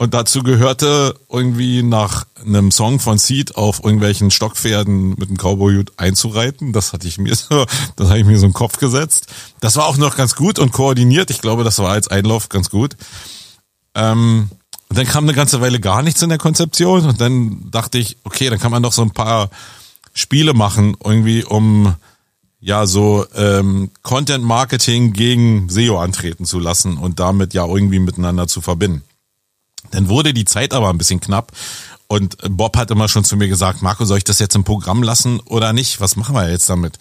Und 0.02 0.14
dazu 0.14 0.42
gehörte 0.42 1.14
irgendwie 1.30 1.84
nach 1.84 2.26
einem 2.44 2.72
Song 2.72 2.98
von 2.98 3.18
Seed 3.18 3.54
auf 3.54 3.84
irgendwelchen 3.84 4.32
Stockpferden 4.32 5.10
mit 5.10 5.28
einem 5.28 5.36
Cowboyhut 5.36 5.92
einzureiten. 5.96 6.72
Das 6.72 6.92
hatte 6.92 7.06
ich 7.06 7.18
mir 7.18 7.36
so, 7.36 7.66
das 7.94 8.08
habe 8.08 8.18
ich 8.18 8.24
mir 8.24 8.36
so 8.36 8.46
im 8.46 8.52
Kopf 8.52 8.78
gesetzt. 8.78 9.26
Das 9.60 9.76
war 9.76 9.86
auch 9.86 9.98
noch 9.98 10.16
ganz 10.16 10.34
gut 10.34 10.58
und 10.58 10.72
koordiniert. 10.72 11.30
Ich 11.30 11.40
glaube, 11.40 11.62
das 11.62 11.78
war 11.78 11.90
als 11.90 12.08
Einlauf 12.08 12.48
ganz 12.48 12.68
gut. 12.68 12.96
Ähm, 13.94 14.50
dann 14.88 15.06
kam 15.06 15.24
eine 15.24 15.34
ganze 15.34 15.60
Weile 15.60 15.78
gar 15.78 16.02
nichts 16.02 16.20
in 16.20 16.30
der 16.30 16.38
Konzeption 16.38 17.06
und 17.06 17.20
dann 17.20 17.70
dachte 17.70 17.98
ich, 17.98 18.16
okay, 18.24 18.50
dann 18.50 18.58
kann 18.58 18.72
man 18.72 18.82
doch 18.82 18.92
so 18.92 19.02
ein 19.02 19.12
paar 19.12 19.50
Spiele 20.14 20.52
machen, 20.52 20.96
irgendwie 21.04 21.44
um 21.44 21.94
ja 22.62 22.86
so 22.86 23.26
ähm, 23.34 23.90
Content 24.02 24.44
Marketing 24.44 25.12
gegen 25.12 25.68
SEO 25.68 25.98
antreten 25.98 26.46
zu 26.46 26.60
lassen 26.60 26.96
und 26.96 27.18
damit 27.20 27.52
ja 27.52 27.66
irgendwie 27.66 27.98
miteinander 27.98 28.46
zu 28.46 28.60
verbinden. 28.60 29.02
Dann 29.90 30.08
wurde 30.08 30.32
die 30.32 30.44
Zeit 30.44 30.72
aber 30.72 30.88
ein 30.88 30.96
bisschen 30.96 31.20
knapp 31.20 31.52
und 32.06 32.36
Bob 32.48 32.76
hat 32.76 32.90
immer 32.90 33.08
schon 33.08 33.24
zu 33.24 33.36
mir 33.36 33.48
gesagt, 33.48 33.82
Marco, 33.82 34.04
soll 34.04 34.18
ich 34.18 34.24
das 34.24 34.38
jetzt 34.38 34.54
im 34.54 34.64
Programm 34.64 35.02
lassen 35.02 35.40
oder 35.40 35.72
nicht? 35.72 36.00
Was 36.00 36.14
machen 36.14 36.36
wir 36.36 36.48
jetzt 36.50 36.70
damit? 36.70 36.98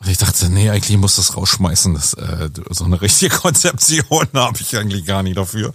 Und 0.00 0.08
ich 0.08 0.18
dachte, 0.18 0.50
nee, 0.50 0.70
eigentlich 0.70 0.98
muss 0.98 1.16
das 1.16 1.36
rausschmeißen. 1.36 1.94
Das, 1.94 2.14
äh, 2.14 2.50
so 2.70 2.84
eine 2.84 3.00
richtige 3.00 3.34
Konzeption 3.36 4.26
habe 4.34 4.58
ich 4.60 4.76
eigentlich 4.76 5.06
gar 5.06 5.22
nicht 5.22 5.36
dafür. 5.36 5.72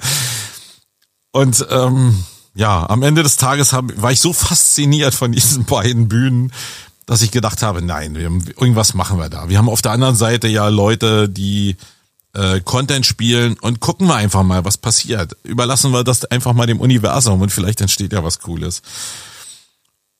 Und 1.32 1.66
ähm, 1.70 2.24
ja, 2.54 2.90
am 2.90 3.04
Ende 3.04 3.24
des 3.24 3.38
Tages 3.38 3.72
hab, 3.72 3.86
war 4.02 4.12
ich 4.12 4.20
so 4.20 4.34
fasziniert 4.34 5.14
von 5.14 5.32
diesen 5.32 5.64
beiden 5.66 6.10
Bühnen, 6.10 6.52
dass 7.10 7.24
ich 7.24 7.32
gedacht 7.32 7.64
habe, 7.64 7.82
nein, 7.82 8.14
wir, 8.14 8.26
irgendwas 8.62 8.94
machen 8.94 9.18
wir 9.18 9.30
da. 9.30 9.50
Wir 9.50 9.58
haben 9.58 9.68
auf 9.68 9.82
der 9.82 9.94
anderen 9.94 10.16
Seite 10.16 10.48
ja 10.48 10.68
Leute, 10.68 11.28
die 11.28 11.76
äh, 12.36 12.62
Content 12.62 13.04
spielen 13.04 13.58
und 13.62 13.80
gucken 13.80 14.06
wir 14.06 14.14
einfach 14.14 14.44
mal, 14.44 14.64
was 14.64 14.78
passiert. 14.78 15.36
Überlassen 15.42 15.92
wir 15.92 16.04
das 16.04 16.26
einfach 16.26 16.54
mal 16.54 16.68
dem 16.68 16.80
Universum 16.80 17.42
und 17.42 17.52
vielleicht 17.52 17.82
entsteht 17.82 18.14
ja 18.14 18.24
was 18.24 18.38
Cooles. 18.38 18.84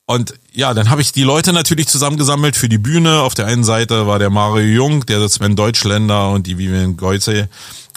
Und 0.08 0.34
ja, 0.52 0.74
dann 0.74 0.90
habe 0.90 1.02
ich 1.02 1.12
die 1.12 1.22
Leute 1.22 1.54
natürlich 1.54 1.88
zusammengesammelt 1.88 2.56
für 2.56 2.70
die 2.70 2.80
Bühne. 2.80 3.22
Auf 3.22 3.36
der 3.36 3.46
einen 3.46 3.64
Seite 3.64 4.08
war 4.08 4.18
der 4.18 4.32
Mario 4.32 4.66
Jung, 4.66 5.06
der 5.06 5.30
Sven 5.30 5.56
Deutschländer 5.56 6.32
und 6.32 6.48
die 6.48 6.58
Vivian 6.58 6.98
Geuze. 6.98 7.50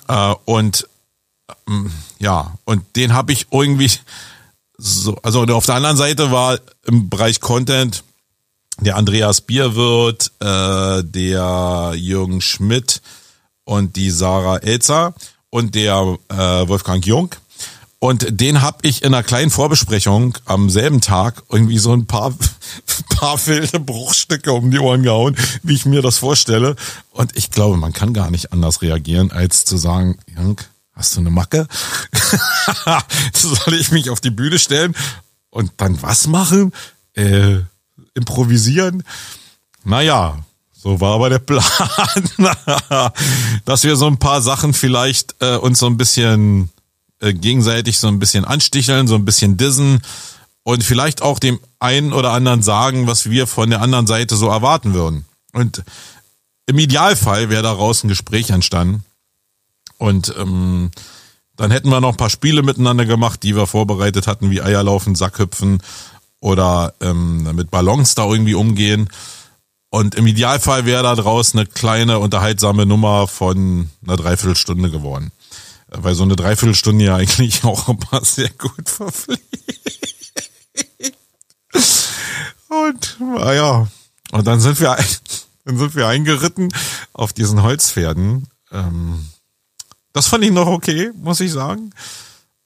Äh, 0.07 0.35
und 0.45 0.87
ähm, 1.67 1.91
ja, 2.19 2.53
und 2.67 2.85
den 2.97 3.15
habe 3.15 3.33
ich 3.33 3.47
irgendwie 3.51 3.91
so, 4.77 5.17
also 5.23 5.45
auf 5.45 5.65
der 5.65 5.77
anderen 5.77 5.97
Seite 5.97 6.31
war 6.31 6.59
im 6.85 7.09
Bereich 7.09 7.41
Content 7.41 8.05
der 8.85 8.97
Andreas 8.97 9.41
Bierwirt, 9.41 10.33
äh, 10.41 11.03
der 11.05 11.93
Jürgen 11.95 12.41
Schmidt 12.41 13.01
und 13.65 13.97
die 13.97 14.11
Sarah 14.11 14.59
Elzer 14.59 15.15
und 15.51 15.75
der 15.75 16.19
äh, 16.29 16.35
Wolfgang 16.69 17.05
Jung. 17.07 17.35
Und 17.99 18.41
den 18.41 18.63
habe 18.63 18.79
ich 18.83 19.03
in 19.03 19.15
einer 19.15 19.23
kleinen 19.23 19.51
Vorbesprechung 19.51 20.37
am 20.45 20.71
selben 20.71 21.01
Tag 21.01 21.45
irgendwie 21.49 21.79
so 21.79 21.93
ein 21.93 22.07
paar, 22.07 22.35
paar 23.17 23.47
wilde 23.47 23.79
Bruchstücke 23.79 24.53
um 24.53 24.73
die 24.73 24.81
Ohren 24.81 25.05
gehauen, 25.05 25.37
wie 25.63 25.75
ich 25.75 25.87
mir 25.87 26.03
das 26.03 26.19
vorstelle. 26.19 26.75
Und 27.13 27.37
ich 27.37 27.51
glaube, 27.53 27.77
man 27.77 27.93
kann 27.93 28.13
gar 28.13 28.31
nicht 28.33 28.53
anders 28.53 28.83
reagieren, 28.83 29.31
als 29.31 29.65
zu 29.65 29.77
sagen, 29.77 30.19
Jung, 30.37 30.61
hast 30.95 31.15
du 31.15 31.21
eine 31.21 31.31
Macke? 31.31 31.69
Soll 33.33 33.75
ich 33.75 33.93
mich 33.93 34.11
auf 34.11 34.21
die 34.21 34.31
Bühne 34.31 34.59
stellen 34.59 34.97
Und 35.51 35.71
dann 35.77 36.03
was 36.03 36.27
machen? 36.27 36.73
Äh, 37.15 37.61
improvisieren? 38.15 39.03
Naja, 39.85 40.39
so 40.75 41.01
war 41.01 41.15
aber 41.15 41.31
der 41.31 41.39
Plan, 41.41 41.65
dass 43.65 43.85
wir 43.85 43.97
so 43.97 44.07
ein 44.07 44.19
paar 44.19 44.43
Sachen 44.43 44.75
vielleicht 44.75 45.37
äh, 45.41 45.57
uns 45.57 45.79
so 45.79 45.87
ein 45.87 45.97
bisschen 45.97 46.71
äh, 47.21 47.33
gegenseitig 47.33 47.99
so 47.99 48.09
ein 48.09 48.19
bisschen 48.19 48.45
ansticheln, 48.45 49.07
so 49.07 49.15
ein 49.15 49.25
bisschen 49.25 49.57
dissen 49.57 50.01
und 50.65 50.85
vielleicht 50.85 51.23
auch 51.23 51.39
dem 51.39 51.61
einen 51.79 52.13
oder 52.13 52.33
anderen 52.33 52.63
sagen, 52.63 53.07
was 53.07 53.31
wir 53.31 53.47
von 53.47 53.71
der 53.71 53.81
anderen 53.81 54.07
Seite 54.07 54.37
so 54.37 54.49
erwarten 54.49 54.95
würden. 54.95 55.25
Und 55.53 55.83
im 56.67 56.79
Idealfall 56.79 57.49
wäre 57.49 57.63
daraus 57.63 58.03
ein 58.03 58.09
Gespräch 58.09 58.51
entstanden. 58.51 59.05
Und 59.99 60.35
ähm, 60.37 60.91
dann 61.57 61.71
hätten 61.71 61.91
wir 61.91 62.01
noch 62.01 62.11
ein 62.11 62.17
paar 62.17 62.31
Spiele 62.31 62.63
miteinander 62.63 63.05
gemacht, 63.05 63.43
die 63.43 63.55
wir 63.55 63.67
vorbereitet 63.67 64.27
hatten, 64.27 64.51
wie 64.51 64.63
Eierlaufen, 64.63 65.15
Sackhüpfen 65.15 65.81
oder 66.43 66.95
ähm, 67.01 67.45
mit 67.55 67.71
Ballons 67.71 68.17
da 68.17 68.27
irgendwie 68.27 68.55
umgehen. 68.55 69.09
Und 69.91 70.17
im 70.17 70.27
Idealfall 70.27 70.85
wäre 70.87 71.05
da 71.05 71.15
draus 71.15 71.55
eine 71.55 71.67
kleine, 71.67 72.19
unterhaltsame 72.19 72.85
Nummer 72.85 73.29
von 73.29 73.91
einer 74.05 74.17
Dreiviertelstunde 74.17 74.91
geworden. 74.91 75.31
Weil 75.89 76.15
so 76.15 76.25
eine 76.25 76.35
Dreiviertelstunde 76.35 77.05
ja 77.05 77.17
eigentlich 77.17 77.63
auch 77.65 77.89
immer 77.89 78.25
sehr 78.25 78.51
gut 78.51 78.89
verfliegt. 78.89 79.43
Und, 82.69 83.21
naja. 83.21 83.87
Und 84.33 84.47
dann 84.47 84.61
sind 84.61 84.81
wir, 84.81 84.97
dann 85.65 85.79
sind 85.79 85.95
wir 85.95 86.09
eingeritten 86.09 86.75
auf 87.13 87.33
diesen 87.33 87.63
Holzpferden. 87.63 88.49
Ähm, 88.73 89.29
das 90.13 90.27
fand 90.27 90.43
ich 90.43 90.51
noch 90.51 90.67
okay, 90.67 91.13
muss 91.15 91.39
ich 91.39 91.53
sagen. 91.53 91.91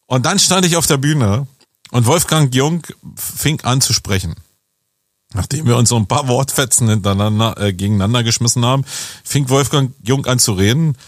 Und 0.06 0.24
dann 0.24 0.38
stand 0.38 0.64
ich 0.64 0.76
auf 0.76 0.86
der 0.86 0.96
Bühne 0.96 1.46
und 1.96 2.04
Wolfgang 2.04 2.54
Jung 2.54 2.82
fing 3.16 3.62
an 3.62 3.80
zu 3.80 3.94
sprechen. 3.94 4.34
Nachdem 5.32 5.64
wir 5.64 5.78
uns 5.78 5.88
so 5.88 5.96
ein 5.96 6.06
paar 6.06 6.28
Wortfetzen 6.28 6.90
hintereinander 6.90 7.58
äh, 7.58 7.72
gegeneinander 7.72 8.22
geschmissen 8.22 8.66
haben, 8.66 8.84
fing 9.24 9.48
Wolfgang 9.48 9.94
Jung 10.02 10.26
an 10.26 10.38
zu 10.38 10.52
reden. 10.52 10.98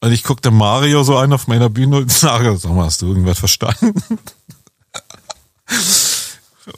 Und 0.00 0.12
ich 0.12 0.24
guckte 0.24 0.50
Mario 0.50 1.02
so 1.02 1.18
an 1.18 1.34
auf 1.34 1.48
meiner 1.48 1.68
Bühne 1.68 1.98
und 1.98 2.10
sage, 2.12 2.56
sag 2.56 2.72
mal, 2.72 2.86
hast 2.86 3.02
du 3.02 3.08
irgendwas 3.08 3.38
verstanden? 3.38 3.92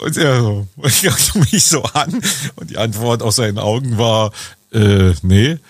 Und 0.00 0.16
er 0.16 0.40
so, 0.40 0.66
ich 0.82 1.02
guckte 1.02 1.38
mich 1.38 1.64
so 1.64 1.84
an 1.84 2.20
und 2.56 2.70
die 2.70 2.76
Antwort 2.76 3.22
aus 3.22 3.36
seinen 3.36 3.60
Augen 3.60 3.98
war, 3.98 4.32
äh, 4.72 5.14
nee. 5.22 5.60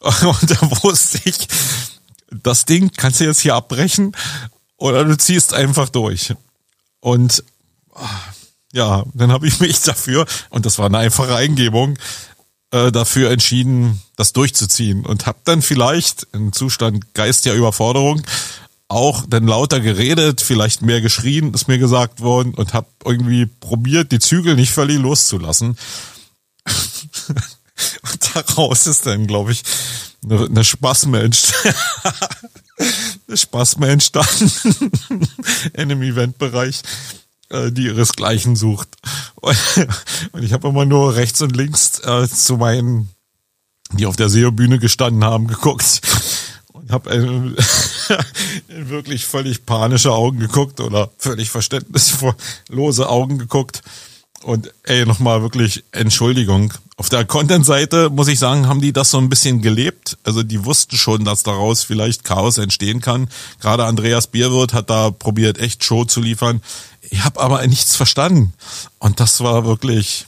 Und 0.00 0.50
da 0.50 0.82
wusste 0.82 1.20
ich, 1.24 1.46
das 2.30 2.64
Ding 2.64 2.90
kannst 2.96 3.20
du 3.20 3.24
jetzt 3.24 3.40
hier 3.40 3.54
abbrechen 3.54 4.16
oder 4.78 5.04
du 5.04 5.14
ziehst 5.18 5.52
einfach 5.52 5.90
durch. 5.90 6.32
Und 7.00 7.44
ja, 8.72 9.04
dann 9.14 9.32
habe 9.32 9.46
ich 9.46 9.60
mich 9.60 9.80
dafür, 9.82 10.26
und 10.50 10.66
das 10.66 10.78
war 10.78 10.86
eine 10.86 10.98
einfache 10.98 11.34
Eingebung, 11.34 11.98
äh, 12.70 12.92
dafür 12.92 13.30
entschieden, 13.30 14.00
das 14.16 14.32
durchzuziehen 14.32 15.04
und 15.04 15.26
habe 15.26 15.38
dann 15.44 15.62
vielleicht 15.62 16.28
im 16.32 16.52
Zustand 16.52 17.14
geistiger 17.14 17.54
Überforderung 17.54 18.22
auch 18.90 19.24
dann 19.28 19.46
lauter 19.46 19.80
geredet, 19.80 20.40
vielleicht 20.40 20.82
mehr 20.82 21.00
geschrien, 21.00 21.54
ist 21.54 21.68
mir 21.68 21.78
gesagt 21.78 22.20
worden 22.20 22.54
und 22.54 22.74
habe 22.74 22.88
irgendwie 23.04 23.46
probiert, 23.46 24.10
die 24.10 24.18
Zügel 24.18 24.56
nicht 24.56 24.72
völlig 24.72 24.98
loszulassen. 24.98 25.78
und 28.02 28.34
daraus 28.34 28.88
ist 28.88 29.06
dann, 29.06 29.28
glaube 29.28 29.52
ich, 29.52 29.62
eine, 30.24 30.44
eine 30.46 30.64
Spasme. 30.64 31.30
eine 33.28 33.36
Spasme 33.36 33.88
entstanden 33.88 34.50
in 35.74 35.88
dem 35.88 36.02
Eventbereich, 36.02 36.82
äh, 37.50 37.70
die 37.70 37.84
ihresgleichen 37.84 38.56
sucht. 38.56 38.88
Und 40.32 40.42
ich 40.42 40.52
habe 40.52 40.68
immer 40.68 40.84
nur 40.84 41.16
rechts 41.16 41.40
und 41.40 41.56
links 41.56 42.00
äh, 42.00 42.28
zu 42.28 42.56
meinen, 42.56 43.08
die 43.92 44.06
auf 44.06 44.16
der 44.16 44.28
SEO-Bühne 44.28 44.78
gestanden 44.78 45.24
haben, 45.24 45.46
geguckt 45.46 46.02
und 46.72 46.92
habe 46.92 47.10
in, 47.10 47.56
in 48.68 48.88
wirklich 48.88 49.26
völlig 49.26 49.66
panische 49.66 50.12
Augen 50.12 50.40
geguckt 50.40 50.80
oder 50.80 51.10
völlig 51.18 51.50
verständnislose 51.50 53.08
Augen 53.08 53.38
geguckt. 53.38 53.82
Und 54.42 54.72
ey, 54.84 55.04
nochmal 55.04 55.42
wirklich 55.42 55.84
Entschuldigung. 55.92 56.72
Auf 56.96 57.08
der 57.08 57.24
Content-Seite, 57.24 58.10
muss 58.10 58.28
ich 58.28 58.38
sagen, 58.38 58.68
haben 58.68 58.80
die 58.80 58.92
das 58.92 59.10
so 59.10 59.18
ein 59.18 59.28
bisschen 59.28 59.62
gelebt. 59.62 60.18
Also 60.24 60.42
die 60.42 60.64
wussten 60.64 60.96
schon, 60.96 61.24
dass 61.24 61.42
daraus 61.42 61.82
vielleicht 61.82 62.24
Chaos 62.24 62.58
entstehen 62.58 63.00
kann. 63.00 63.28
Gerade 63.60 63.84
Andreas 63.84 64.26
Bierwirt 64.26 64.72
hat 64.72 64.90
da 64.90 65.10
probiert, 65.10 65.58
echt 65.58 65.84
Show 65.84 66.04
zu 66.04 66.20
liefern. 66.20 66.62
Ich 67.02 67.24
habe 67.24 67.40
aber 67.40 67.66
nichts 67.66 67.96
verstanden. 67.96 68.52
Und 68.98 69.20
das 69.20 69.40
war 69.40 69.64
wirklich, 69.64 70.26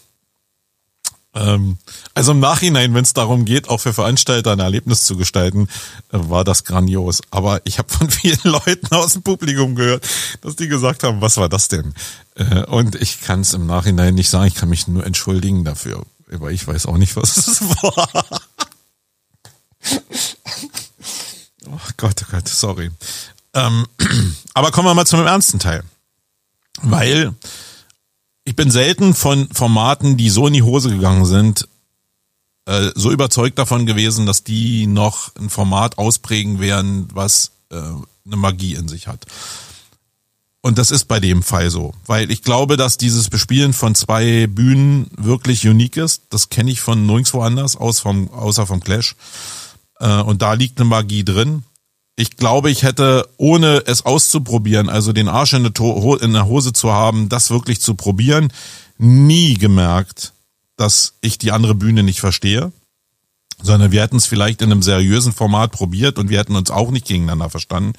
also 2.14 2.33
im 2.33 2.41
Nachhinein, 2.41 2.93
wenn 2.93 3.05
es 3.05 3.14
darum 3.14 3.47
geht, 3.47 3.70
auch 3.70 3.78
für 3.78 3.95
Veranstalter 3.95 4.53
ein 4.53 4.59
Erlebnis 4.59 5.05
zu 5.05 5.16
gestalten, 5.16 5.68
äh, 6.12 6.18
war 6.18 6.45
das 6.45 6.64
grandios. 6.64 7.22
Aber 7.30 7.62
ich 7.64 7.78
habe 7.78 7.89
von 7.89 8.11
vielen 8.11 8.41
Leuten 8.45 8.95
aus 8.95 9.14
dem 9.14 9.22
Publikum 9.22 9.74
gehört, 9.74 10.07
dass 10.43 10.57
die 10.57 10.68
gesagt 10.68 11.05
haben, 11.05 11.22
was 11.22 11.39
war 11.39 11.49
das 11.49 11.68
denn? 11.68 11.95
Äh, 12.35 12.64
und 12.64 12.97
ich 12.97 13.22
kann 13.22 13.41
es 13.41 13.55
im 13.55 13.66
Nachhinein 13.66 14.14
nicht 14.14 14.28
sagen, 14.28 14.47
ich 14.47 14.55
kann 14.55 14.68
mich 14.68 14.87
nur 14.89 15.07
entschuldigen 15.07 15.64
dafür. 15.64 16.05
Aber 16.30 16.51
ich 16.53 16.66
weiß 16.66 16.87
auch 16.87 16.99
nicht, 16.99 17.16
was 17.16 17.37
es 17.39 17.62
war. 17.62 18.24
oh 21.66 21.78
Gott, 21.97 22.22
oh 22.22 22.30
Gott, 22.30 22.49
sorry. 22.49 22.91
Ähm, 23.55 23.87
aber 24.55 24.70
kommen 24.70 24.89
wir 24.89 24.95
mal 24.95 25.07
zum 25.07 25.26
ernsten 25.26 25.59
Teil. 25.59 25.83
Weil 26.83 27.35
ich 28.45 28.57
bin 28.57 28.70
selten 28.70 29.14
von 29.14 29.49
Formaten, 29.53 30.16
die 30.16 30.30
so 30.30 30.47
in 30.47 30.55
die 30.55 30.62
Hose 30.62 30.90
gegangen 30.90 31.26
sind, 31.26 31.68
äh, 32.66 32.90
so 32.95 33.11
überzeugt 33.11 33.59
davon 33.59 33.86
gewesen, 33.86 34.26
dass 34.26 34.45
die 34.45 34.86
noch 34.86 35.34
ein 35.36 35.51
Format 35.51 35.99
ausprägen 35.99 36.61
werden, 36.61 37.09
was 37.12 37.53
äh, 37.70 37.76
eine 37.76 38.36
Magie 38.36 38.74
in 38.74 38.88
sich 38.88 39.07
hat. 39.07 39.26
Und 40.61 40.78
das 40.78 40.93
ist 40.93 41.07
bei 41.07 41.18
dem 41.18 41.43
Fall 41.43 41.70
so, 41.70 41.93
weil 42.07 42.30
ich 42.30 42.43
glaube, 42.43 42.76
dass 42.76 42.97
dieses 42.97 43.28
Bespielen 43.28 43.72
von 43.72 43.97
zwei 43.97 44.47
Bühnen 44.47 45.11
wirklich 45.16 45.66
unique 45.66 45.97
ist. 45.97 46.22
Das 46.30 46.51
kenne 46.51 46.70
ich 46.70 46.80
von 46.80 47.05
nirgendwo 47.05 47.43
anders, 47.43 47.76
aus 47.76 47.99
vom, 47.99 48.30
außer 48.30 48.66
vom 48.66 48.80
Clash. 48.80 49.16
Äh, 49.99 50.20
und 50.20 50.40
da 50.43 50.53
liegt 50.53 50.78
eine 50.78 50.88
Magie 50.88 51.24
drin 51.24 51.64
ich 52.17 52.37
glaube, 52.37 52.71
ich 52.71 52.83
hätte, 52.83 53.29
ohne 53.37 53.83
es 53.87 54.05
auszuprobieren, 54.05 54.89
also 54.89 55.13
den 55.13 55.29
Arsch 55.29 55.55
in 55.55 55.63
der 55.65 56.47
Hose 56.47 56.73
zu 56.73 56.93
haben, 56.93 57.29
das 57.29 57.51
wirklich 57.51 57.81
zu 57.81 57.95
probieren, 57.95 58.53
nie 58.99 59.55
gemerkt, 59.55 60.33
dass 60.77 61.15
ich 61.21 61.39
die 61.39 61.53
andere 61.53 61.75
Bühne 61.75 62.03
nicht 62.03 62.21
verstehe, 62.21 62.73
sondern 63.63 63.93
wir 63.93 64.03
hätten 64.03 64.17
es 64.17 64.27
vielleicht 64.27 64.61
in 64.61 64.71
einem 64.71 64.83
seriösen 64.83 65.33
Format 65.33 65.73
probiert 65.73 66.19
und 66.19 66.29
wir 66.29 66.39
hätten 66.39 66.57
uns 66.57 66.71
auch 66.71 66.91
nicht 66.91 67.07
gegeneinander 67.07 67.49
verstanden. 67.49 67.93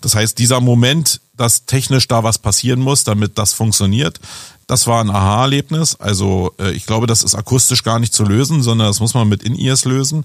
Das 0.00 0.14
heißt, 0.14 0.38
dieser 0.38 0.60
Moment, 0.60 1.20
dass 1.34 1.66
technisch 1.66 2.06
da 2.06 2.22
was 2.22 2.38
passieren 2.38 2.80
muss, 2.80 3.04
damit 3.04 3.38
das 3.38 3.52
funktioniert, 3.52 4.20
das 4.66 4.86
war 4.86 5.00
ein 5.00 5.10
Aha-Erlebnis. 5.10 5.94
Also 5.96 6.52
äh, 6.58 6.72
ich 6.72 6.86
glaube, 6.86 7.06
das 7.06 7.22
ist 7.22 7.34
akustisch 7.34 7.82
gar 7.82 7.98
nicht 7.98 8.12
zu 8.12 8.24
lösen, 8.24 8.62
sondern 8.62 8.88
das 8.88 9.00
muss 9.00 9.14
man 9.14 9.28
mit 9.28 9.42
In-Ears 9.42 9.84
lösen. 9.84 10.24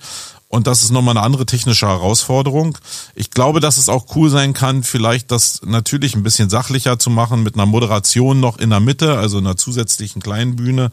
Und 0.52 0.68
das 0.68 0.84
ist 0.84 0.92
nochmal 0.92 1.16
eine 1.16 1.26
andere 1.26 1.46
technische 1.46 1.88
Herausforderung. 1.88 2.78
Ich 3.16 3.32
glaube, 3.32 3.62
dass 3.62 3.78
es 3.78 3.88
auch 3.88 4.18
cool 4.18 4.30
sein 4.30 4.54
kann, 4.54 4.84
vielleicht 4.84 5.32
das 5.32 5.62
natürlich 5.64 6.14
ein 6.14 6.24
bisschen 6.24 6.50
sachlicher 6.50 7.00
zu 7.00 7.10
machen 7.10 7.42
mit 7.42 7.56
einer 7.56 7.66
Moderation 7.66 8.42
noch 8.42 8.60
in 8.60 8.70
der 8.70 8.82
Mitte, 8.82 9.18
also 9.18 9.38
einer 9.38 9.56
zusätzlichen 9.56 10.22
kleinen 10.22 10.58
Bühne. 10.58 10.92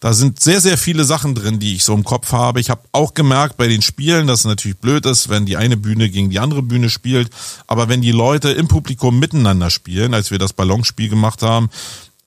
Da 0.00 0.12
sind 0.12 0.40
sehr, 0.40 0.60
sehr 0.60 0.76
viele 0.76 1.04
Sachen 1.04 1.34
drin, 1.34 1.58
die 1.58 1.74
ich 1.74 1.84
so 1.84 1.94
im 1.94 2.04
Kopf 2.04 2.32
habe. 2.32 2.60
Ich 2.60 2.68
habe 2.68 2.82
auch 2.92 3.14
gemerkt 3.14 3.56
bei 3.56 3.66
den 3.66 3.80
Spielen, 3.80 4.26
dass 4.26 4.40
es 4.40 4.44
natürlich 4.44 4.76
blöd 4.76 5.06
ist, 5.06 5.30
wenn 5.30 5.46
die 5.46 5.56
eine 5.56 5.78
Bühne 5.78 6.10
gegen 6.10 6.28
die 6.28 6.38
andere 6.38 6.60
Bühne 6.60 6.90
spielt. 6.90 7.30
Aber 7.66 7.88
wenn 7.88 8.02
die 8.02 8.12
Leute 8.12 8.50
im 8.50 8.68
Publikum 8.68 9.18
miteinander 9.18 9.70
spielen, 9.70 10.12
als 10.12 10.30
wir 10.30 10.38
das 10.38 10.52
Ballonspiel 10.52 11.08
gemacht 11.08 11.40
haben, 11.40 11.70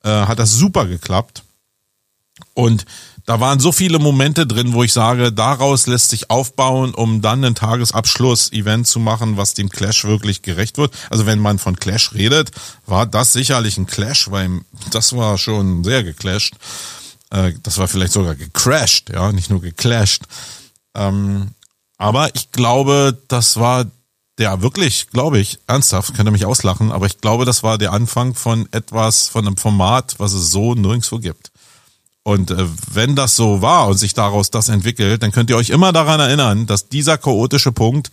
äh, 0.04 0.10
hat 0.10 0.40
das 0.40 0.56
super 0.56 0.88
geklappt. 0.88 1.44
Und 2.56 2.88
da 3.32 3.40
waren 3.40 3.62
so 3.62 3.72
viele 3.72 3.98
Momente 3.98 4.46
drin, 4.46 4.74
wo 4.74 4.84
ich 4.84 4.92
sage, 4.92 5.32
daraus 5.32 5.88
lässt 5.88 6.10
sich 6.10 6.30
aufbauen, 6.30 6.94
um 6.94 7.22
dann 7.22 7.46
ein 7.46 7.56
Tagesabschluss-Event 7.56 8.86
zu 8.86 9.00
machen, 9.00 9.38
was 9.38 9.54
dem 9.54 9.70
Clash 9.70 10.04
wirklich 10.04 10.42
gerecht 10.42 10.78
wird. 10.78 10.94
Also 11.10 11.26
wenn 11.26 11.40
man 11.40 11.58
von 11.58 11.78
Clash 11.78 12.14
redet, 12.14 12.52
war 12.86 13.06
das 13.06 13.32
sicherlich 13.32 13.78
ein 13.78 13.88
Clash, 13.88 14.30
weil 14.32 14.60
das 14.92 15.16
war 15.16 15.38
schon 15.38 15.86
sehr 15.86 16.04
geclasht. 16.04 16.56
Äh, 17.30 17.54
das 17.64 17.78
war 17.78 17.88
vielleicht 17.88 18.12
sogar 18.12 18.36
gecrashed, 18.36 19.12
ja, 19.14 19.32
nicht 19.32 19.50
nur 19.50 19.62
geclasht. 19.62 20.24
Ähm, 20.94 21.52
aber 21.98 22.36
ich 22.36 22.52
glaube, 22.52 23.18
das 23.30 23.56
war 23.56 23.86
der 24.40 24.62
wirklich, 24.62 25.08
glaube 25.08 25.40
ich, 25.40 25.60
ernsthaft, 25.68 26.16
könnte 26.16 26.34
mich 26.34 26.46
auslachen, 26.46 26.92
aber 26.92 27.06
ich 27.06 27.22
glaube, 27.22 27.46
das 27.46 27.64
war 27.64 27.78
der 27.78 27.94
Anfang 27.94 28.34
von 28.34 28.68
etwas, 28.74 29.30
von 29.30 29.48
einem 29.48 29.56
Format, 29.56 30.16
was 30.18 30.34
es 30.34 30.52
so 30.52 30.76
nirgendwo 30.76 31.20
gibt. 31.20 31.51
Und 32.24 32.52
äh, 32.52 32.68
wenn 32.92 33.16
das 33.16 33.36
so 33.36 33.62
war 33.62 33.88
und 33.88 33.98
sich 33.98 34.14
daraus 34.14 34.52
das 34.52 34.70
entwickelt, 34.70 35.24
dann 35.24 35.32
könnt 35.32 35.50
ihr 35.50 35.58
euch 35.58 35.70
immer 35.70 35.92
daran 35.92 36.20
erinnern, 36.20 36.68
dass 36.68 36.90
dieser 36.90 37.18
chaotische 37.18 37.72
Punkt 37.72 38.12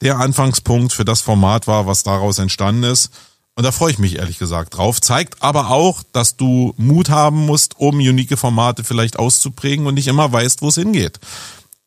der 0.00 0.18
Anfangspunkt 0.18 0.92
für 0.92 1.04
das 1.04 1.20
Format 1.20 1.66
war, 1.66 1.86
was 1.86 2.02
daraus 2.02 2.38
entstanden 2.38 2.84
ist. 2.84 3.10
Und 3.54 3.64
da 3.64 3.72
freue 3.72 3.92
ich 3.92 3.98
mich 3.98 4.16
ehrlich 4.16 4.38
gesagt 4.38 4.76
drauf. 4.76 5.00
Zeigt 5.00 5.42
aber 5.42 5.70
auch, 5.70 6.02
dass 6.12 6.36
du 6.36 6.72
Mut 6.76 7.10
haben 7.10 7.44
musst, 7.44 7.78
um 7.78 7.96
unique 7.96 8.38
Formate 8.38 8.82
vielleicht 8.82 9.18
auszuprägen 9.18 9.86
und 9.86 9.94
nicht 9.94 10.08
immer 10.08 10.32
weißt, 10.32 10.62
wo 10.62 10.68
es 10.68 10.76
hingeht. 10.76 11.20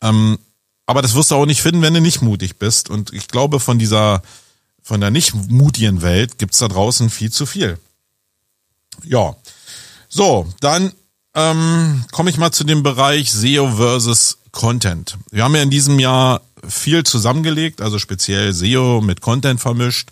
Ähm, 0.01 0.38
aber 0.86 1.01
das 1.01 1.16
wirst 1.16 1.32
du 1.32 1.36
auch 1.36 1.45
nicht 1.45 1.62
finden, 1.62 1.82
wenn 1.82 1.95
du 1.95 2.01
nicht 2.01 2.22
mutig 2.22 2.58
bist. 2.58 2.89
Und 2.89 3.14
ich 3.14 3.28
glaube, 3.28 3.60
von 3.60 3.80
dieser, 3.80 4.22
von 4.84 5.01
der 5.01 5.10
nicht 5.10 5.34
mutigen 5.34 6.01
Welt 6.01 6.38
gibt's 6.38 6.60
da 6.60 6.68
draußen 6.68 7.10
viel 7.10 7.32
zu 7.32 7.45
viel. 7.45 7.80
Ja. 9.03 9.36
So, 10.08 10.47
dann 10.60 10.93
ähm, 11.36 12.05
komme 12.11 12.29
ich 12.29 12.38
mal 12.38 12.51
zu 12.51 12.63
dem 12.63 12.81
Bereich 12.81 13.31
SEO 13.31 13.75
versus 13.75 14.39
Content. 14.51 15.17
Wir 15.31 15.43
haben 15.43 15.55
ja 15.55 15.61
in 15.61 15.69
diesem 15.69 15.99
Jahr 15.99 16.41
viel 16.67 17.03
zusammengelegt, 17.03 17.81
also 17.81 17.99
speziell 17.99 18.53
SEO 18.53 19.01
mit 19.01 19.21
Content 19.21 19.59
vermischt, 19.59 20.09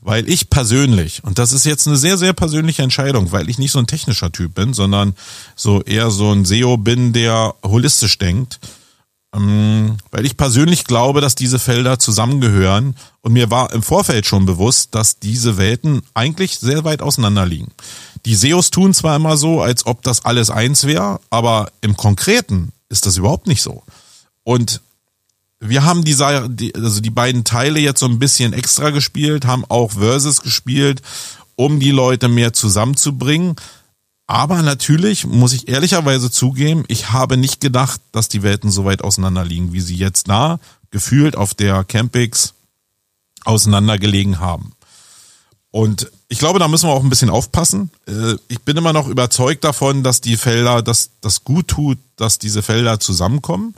weil 0.00 0.28
ich 0.28 0.50
persönlich, 0.50 1.24
und 1.24 1.38
das 1.38 1.52
ist 1.52 1.64
jetzt 1.64 1.86
eine 1.86 1.96
sehr, 1.96 2.18
sehr 2.18 2.32
persönliche 2.32 2.82
Entscheidung, 2.82 3.32
weil 3.32 3.48
ich 3.48 3.58
nicht 3.58 3.72
so 3.72 3.78
ein 3.78 3.86
technischer 3.86 4.30
Typ 4.30 4.54
bin, 4.54 4.74
sondern 4.74 5.14
so 5.54 5.82
eher 5.82 6.10
so 6.10 6.32
ein 6.32 6.44
SEO 6.44 6.76
bin, 6.76 7.12
der 7.12 7.54
holistisch 7.64 8.18
denkt, 8.18 8.60
ähm, 9.34 9.96
weil 10.10 10.24
ich 10.26 10.36
persönlich 10.36 10.84
glaube, 10.84 11.20
dass 11.20 11.34
diese 11.34 11.58
Felder 11.58 11.98
zusammengehören 11.98 12.96
und 13.20 13.32
mir 13.32 13.50
war 13.50 13.72
im 13.72 13.82
Vorfeld 13.82 14.26
schon 14.26 14.46
bewusst, 14.46 14.94
dass 14.94 15.18
diese 15.18 15.58
Welten 15.58 16.02
eigentlich 16.14 16.58
sehr 16.58 16.84
weit 16.84 17.02
auseinander 17.02 17.44
liegen. 17.44 17.72
Die 18.26 18.34
SEOs 18.34 18.70
tun 18.70 18.92
zwar 18.92 19.16
immer 19.16 19.36
so, 19.36 19.62
als 19.62 19.86
ob 19.86 20.02
das 20.02 20.24
alles 20.24 20.50
eins 20.50 20.84
wäre, 20.84 21.20
aber 21.30 21.70
im 21.80 21.96
Konkreten 21.96 22.72
ist 22.88 23.06
das 23.06 23.16
überhaupt 23.16 23.46
nicht 23.46 23.62
so. 23.62 23.84
Und 24.42 24.80
wir 25.60 25.84
haben 25.84 26.04
die, 26.04 26.14
also 26.74 27.00
die 27.00 27.10
beiden 27.10 27.44
Teile 27.44 27.78
jetzt 27.78 28.00
so 28.00 28.06
ein 28.06 28.18
bisschen 28.18 28.52
extra 28.52 28.90
gespielt, 28.90 29.46
haben 29.46 29.64
auch 29.68 29.92
Versus 29.92 30.42
gespielt, 30.42 31.02
um 31.54 31.78
die 31.78 31.92
Leute 31.92 32.28
mehr 32.28 32.52
zusammenzubringen. 32.52 33.54
Aber 34.26 34.60
natürlich 34.62 35.24
muss 35.24 35.52
ich 35.52 35.68
ehrlicherweise 35.68 36.28
zugeben, 36.28 36.84
ich 36.88 37.12
habe 37.12 37.36
nicht 37.36 37.60
gedacht, 37.60 38.00
dass 38.10 38.28
die 38.28 38.42
Welten 38.42 38.72
so 38.72 38.84
weit 38.84 39.02
auseinander 39.02 39.44
liegen, 39.44 39.72
wie 39.72 39.80
sie 39.80 39.96
jetzt 39.96 40.28
da 40.28 40.58
gefühlt 40.90 41.36
auf 41.36 41.54
der 41.54 41.84
Campix 41.84 42.54
auseinandergelegen 43.44 44.40
haben. 44.40 44.72
Und 45.70 46.10
ich 46.28 46.38
glaube, 46.38 46.58
da 46.58 46.68
müssen 46.68 46.88
wir 46.88 46.94
auch 46.94 47.02
ein 47.02 47.10
bisschen 47.10 47.30
aufpassen. 47.30 47.90
Äh, 48.06 48.34
ich 48.48 48.60
bin 48.60 48.76
immer 48.76 48.92
noch 48.92 49.08
überzeugt 49.08 49.64
davon, 49.64 50.02
dass 50.02 50.20
die 50.20 50.36
Felder, 50.36 50.82
dass 50.82 51.10
das 51.20 51.44
gut 51.44 51.68
tut, 51.68 51.98
dass 52.16 52.38
diese 52.38 52.62
Felder 52.62 52.98
zusammenkommen. 53.00 53.74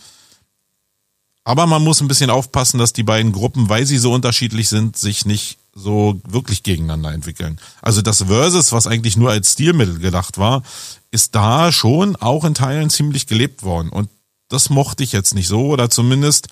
Aber 1.45 1.67
man 1.67 1.83
muss 1.83 2.01
ein 2.01 2.09
bisschen 2.09 2.31
aufpassen, 2.31 2.79
dass 2.79 2.93
die 2.93 3.03
beiden 3.03 3.33
Gruppen, 3.33 3.69
weil 3.71 3.87
sie 3.87 3.99
so 3.99 4.13
unterschiedlich 4.13 4.69
sind, 4.69 4.97
sich 4.99 5.25
nicht 5.25 5.59
so 5.75 6.21
wirklich 6.29 6.63
gegeneinander 6.63 7.13
entwickeln. 7.13 7.59
Also 7.81 8.03
das 8.03 8.25
Versus, 8.25 8.73
was 8.73 8.87
eigentlich 8.87 9.17
nur 9.17 9.31
als 9.31 9.53
Stilmittel 9.53 9.99
gedacht 9.99 10.37
war, 10.37 10.63
ist 11.11 11.35
da 11.35 11.73
schon 11.73 12.17
auch 12.17 12.45
in 12.45 12.55
Teilen 12.55 12.91
ziemlich 12.91 13.27
gelebt 13.27 13.63
worden. 13.63 13.89
Und 13.89 14.11
das 14.49 14.71
mochte 14.71 15.03
ich 15.03 15.13
jetzt 15.13 15.35
nicht 15.35 15.49
so, 15.49 15.69
oder 15.69 15.89
zumindest 15.89 16.49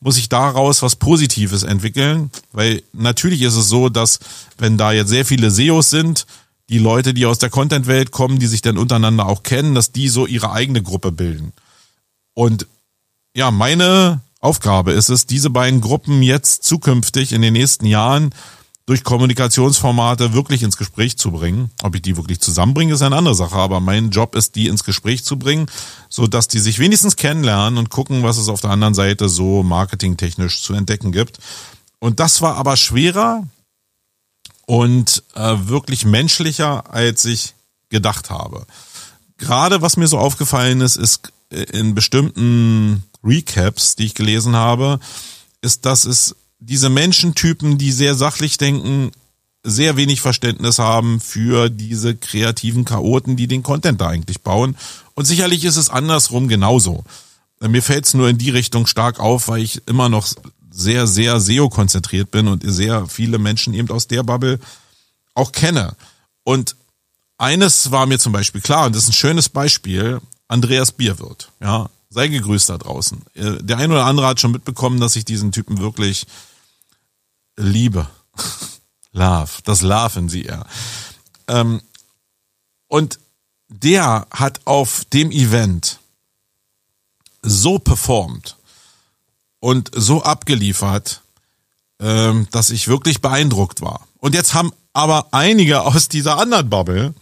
muss 0.00 0.16
ich 0.16 0.28
daraus 0.28 0.82
was 0.82 0.96
Positives 0.96 1.62
entwickeln, 1.62 2.30
weil 2.52 2.82
natürlich 2.92 3.42
ist 3.42 3.56
es 3.56 3.68
so, 3.68 3.88
dass 3.88 4.18
wenn 4.58 4.78
da 4.78 4.92
jetzt 4.92 5.10
sehr 5.10 5.26
viele 5.26 5.50
SEOs 5.50 5.90
sind, 5.90 6.26
die 6.70 6.78
Leute, 6.78 7.12
die 7.12 7.26
aus 7.26 7.38
der 7.38 7.50
Content-Welt 7.50 8.10
kommen, 8.10 8.38
die 8.38 8.46
sich 8.46 8.62
dann 8.62 8.78
untereinander 8.78 9.26
auch 9.26 9.42
kennen, 9.42 9.74
dass 9.74 9.92
die 9.92 10.08
so 10.08 10.26
ihre 10.26 10.52
eigene 10.52 10.82
Gruppe 10.82 11.12
bilden. 11.12 11.52
Und 12.32 12.66
ja, 13.34 13.50
meine 13.50 14.20
Aufgabe 14.40 14.92
ist 14.92 15.10
es, 15.10 15.26
diese 15.26 15.50
beiden 15.50 15.80
Gruppen 15.80 16.22
jetzt 16.22 16.62
zukünftig 16.62 17.32
in 17.32 17.42
den 17.42 17.52
nächsten 17.52 17.86
Jahren 17.86 18.30
durch 18.86 19.04
Kommunikationsformate 19.04 20.32
wirklich 20.32 20.62
ins 20.62 20.76
Gespräch 20.76 21.16
zu 21.16 21.30
bringen. 21.30 21.70
Ob 21.82 21.94
ich 21.94 22.02
die 22.02 22.16
wirklich 22.16 22.40
zusammenbringe, 22.40 22.94
ist 22.94 23.02
eine 23.02 23.16
andere 23.16 23.34
Sache, 23.34 23.56
aber 23.56 23.80
mein 23.80 24.10
Job 24.10 24.34
ist, 24.34 24.56
die 24.56 24.66
ins 24.66 24.84
Gespräch 24.84 25.24
zu 25.24 25.38
bringen, 25.38 25.66
so 26.08 26.26
dass 26.26 26.48
die 26.48 26.58
sich 26.58 26.78
wenigstens 26.78 27.16
kennenlernen 27.16 27.78
und 27.78 27.90
gucken, 27.90 28.22
was 28.22 28.36
es 28.36 28.48
auf 28.48 28.60
der 28.60 28.70
anderen 28.70 28.94
Seite 28.94 29.28
so 29.28 29.62
marketingtechnisch 29.62 30.62
zu 30.62 30.74
entdecken 30.74 31.12
gibt. 31.12 31.38
Und 32.00 32.18
das 32.18 32.42
war 32.42 32.56
aber 32.56 32.76
schwerer 32.76 33.46
und 34.66 35.22
äh, 35.34 35.56
wirklich 35.62 36.04
menschlicher, 36.04 36.92
als 36.92 37.24
ich 37.24 37.54
gedacht 37.90 38.30
habe. 38.30 38.66
Gerade 39.36 39.82
was 39.82 39.96
mir 39.96 40.06
so 40.06 40.18
aufgefallen 40.18 40.80
ist, 40.80 40.96
ist 40.96 41.32
äh, 41.50 41.62
in 41.62 41.94
bestimmten 41.94 43.04
Recaps, 43.22 43.96
die 43.96 44.06
ich 44.06 44.14
gelesen 44.14 44.56
habe, 44.56 44.98
ist, 45.60 45.86
dass 45.86 46.04
es 46.04 46.36
diese 46.60 46.90
Menschentypen, 46.90 47.78
die 47.78 47.90
sehr 47.90 48.14
sachlich 48.14 48.58
denken, 48.58 49.10
sehr 49.62 49.96
wenig 49.96 50.20
Verständnis 50.20 50.78
haben 50.78 51.20
für 51.20 51.68
diese 51.68 52.14
kreativen 52.14 52.84
Chaoten, 52.84 53.36
die 53.36 53.46
den 53.46 53.62
Content 53.62 54.00
da 54.00 54.08
eigentlich 54.08 54.40
bauen. 54.40 54.76
Und 55.14 55.26
sicherlich 55.26 55.64
ist 55.64 55.76
es 55.76 55.90
andersrum 55.90 56.48
genauso. 56.48 57.04
Mir 57.60 57.82
fällt 57.82 58.06
es 58.06 58.14
nur 58.14 58.28
in 58.28 58.38
die 58.38 58.50
Richtung 58.50 58.86
stark 58.86 59.20
auf, 59.20 59.48
weil 59.48 59.62
ich 59.62 59.82
immer 59.86 60.08
noch 60.08 60.26
sehr, 60.70 61.06
sehr 61.06 61.40
SEO-konzentriert 61.40 62.30
bin 62.30 62.48
und 62.48 62.62
sehr 62.64 63.06
viele 63.06 63.38
Menschen 63.38 63.74
eben 63.74 63.90
aus 63.90 64.06
der 64.06 64.22
Bubble 64.22 64.60
auch 65.34 65.52
kenne. 65.52 65.94
Und 66.42 66.76
eines 67.36 67.90
war 67.90 68.06
mir 68.06 68.18
zum 68.18 68.32
Beispiel 68.32 68.60
klar, 68.60 68.86
und 68.86 68.94
das 68.94 69.02
ist 69.02 69.10
ein 69.10 69.14
schönes 69.14 69.48
Beispiel, 69.48 70.20
Andreas 70.48 70.92
Bierwirt. 70.92 71.50
Ja, 71.60 71.90
sei 72.08 72.28
gegrüßt 72.28 72.70
da 72.70 72.78
draußen. 72.78 73.22
Der 73.34 73.76
ein 73.76 73.90
oder 73.90 74.06
andere 74.06 74.26
hat 74.26 74.40
schon 74.40 74.52
mitbekommen, 74.52 75.00
dass 75.00 75.16
ich 75.16 75.24
diesen 75.24 75.52
Typen 75.52 75.80
wirklich 75.80 76.26
Liebe. 77.60 78.08
Love. 79.12 79.50
Das 79.64 79.82
Love 79.82 80.18
in 80.18 80.28
sie 80.28 80.42
eher. 80.42 80.66
Ähm, 81.48 81.80
und 82.88 83.18
der 83.68 84.26
hat 84.30 84.60
auf 84.64 85.04
dem 85.06 85.30
Event 85.30 85.98
so 87.42 87.78
performt 87.78 88.56
und 89.60 89.90
so 89.94 90.22
abgeliefert, 90.22 91.22
ähm, 92.00 92.48
dass 92.50 92.70
ich 92.70 92.88
wirklich 92.88 93.20
beeindruckt 93.20 93.80
war. 93.80 94.06
Und 94.18 94.34
jetzt 94.34 94.54
haben 94.54 94.72
aber 94.92 95.28
einige 95.30 95.82
aus 95.82 96.08
dieser 96.08 96.38
anderen 96.38 96.68
Bubble 96.68 97.14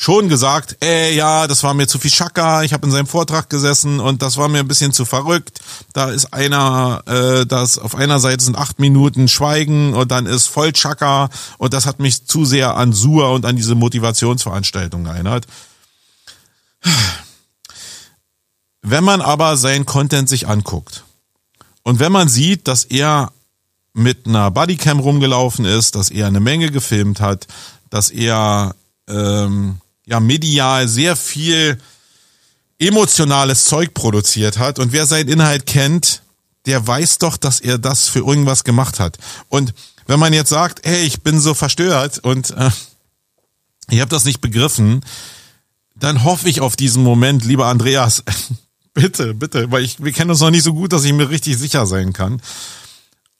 schon 0.00 0.28
gesagt, 0.28 0.76
ey, 0.78 1.16
ja, 1.16 1.48
das 1.48 1.64
war 1.64 1.74
mir 1.74 1.88
zu 1.88 1.98
viel 1.98 2.12
Schakka, 2.12 2.62
ich 2.62 2.72
habe 2.72 2.86
in 2.86 2.92
seinem 2.92 3.08
Vortrag 3.08 3.50
gesessen 3.50 3.98
und 3.98 4.22
das 4.22 4.36
war 4.36 4.46
mir 4.46 4.60
ein 4.60 4.68
bisschen 4.68 4.92
zu 4.92 5.04
verrückt. 5.04 5.58
Da 5.92 6.10
ist 6.10 6.32
einer, 6.32 7.02
äh, 7.06 7.44
das 7.44 7.78
auf 7.78 7.96
einer 7.96 8.20
Seite 8.20 8.44
sind 8.44 8.56
acht 8.56 8.78
Minuten 8.78 9.26
Schweigen 9.26 9.94
und 9.94 10.12
dann 10.12 10.26
ist 10.26 10.46
voll 10.46 10.74
Schakka 10.74 11.30
und 11.58 11.74
das 11.74 11.84
hat 11.84 11.98
mich 11.98 12.26
zu 12.26 12.44
sehr 12.44 12.76
an 12.76 12.92
Sur 12.92 13.32
und 13.32 13.44
an 13.44 13.56
diese 13.56 13.74
Motivationsveranstaltung 13.74 15.04
erinnert. 15.04 15.46
Wenn 18.82 19.02
man 19.02 19.20
aber 19.20 19.56
seinen 19.56 19.84
Content 19.84 20.28
sich 20.28 20.46
anguckt 20.46 21.02
und 21.82 21.98
wenn 21.98 22.12
man 22.12 22.28
sieht, 22.28 22.68
dass 22.68 22.84
er 22.84 23.32
mit 23.94 24.28
einer 24.28 24.52
Bodycam 24.52 25.00
rumgelaufen 25.00 25.64
ist, 25.64 25.96
dass 25.96 26.08
er 26.08 26.28
eine 26.28 26.38
Menge 26.38 26.70
gefilmt 26.70 27.20
hat, 27.20 27.48
dass 27.90 28.10
er 28.10 28.76
ähm, 29.08 29.80
ja 30.08 30.20
medial 30.20 30.88
sehr 30.88 31.16
viel 31.16 31.78
emotionales 32.78 33.66
Zeug 33.66 33.92
produziert 33.92 34.58
hat 34.58 34.78
und 34.78 34.92
wer 34.92 35.06
seinen 35.06 35.28
Inhalt 35.28 35.66
kennt, 35.66 36.22
der 36.66 36.86
weiß 36.86 37.18
doch, 37.18 37.36
dass 37.36 37.60
er 37.60 37.78
das 37.78 38.08
für 38.08 38.20
irgendwas 38.20 38.64
gemacht 38.64 39.00
hat. 39.00 39.18
Und 39.48 39.74
wenn 40.06 40.18
man 40.18 40.32
jetzt 40.32 40.50
sagt, 40.50 40.86
hey, 40.86 41.04
ich 41.04 41.22
bin 41.22 41.40
so 41.40 41.54
verstört 41.54 42.18
und 42.20 42.50
äh, 42.50 42.70
ich 43.90 44.00
habe 44.00 44.10
das 44.10 44.24
nicht 44.24 44.40
begriffen, 44.40 45.04
dann 45.94 46.24
hoffe 46.24 46.48
ich 46.48 46.60
auf 46.60 46.76
diesen 46.76 47.02
Moment, 47.02 47.44
lieber 47.44 47.66
Andreas, 47.66 48.22
bitte, 48.94 49.34
bitte, 49.34 49.70
weil 49.70 49.84
ich, 49.84 50.02
wir 50.02 50.12
kennen 50.12 50.30
uns 50.30 50.40
noch 50.40 50.50
nicht 50.50 50.64
so 50.64 50.72
gut, 50.72 50.92
dass 50.92 51.04
ich 51.04 51.12
mir 51.12 51.28
richtig 51.28 51.58
sicher 51.58 51.86
sein 51.86 52.12
kann. 52.12 52.40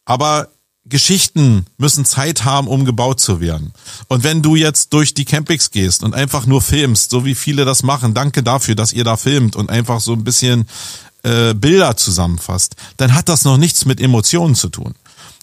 Aber 0.04 0.48
Geschichten 0.88 1.66
müssen 1.76 2.04
Zeit 2.04 2.44
haben, 2.44 2.68
um 2.68 2.84
gebaut 2.84 3.20
zu 3.20 3.40
werden. 3.40 3.72
Und 4.08 4.24
wenn 4.24 4.42
du 4.42 4.56
jetzt 4.56 4.92
durch 4.92 5.14
die 5.14 5.24
Campings 5.24 5.70
gehst 5.70 6.02
und 6.02 6.14
einfach 6.14 6.46
nur 6.46 6.62
filmst, 6.62 7.10
so 7.10 7.24
wie 7.24 7.34
viele 7.34 7.64
das 7.64 7.82
machen, 7.82 8.14
danke 8.14 8.42
dafür, 8.42 8.74
dass 8.74 8.92
ihr 8.92 9.04
da 9.04 9.16
filmt 9.16 9.56
und 9.56 9.70
einfach 9.70 10.00
so 10.00 10.12
ein 10.12 10.24
bisschen 10.24 10.68
äh, 11.22 11.54
Bilder 11.54 11.96
zusammenfasst, 11.96 12.76
dann 12.96 13.14
hat 13.14 13.28
das 13.28 13.44
noch 13.44 13.56
nichts 13.56 13.84
mit 13.84 14.00
Emotionen 14.00 14.54
zu 14.54 14.68
tun 14.68 14.94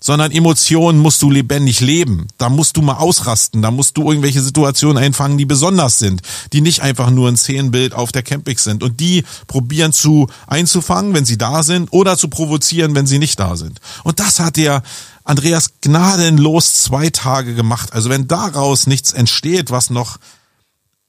sondern 0.05 0.31
Emotionen 0.31 0.99
musst 0.99 1.23
du 1.23 1.31
lebendig 1.31 1.79
leben. 1.79 2.27
Da 2.37 2.49
musst 2.49 2.77
du 2.77 2.83
mal 2.83 2.97
ausrasten, 2.97 3.63
da 3.63 3.71
musst 3.71 3.97
du 3.97 4.07
irgendwelche 4.07 4.39
Situationen 4.39 5.01
einfangen, 5.01 5.39
die 5.39 5.45
besonders 5.47 5.97
sind, 5.97 6.21
die 6.53 6.61
nicht 6.61 6.81
einfach 6.81 7.09
nur 7.09 7.27
ein 7.27 7.37
Szenenbild 7.37 7.95
auf 7.95 8.11
der 8.11 8.21
Campix 8.21 8.63
sind 8.65 8.83
und 8.83 8.99
die 8.99 9.23
probieren 9.47 9.93
zu 9.93 10.27
einzufangen, 10.45 11.15
wenn 11.15 11.25
sie 11.25 11.39
da 11.39 11.63
sind 11.63 11.91
oder 11.91 12.17
zu 12.17 12.27
provozieren, 12.27 12.93
wenn 12.93 13.07
sie 13.07 13.17
nicht 13.17 13.39
da 13.39 13.55
sind. 13.55 13.81
Und 14.03 14.19
das 14.19 14.39
hat 14.39 14.57
der 14.57 14.83
Andreas 15.26 15.82
gnadenlos 15.82 16.84
zwei 16.84 17.09
Tage 17.09 17.55
gemacht. 17.55 17.91
Also 17.91 18.09
wenn 18.09 18.28
daraus 18.28 18.88
nichts 18.88 19.11
entsteht, 19.11 19.71
was 19.71 19.89
noch 19.89 20.17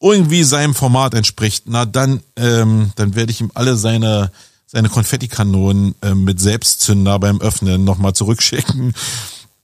irgendwie 0.00 0.42
seinem 0.42 0.74
Format 0.74 1.14
entspricht, 1.14 1.64
na 1.66 1.84
dann, 1.84 2.22
ähm, 2.36 2.92
dann 2.96 3.14
werde 3.14 3.30
ich 3.30 3.40
ihm 3.40 3.52
alle 3.54 3.76
seine 3.76 4.32
seine 4.66 4.88
Konfettikanonen 4.88 5.94
äh, 6.02 6.14
mit 6.14 6.40
Selbstzünder 6.40 7.18
beim 7.20 7.40
Öffnen 7.40 7.84
nochmal 7.84 8.14
zurückschicken. 8.14 8.94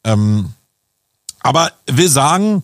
Ähm, 0.05 0.53
Aber 1.41 1.73
will 1.87 2.09
sagen, 2.09 2.63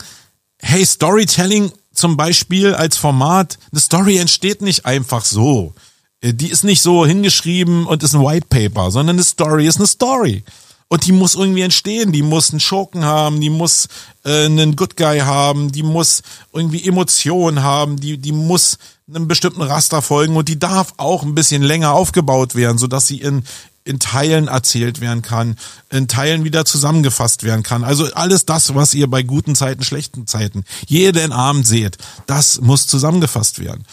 hey, 0.61 0.87
Storytelling 0.87 1.73
zum 1.93 2.17
Beispiel 2.17 2.75
als 2.75 2.97
Format, 2.97 3.59
eine 3.73 3.81
Story 3.81 4.19
entsteht 4.19 4.63
nicht 4.63 4.87
einfach 4.87 5.25
so. 5.25 5.75
Äh, 6.21 6.33
die 6.33 6.49
ist 6.49 6.65
nicht 6.65 6.81
so 6.81 7.05
hingeschrieben 7.05 7.87
und 7.87 8.03
ist 8.03 8.15
ein 8.15 8.25
White 8.25 8.47
Paper, 8.49 8.93
sondern 8.93 9.17
eine 9.17 9.25
Story 9.25 9.67
ist 9.67 9.79
eine 9.79 9.87
Story. 9.87 10.45
Und 10.89 11.07
die 11.07 11.13
muss 11.13 11.35
irgendwie 11.35 11.61
entstehen. 11.61 12.13
Die 12.13 12.23
muss 12.23 12.51
einen 12.51 12.61
Schurken 12.61 13.05
haben, 13.05 13.41
die 13.41 13.51
muss 13.51 13.89
äh, 14.25 14.47
einen 14.47 14.75
Good 14.75 14.97
Guy 14.97 15.21
haben, 15.21 15.71
die 15.71 15.83
muss 15.83 16.23
irgendwie 16.53 16.87
Emotionen 16.87 17.63
haben, 17.63 18.01
die, 18.01 18.17
die 18.17 18.33
muss 18.33 18.79
einem 19.07 19.29
bestimmten 19.29 19.63
Raster 19.63 20.03
folgen 20.03 20.37
und 20.37 20.49
die 20.49 20.59
darf 20.59 20.95
auch 20.97 21.23
ein 21.23 21.35
bisschen 21.35 21.63
länger 21.63 21.93
aufgebaut 21.93 22.55
werden, 22.55 22.79
sodass 22.79 23.07
sie 23.07 23.21
in, 23.21 23.45
in 23.85 23.99
Teilen 23.99 24.49
erzählt 24.49 25.01
werden 25.01 25.23
kann, 25.23 25.57
in 25.91 26.09
Teilen 26.09 26.45
wieder 26.45 26.65
zusammengefasst 26.65 27.43
werden 27.43 27.63
kann. 27.63 27.85
Also 27.85 28.13
alles 28.15 28.47
das, 28.47 28.75
was 28.75 28.95
ihr 28.95 29.09
bei 29.09 29.23
guten 29.23 29.55
Zeiten, 29.55 29.85
schlechten 29.85 30.27
Zeiten 30.27 30.65
jeden 30.87 31.33
Abend 31.33 31.67
seht, 31.67 31.99
das 32.27 32.61
muss 32.61 32.87
zusammengefasst 32.87 33.59
werden. 33.59 33.85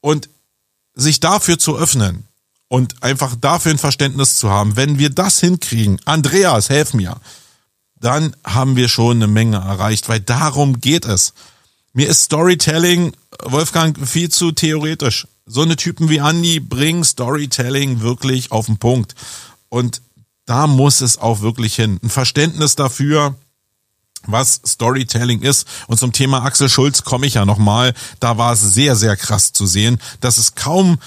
Und 0.00 0.28
sich 0.94 1.20
dafür 1.20 1.58
zu 1.58 1.76
öffnen 1.76 2.27
und 2.68 3.02
einfach 3.02 3.34
dafür 3.36 3.72
ein 3.72 3.78
Verständnis 3.78 4.36
zu 4.36 4.50
haben, 4.50 4.76
wenn 4.76 4.98
wir 4.98 5.10
das 5.10 5.40
hinkriegen, 5.40 6.00
Andreas, 6.04 6.68
helf 6.68 6.94
mir, 6.94 7.16
dann 8.00 8.36
haben 8.44 8.76
wir 8.76 8.88
schon 8.88 9.16
eine 9.16 9.26
Menge 9.26 9.56
erreicht, 9.56 10.08
weil 10.08 10.20
darum 10.20 10.80
geht 10.80 11.04
es. 11.04 11.32
Mir 11.92 12.08
ist 12.08 12.24
Storytelling, 12.24 13.12
Wolfgang, 13.44 13.98
viel 14.06 14.28
zu 14.28 14.52
theoretisch 14.52 15.26
so 15.48 15.62
eine 15.62 15.76
Typen 15.76 16.08
wie 16.08 16.18
Andy 16.18 16.60
bringen 16.60 17.02
Storytelling 17.02 18.00
wirklich 18.00 18.52
auf 18.52 18.66
den 18.66 18.78
Punkt. 18.78 19.14
Und 19.68 20.02
da 20.44 20.66
muss 20.66 21.00
es 21.00 21.18
auch 21.18 21.40
wirklich 21.40 21.74
hin. 21.74 21.98
Ein 22.02 22.10
Verständnis 22.10 22.76
dafür, 22.76 23.34
was 24.26 24.60
Storytelling 24.66 25.40
ist. 25.42 25.66
Und 25.86 25.98
zum 25.98 26.12
Thema 26.12 26.44
Axel 26.44 26.68
Schulz 26.68 27.02
komme 27.02 27.26
ich 27.26 27.34
ja 27.34 27.44
nochmal. 27.44 27.94
Da 28.20 28.36
war 28.38 28.52
es 28.52 28.60
sehr, 28.60 28.94
sehr 28.94 29.16
krass 29.16 29.52
zu 29.52 29.66
sehen, 29.66 29.98
dass 30.20 30.38
es 30.38 30.54
kaum 30.54 30.98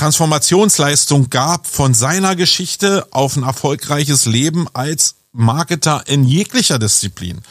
Transformationsleistung 0.00 1.28
gab 1.28 1.66
von 1.66 1.92
seiner 1.92 2.34
Geschichte 2.34 3.06
auf 3.10 3.36
ein 3.36 3.42
erfolgreiches 3.42 4.24
Leben 4.24 4.66
als 4.72 5.16
Marketer 5.32 6.04
in 6.06 6.24
jeglicher 6.24 6.78
Disziplin. 6.78 7.42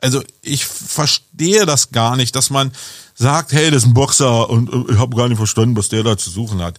Also 0.00 0.22
ich 0.40 0.66
verstehe 0.66 1.66
das 1.66 1.90
gar 1.90 2.14
nicht, 2.14 2.36
dass 2.36 2.48
man 2.48 2.70
sagt, 3.16 3.50
hey, 3.50 3.72
das 3.72 3.82
ist 3.82 3.88
ein 3.88 3.94
Boxer 3.94 4.48
und 4.48 4.72
äh, 4.72 4.92
ich 4.92 4.98
habe 4.98 5.16
gar 5.16 5.28
nicht 5.28 5.38
verstanden, 5.38 5.76
was 5.76 5.88
der 5.88 6.04
da 6.04 6.16
zu 6.16 6.30
suchen 6.30 6.62
hat. 6.62 6.78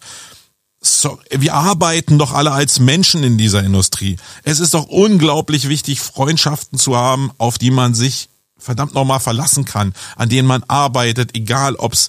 So, 0.79 1.19
wir 1.29 1.53
arbeiten 1.53 2.17
doch 2.17 2.31
alle 2.31 2.53
als 2.53 2.79
Menschen 2.79 3.23
in 3.23 3.37
dieser 3.37 3.63
Industrie. 3.65 4.15
Es 4.43 4.61
ist 4.61 4.75
doch 4.75 4.87
unglaublich 4.87 5.67
wichtig, 5.67 5.99
Freundschaften 5.99 6.79
zu 6.79 6.95
haben, 6.95 7.31
auf 7.37 7.57
die 7.57 7.71
man 7.71 7.93
sich 7.93 8.29
verdammt 8.57 8.93
nochmal 8.93 9.19
verlassen 9.19 9.65
kann, 9.65 9.93
an 10.15 10.29
denen 10.29 10.47
man 10.47 10.63
arbeitet, 10.63 11.35
egal 11.35 11.75
ob's 11.75 12.07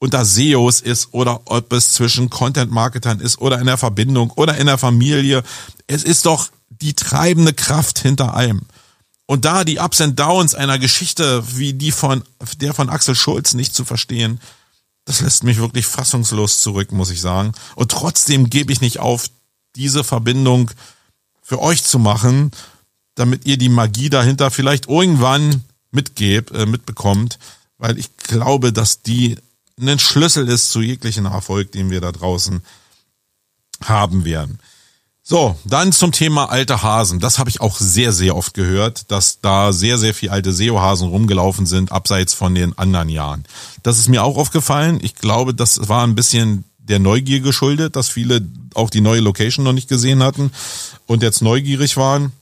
unter 0.00 0.24
SEOs 0.24 0.80
ist 0.80 1.10
oder 1.12 1.42
ob 1.44 1.72
es 1.72 1.92
zwischen 1.92 2.30
Content-Marketern 2.30 3.20
ist 3.20 3.38
oder 3.38 3.60
in 3.60 3.66
der 3.66 3.76
Verbindung 3.76 4.30
oder 4.32 4.56
in 4.56 4.66
der 4.66 4.78
Familie. 4.78 5.42
Es 5.86 6.02
ist 6.02 6.26
doch 6.26 6.48
die 6.68 6.94
treibende 6.94 7.52
Kraft 7.52 7.98
hinter 8.00 8.34
allem. 8.34 8.62
Und 9.26 9.44
da 9.44 9.62
die 9.62 9.78
Ups 9.78 10.00
and 10.00 10.18
Downs 10.18 10.54
einer 10.54 10.78
Geschichte 10.78 11.44
wie 11.56 11.74
die 11.74 11.92
von 11.92 12.24
der 12.56 12.74
von 12.74 12.88
Axel 12.88 13.14
Schulz 13.14 13.54
nicht 13.54 13.74
zu 13.74 13.84
verstehen, 13.84 14.40
das 15.04 15.20
lässt 15.20 15.44
mich 15.44 15.58
wirklich 15.58 15.86
fassungslos 15.86 16.62
zurück, 16.62 16.92
muss 16.92 17.10
ich 17.10 17.20
sagen. 17.20 17.52
Und 17.76 17.90
trotzdem 17.90 18.50
gebe 18.50 18.72
ich 18.72 18.80
nicht 18.80 18.98
auf, 18.98 19.26
diese 19.76 20.02
Verbindung 20.02 20.70
für 21.42 21.60
euch 21.60 21.84
zu 21.84 21.98
machen, 21.98 22.50
damit 23.14 23.46
ihr 23.46 23.56
die 23.56 23.68
Magie 23.68 24.08
dahinter 24.08 24.50
vielleicht 24.50 24.88
irgendwann 24.88 25.62
mitgebt, 25.90 26.50
äh, 26.52 26.66
mitbekommt, 26.66 27.38
weil 27.78 27.98
ich 27.98 28.16
glaube, 28.16 28.72
dass 28.72 29.02
die 29.02 29.36
ein 29.80 29.98
Schlüssel 29.98 30.48
ist 30.48 30.70
zu 30.70 30.80
jeglichen 30.80 31.26
Erfolg, 31.26 31.72
den 31.72 31.90
wir 31.90 32.00
da 32.00 32.12
draußen 32.12 32.62
haben 33.84 34.24
werden. 34.24 34.58
So, 35.22 35.56
dann 35.64 35.92
zum 35.92 36.12
Thema 36.12 36.46
alte 36.46 36.82
Hasen. 36.82 37.20
Das 37.20 37.38
habe 37.38 37.50
ich 37.50 37.60
auch 37.60 37.78
sehr, 37.78 38.12
sehr 38.12 38.36
oft 38.36 38.52
gehört, 38.52 39.12
dass 39.12 39.40
da 39.40 39.72
sehr, 39.72 39.96
sehr 39.96 40.12
viel 40.12 40.30
alte 40.30 40.52
SEO-Hasen 40.52 41.08
rumgelaufen 41.08 41.66
sind, 41.66 41.92
abseits 41.92 42.34
von 42.34 42.54
den 42.54 42.76
anderen 42.76 43.08
Jahren. 43.08 43.44
Das 43.82 43.98
ist 43.98 44.08
mir 44.08 44.24
auch 44.24 44.36
aufgefallen. 44.36 44.98
Ich 45.02 45.14
glaube, 45.14 45.54
das 45.54 45.88
war 45.88 46.04
ein 46.04 46.16
bisschen 46.16 46.64
der 46.78 46.98
Neugier 46.98 47.40
geschuldet, 47.40 47.94
dass 47.94 48.08
viele 48.08 48.44
auch 48.74 48.90
die 48.90 49.00
neue 49.00 49.20
Location 49.20 49.64
noch 49.64 49.72
nicht 49.72 49.88
gesehen 49.88 50.22
hatten 50.22 50.50
und 51.06 51.22
jetzt 51.22 51.42
neugierig 51.42 51.96
waren. 51.96 52.32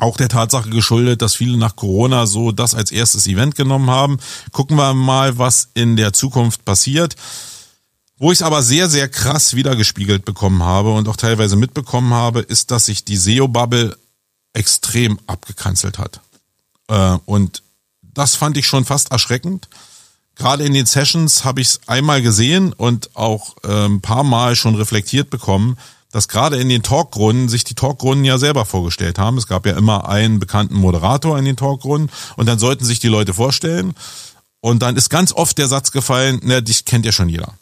Auch 0.00 0.16
der 0.16 0.28
Tatsache 0.28 0.70
geschuldet, 0.70 1.22
dass 1.22 1.34
viele 1.34 1.56
nach 1.56 1.76
Corona 1.76 2.26
so 2.26 2.52
das 2.52 2.74
als 2.74 2.90
erstes 2.90 3.26
Event 3.26 3.54
genommen 3.54 3.90
haben. 3.90 4.18
Gucken 4.52 4.76
wir 4.76 4.94
mal, 4.94 5.38
was 5.38 5.68
in 5.74 5.96
der 5.96 6.12
Zukunft 6.12 6.64
passiert. 6.64 7.16
Wo 8.18 8.32
ich 8.32 8.38
es 8.38 8.42
aber 8.42 8.62
sehr, 8.62 8.88
sehr 8.88 9.08
krass 9.08 9.54
wiedergespiegelt 9.54 10.24
bekommen 10.24 10.62
habe 10.62 10.92
und 10.92 11.08
auch 11.08 11.16
teilweise 11.16 11.56
mitbekommen 11.56 12.12
habe, 12.12 12.40
ist, 12.40 12.70
dass 12.70 12.86
sich 12.86 13.04
die 13.04 13.16
SEO-Bubble 13.16 13.96
extrem 14.52 15.18
abgekanzelt 15.26 15.98
hat. 15.98 16.20
Äh, 16.88 17.18
und 17.24 17.62
das 18.02 18.34
fand 18.36 18.56
ich 18.56 18.66
schon 18.66 18.84
fast 18.84 19.10
erschreckend. 19.12 19.68
Gerade 20.34 20.64
in 20.64 20.74
den 20.74 20.86
Sessions 20.86 21.44
habe 21.44 21.60
ich 21.60 21.68
es 21.68 21.80
einmal 21.86 22.22
gesehen 22.22 22.72
und 22.72 23.14
auch 23.16 23.56
äh, 23.64 23.86
ein 23.86 24.00
paar 24.00 24.24
Mal 24.24 24.56
schon 24.56 24.74
reflektiert 24.74 25.30
bekommen, 25.30 25.78
dass 26.12 26.28
gerade 26.28 26.56
in 26.56 26.68
den 26.68 26.82
Talkrunden 26.82 27.48
sich 27.48 27.64
die 27.64 27.74
Talkrunden 27.74 28.24
ja 28.24 28.38
selber 28.38 28.64
vorgestellt 28.64 29.18
haben. 29.18 29.38
Es 29.38 29.46
gab 29.46 29.66
ja 29.66 29.76
immer 29.76 30.08
einen 30.08 30.40
bekannten 30.40 30.74
Moderator 30.74 31.38
in 31.38 31.44
den 31.44 31.56
Talkrunden 31.56 32.10
und 32.36 32.46
dann 32.46 32.58
sollten 32.58 32.84
sich 32.84 32.98
die 32.98 33.08
Leute 33.08 33.34
vorstellen. 33.34 33.94
Und 34.60 34.82
dann 34.82 34.96
ist 34.96 35.08
ganz 35.08 35.32
oft 35.32 35.56
der 35.58 35.68
Satz 35.68 35.90
gefallen, 35.90 36.40
na, 36.42 36.60
dich 36.60 36.84
kennt 36.84 37.06
ja 37.06 37.12
schon 37.12 37.28
jeder. 37.28 37.54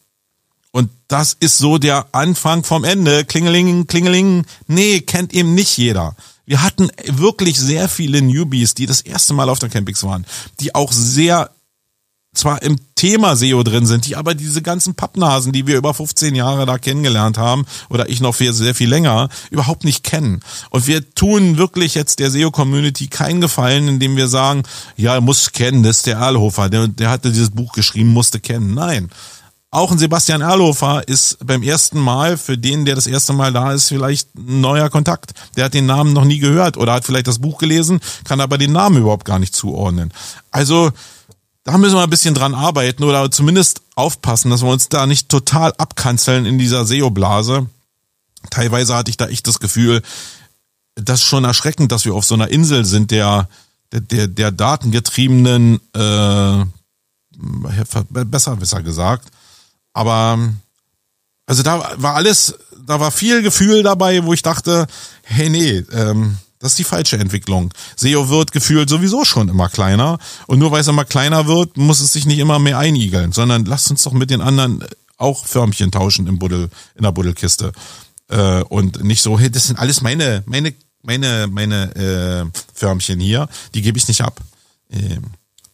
Und 0.70 0.90
das 1.08 1.36
ist 1.38 1.58
so 1.58 1.78
der 1.78 2.06
Anfang 2.12 2.64
vom 2.64 2.84
Ende. 2.84 3.24
Klingeling, 3.24 3.86
klingeling. 3.86 4.44
Nee, 4.66 5.00
kennt 5.00 5.32
eben 5.32 5.54
nicht 5.54 5.76
jeder. 5.76 6.14
Wir 6.44 6.62
hatten 6.62 6.90
wirklich 7.04 7.58
sehr 7.58 7.88
viele 7.88 8.22
Newbies, 8.22 8.74
die 8.74 8.86
das 8.86 9.00
erste 9.00 9.34
Mal 9.34 9.48
auf 9.48 9.58
der 9.58 9.68
Campix 9.68 10.02
waren, 10.02 10.26
die 10.60 10.74
auch 10.74 10.92
sehr 10.92 11.50
zwar 12.34 12.62
im 12.62 12.76
Thema 12.94 13.36
SEO 13.36 13.62
drin 13.62 13.86
sind, 13.86 14.06
die 14.06 14.16
aber 14.16 14.34
diese 14.34 14.62
ganzen 14.62 14.94
Pappnasen, 14.94 15.52
die 15.52 15.66
wir 15.66 15.76
über 15.76 15.94
15 15.94 16.34
Jahre 16.34 16.66
da 16.66 16.78
kennengelernt 16.78 17.38
haben, 17.38 17.64
oder 17.88 18.08
ich 18.08 18.20
noch 18.20 18.34
viel, 18.34 18.52
sehr 18.52 18.74
viel 18.74 18.88
länger, 18.88 19.28
überhaupt 19.50 19.84
nicht 19.84 20.04
kennen. 20.04 20.40
Und 20.70 20.86
wir 20.86 21.14
tun 21.14 21.58
wirklich 21.58 21.94
jetzt 21.94 22.18
der 22.18 22.30
SEO-Community 22.30 23.08
keinen 23.08 23.40
Gefallen, 23.40 23.88
indem 23.88 24.16
wir 24.16 24.28
sagen, 24.28 24.62
ja, 24.96 25.20
muss 25.20 25.52
kennen, 25.52 25.82
das 25.82 25.98
ist 25.98 26.06
der 26.06 26.18
Erlhofer, 26.18 26.68
der, 26.68 26.88
der 26.88 27.10
hatte 27.10 27.30
dieses 27.30 27.50
Buch 27.50 27.72
geschrieben, 27.72 28.12
musste 28.12 28.40
kennen. 28.40 28.74
Nein. 28.74 29.10
Auch 29.70 29.92
ein 29.92 29.98
Sebastian 29.98 30.40
Erlofer 30.40 31.06
ist 31.06 31.46
beim 31.46 31.62
ersten 31.62 32.00
Mal, 32.00 32.38
für 32.38 32.56
den, 32.56 32.86
der 32.86 32.94
das 32.94 33.06
erste 33.06 33.34
Mal 33.34 33.52
da 33.52 33.72
ist, 33.72 33.88
vielleicht 33.88 34.34
ein 34.34 34.62
neuer 34.62 34.88
Kontakt. 34.88 35.32
Der 35.56 35.66
hat 35.66 35.74
den 35.74 35.84
Namen 35.84 36.14
noch 36.14 36.24
nie 36.24 36.38
gehört 36.38 36.78
oder 36.78 36.94
hat 36.94 37.04
vielleicht 37.04 37.26
das 37.26 37.40
Buch 37.40 37.58
gelesen, 37.58 38.00
kann 38.24 38.40
aber 38.40 38.56
den 38.56 38.72
Namen 38.72 38.96
überhaupt 38.96 39.26
gar 39.26 39.38
nicht 39.38 39.54
zuordnen. 39.54 40.10
Also, 40.50 40.90
da 41.68 41.76
müssen 41.76 41.96
wir 41.96 42.02
ein 42.02 42.08
bisschen 42.08 42.34
dran 42.34 42.54
arbeiten 42.54 43.04
oder 43.04 43.30
zumindest 43.30 43.82
aufpassen, 43.94 44.50
dass 44.50 44.62
wir 44.62 44.70
uns 44.70 44.88
da 44.88 45.06
nicht 45.06 45.28
total 45.28 45.74
abkanzeln 45.76 46.46
in 46.46 46.56
dieser 46.56 46.86
SEO-Blase. 46.86 47.66
Teilweise 48.48 48.96
hatte 48.96 49.10
ich 49.10 49.18
da 49.18 49.28
echt 49.28 49.46
das 49.46 49.60
Gefühl, 49.60 50.00
das 50.94 51.20
ist 51.20 51.26
schon 51.26 51.44
erschreckend, 51.44 51.92
dass 51.92 52.06
wir 52.06 52.14
auf 52.14 52.24
so 52.24 52.34
einer 52.34 52.48
Insel 52.48 52.86
sind, 52.86 53.10
der, 53.10 53.50
der, 53.92 54.00
der, 54.00 54.28
der 54.28 54.50
datengetriebenen, 54.50 55.78
äh, 55.92 56.64
besser, 58.08 58.56
besser 58.56 58.82
gesagt, 58.82 59.28
aber 59.92 60.38
also 61.44 61.62
da 61.62 61.92
war 61.96 62.14
alles, 62.14 62.54
da 62.86 62.98
war 62.98 63.10
viel 63.10 63.42
Gefühl 63.42 63.82
dabei, 63.82 64.24
wo 64.24 64.32
ich 64.32 64.40
dachte, 64.40 64.86
hey 65.22 65.50
nee, 65.50 65.84
ähm, 65.92 66.38
das 66.58 66.72
ist 66.72 66.78
die 66.78 66.84
falsche 66.84 67.18
Entwicklung. 67.18 67.72
SEO 67.96 68.28
wird 68.28 68.52
gefühlt 68.52 68.88
sowieso 68.88 69.24
schon 69.24 69.48
immer 69.48 69.68
kleiner. 69.68 70.18
Und 70.46 70.58
nur 70.58 70.72
weil 70.72 70.80
es 70.80 70.88
immer 70.88 71.04
kleiner 71.04 71.46
wird, 71.46 71.76
muss 71.76 72.00
es 72.00 72.12
sich 72.12 72.26
nicht 72.26 72.38
immer 72.38 72.58
mehr 72.58 72.78
einigeln, 72.78 73.32
sondern 73.32 73.64
lasst 73.64 73.90
uns 73.90 74.02
doch 74.02 74.12
mit 74.12 74.30
den 74.30 74.40
anderen 74.40 74.84
auch 75.16 75.46
Förmchen 75.46 75.90
tauschen 75.90 76.26
im 76.26 76.38
Buddel, 76.38 76.70
in 76.94 77.02
der 77.02 77.12
Buddelkiste. 77.12 77.72
Äh, 78.28 78.62
und 78.62 79.04
nicht 79.04 79.22
so, 79.22 79.38
hey, 79.38 79.50
das 79.50 79.66
sind 79.66 79.78
alles 79.78 80.00
meine, 80.00 80.42
meine, 80.46 80.74
meine, 81.02 81.46
meine 81.48 81.94
äh, 81.94 82.60
Förmchen 82.74 83.20
hier, 83.20 83.48
die 83.74 83.82
gebe 83.82 83.98
ich 83.98 84.08
nicht 84.08 84.22
ab. 84.22 84.40
Äh, 84.90 85.18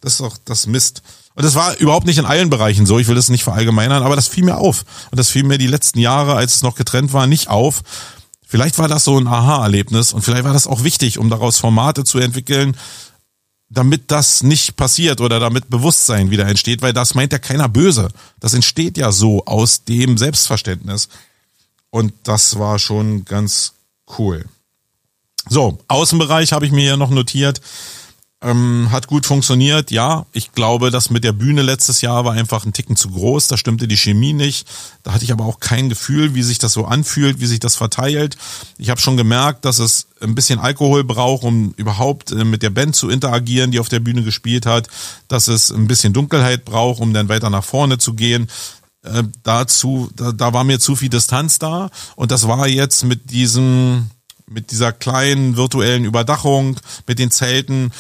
das 0.01 0.15
ist 0.15 0.21
doch 0.21 0.37
das 0.45 0.67
Mist. 0.67 1.03
Und 1.35 1.45
das 1.45 1.55
war 1.55 1.77
überhaupt 1.79 2.07
nicht 2.07 2.19
in 2.19 2.27
allen 2.27 2.51
Bereichen 2.51 2.87
so. 2.87 2.99
Ich 2.99 3.09
will 3.09 3.17
das 3.17 3.29
nicht 3.29 3.43
verallgemeinern, 3.43 4.03
aber 4.03 4.17
das 4.17 4.29
fiel 4.29 4.45
mir 4.45 4.57
auf. 4.57 4.85
Und 5.11 5.19
das 5.19 5.31
fiel 5.31 5.45
mir 5.45 5.59
die 5.59 5.67
letzten 5.67 5.99
Jahre, 5.99 6.35
als 6.35 6.57
es 6.57 6.63
noch 6.63 6.77
getrennt 6.77 7.13
war, 7.13 7.27
nicht 7.27 7.49
auf. 7.49 7.83
Vielleicht 8.55 8.79
war 8.79 8.87
das 8.87 9.03
so 9.03 9.19
ein 9.19 9.27
Aha-Erlebnis 9.27 10.13
und 10.13 10.23
vielleicht 10.23 10.45
war 10.45 10.53
das 10.53 10.69
auch 10.69 10.85
wichtig, 10.85 11.19
um 11.19 11.29
daraus 11.29 11.59
Formate 11.59 12.05
zu 12.05 12.21
entwickeln, 12.21 12.77
damit 13.69 14.13
das 14.13 14.45
nicht 14.45 14.77
passiert 14.77 15.21
oder 15.21 15.41
damit 15.41 15.71
Bewusstsein 15.71 16.31
wieder 16.31 16.47
entsteht, 16.47 16.81
weil 16.81 16.93
das 16.93 17.17
meint 17.17 17.33
ja 17.33 17.41
keiner 17.41 17.69
böse. 17.69 18.11
Das 18.39 18.55
entsteht 18.55 18.97
ja 18.97 19.11
so 19.11 19.45
aus 19.47 19.83
dem 19.83 20.17
Selbstverständnis. 20.17 21.09
Und 21.91 22.13
das 22.23 22.57
war 22.57 22.79
schon 22.79 23.25
ganz 23.25 23.73
cool. 24.21 24.45
So, 25.49 25.81
Außenbereich 25.89 26.53
habe 26.53 26.65
ich 26.65 26.71
mir 26.71 26.85
ja 26.85 26.97
noch 26.97 27.11
notiert 27.11 27.61
Ähm, 28.45 28.89
hat 28.91 29.07
gut 29.07 29.25
funktioniert, 29.25 29.91
ja. 29.91 30.27
Ich 30.33 30.53
glaube, 30.53 30.91
das 30.91 31.09
mit 31.09 31.25
der 31.25 31.33
Bühne 31.33 31.63
letztes 31.63 32.03
Jahr 32.03 32.27
war 32.27 32.35
einfach 32.35 32.67
ein 32.67 32.75
Ticken 32.75 32.95
zu 32.95 33.09
groß. 33.09 33.49
Da 33.49 33.57
stimmte 33.57 33.89
die 33.89 33.97
Chemie 33.97 34.35
nicht. 34.35 34.69
Da 35.03 35.15
hatte 35.15 35.25
ich 35.25 35.33
aber 35.33 35.47
auch 35.47 35.61
kein 35.61 35.89
Gefühl, 35.89 36.35
wie 36.35 36.43
sich 36.43 36.59
das 36.59 36.75
so 36.75 36.85
anfühlt, 36.85 37.41
wie 37.41 37.47
sich 37.47 37.59
das 37.59 37.75
verteilt. 37.75 38.37
Ich 38.77 38.91
habe 38.91 39.01
schon 39.01 39.17
gemerkt, 39.17 39.65
dass 39.65 39.79
es 39.79 40.09
ein 40.21 40.35
bisschen 40.35 40.59
Alkohol 40.59 41.05
braucht, 41.05 41.43
um 41.43 41.73
überhaupt 41.79 42.33
äh, 42.33 42.45
mit 42.45 42.63
der 42.63 42.69
Band 42.69 42.95
zu 42.95 43.09
interagieren, 43.09 43.71
die 43.71 43.81
auf 43.81 43.89
der 43.89 44.01
Bühne 44.01 44.23
gespielt 44.23 44.67
hat. 44.67 44.89
Dass 45.29 45.49
es 45.49 45.71
ein 45.71 45.87
bisschen 45.87 46.13
Dunkelheit 46.13 46.67
braucht, 46.67 47.01
um 47.01 47.15
dann 47.15 47.31
weiter 47.31 47.49
nach 47.49 47.65
vorne 47.65 47.97
zu 47.97 48.13
gehen. 48.13 48.49
Äh, 49.05 49.23
dazu, 49.43 50.11
da, 50.17 50.33
da 50.33 50.53
war 50.53 50.65
mir 50.65 50.79
zu 50.79 50.97
viel 50.97 51.09
Distanz 51.09 51.59
da. 51.59 51.89
Und 52.15 52.31
das 52.31 52.47
war 52.47 52.69
jetzt 52.69 53.05
mit 53.05 53.31
diesem 53.31 54.11
mit 54.47 54.71
dieser 54.71 54.93
kleinen 54.93 55.57
virtuellen 55.57 56.05
Überdachung, 56.05 56.77
mit 57.07 57.19
den 57.19 57.31
Zelten, 57.31 57.93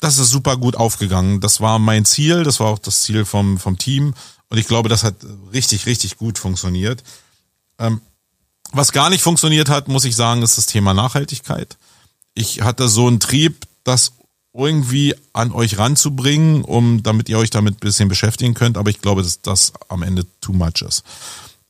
das 0.00 0.18
ist 0.18 0.30
super 0.30 0.56
gut 0.56 0.76
aufgegangen. 0.76 1.40
Das 1.40 1.60
war 1.60 1.78
mein 1.78 2.04
Ziel, 2.04 2.42
das 2.42 2.60
war 2.60 2.68
auch 2.68 2.78
das 2.78 3.02
Ziel 3.02 3.24
vom, 3.24 3.58
vom 3.58 3.78
Team. 3.78 4.14
Und 4.48 4.58
ich 4.58 4.66
glaube, 4.66 4.88
das 4.88 5.04
hat 5.04 5.16
richtig, 5.52 5.86
richtig 5.86 6.16
gut 6.16 6.38
funktioniert. 6.38 7.02
Ähm, 7.78 8.00
was 8.72 8.92
gar 8.92 9.10
nicht 9.10 9.22
funktioniert 9.22 9.68
hat, 9.68 9.88
muss 9.88 10.04
ich 10.04 10.16
sagen, 10.16 10.42
ist 10.42 10.58
das 10.58 10.66
Thema 10.66 10.94
Nachhaltigkeit. 10.94 11.76
Ich 12.34 12.62
hatte 12.62 12.88
so 12.88 13.06
einen 13.06 13.20
Trieb, 13.20 13.66
das 13.84 14.12
irgendwie 14.54 15.14
an 15.32 15.52
euch 15.52 15.78
ranzubringen, 15.78 16.64
um 16.64 17.02
damit 17.02 17.28
ihr 17.28 17.38
euch 17.38 17.50
damit 17.50 17.76
ein 17.76 17.80
bisschen 17.80 18.08
beschäftigen 18.08 18.54
könnt, 18.54 18.76
aber 18.76 18.90
ich 18.90 19.00
glaube, 19.00 19.22
dass 19.22 19.40
das 19.42 19.72
am 19.88 20.02
Ende 20.02 20.26
too 20.40 20.52
much 20.52 20.82
ist. 20.82 21.04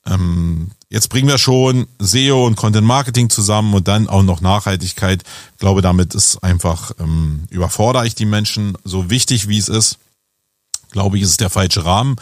Ähm, 0.08 0.70
jetzt 0.88 1.08
bringen 1.08 1.28
wir 1.28 1.38
schon 1.38 1.86
SEO 1.98 2.46
und 2.46 2.56
Content 2.56 2.86
Marketing 2.86 3.30
zusammen 3.30 3.74
und 3.74 3.88
dann 3.88 4.08
auch 4.08 4.22
noch 4.22 4.40
Nachhaltigkeit. 4.40 5.22
Ich 5.52 5.58
glaube, 5.58 5.82
damit 5.82 6.14
ist 6.14 6.42
einfach, 6.42 6.92
ähm, 6.98 7.44
überfordere 7.50 8.06
ich 8.06 8.14
die 8.14 8.26
Menschen. 8.26 8.76
So 8.84 9.10
wichtig 9.10 9.48
wie 9.48 9.58
es 9.58 9.68
ist, 9.68 9.98
glaube 10.90 11.16
ich, 11.16 11.22
ist 11.22 11.30
es 11.30 11.36
der 11.36 11.50
falsche 11.50 11.84
Rahmen. 11.84 12.16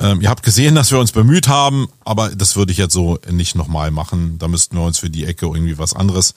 Ähm, 0.00 0.20
ihr 0.20 0.28
habt 0.28 0.42
gesehen, 0.42 0.74
dass 0.76 0.90
wir 0.90 0.98
uns 0.98 1.12
bemüht 1.12 1.48
haben, 1.48 1.88
aber 2.04 2.30
das 2.34 2.56
würde 2.56 2.72
ich 2.72 2.78
jetzt 2.78 2.94
so 2.94 3.18
nicht 3.30 3.54
nochmal 3.54 3.90
machen. 3.90 4.38
Da 4.38 4.48
müssten 4.48 4.76
wir 4.76 4.84
uns 4.84 4.98
für 4.98 5.10
die 5.10 5.24
Ecke 5.24 5.46
irgendwie 5.46 5.78
was 5.78 5.94
anderes 5.94 6.34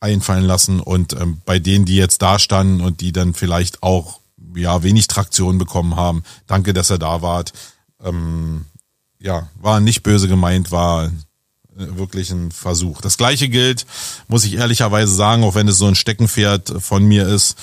einfallen 0.00 0.44
lassen. 0.44 0.80
Und 0.80 1.14
ähm, 1.14 1.40
bei 1.44 1.58
denen, 1.58 1.84
die 1.84 1.96
jetzt 1.96 2.22
da 2.22 2.38
standen 2.38 2.80
und 2.80 3.00
die 3.00 3.12
dann 3.12 3.34
vielleicht 3.34 3.82
auch 3.82 4.20
ja 4.54 4.82
wenig 4.82 5.06
Traktion 5.06 5.58
bekommen 5.58 5.96
haben, 5.96 6.24
danke, 6.46 6.74
dass 6.74 6.90
ihr 6.90 6.98
da 6.98 7.22
wart. 7.22 7.52
Ähm, 8.02 8.66
ja, 9.22 9.48
war 9.60 9.80
nicht 9.80 10.02
böse 10.02 10.28
gemeint, 10.28 10.70
war 10.70 11.06
äh, 11.06 11.10
wirklich 11.76 12.30
ein 12.30 12.50
Versuch. 12.50 13.00
Das 13.00 13.16
gleiche 13.16 13.48
gilt, 13.48 13.86
muss 14.28 14.44
ich 14.44 14.54
ehrlicherweise 14.54 15.14
sagen, 15.14 15.44
auch 15.44 15.54
wenn 15.54 15.68
es 15.68 15.78
so 15.78 15.86
ein 15.86 15.94
Steckenpferd 15.94 16.74
von 16.82 17.04
mir 17.04 17.26
ist, 17.26 17.56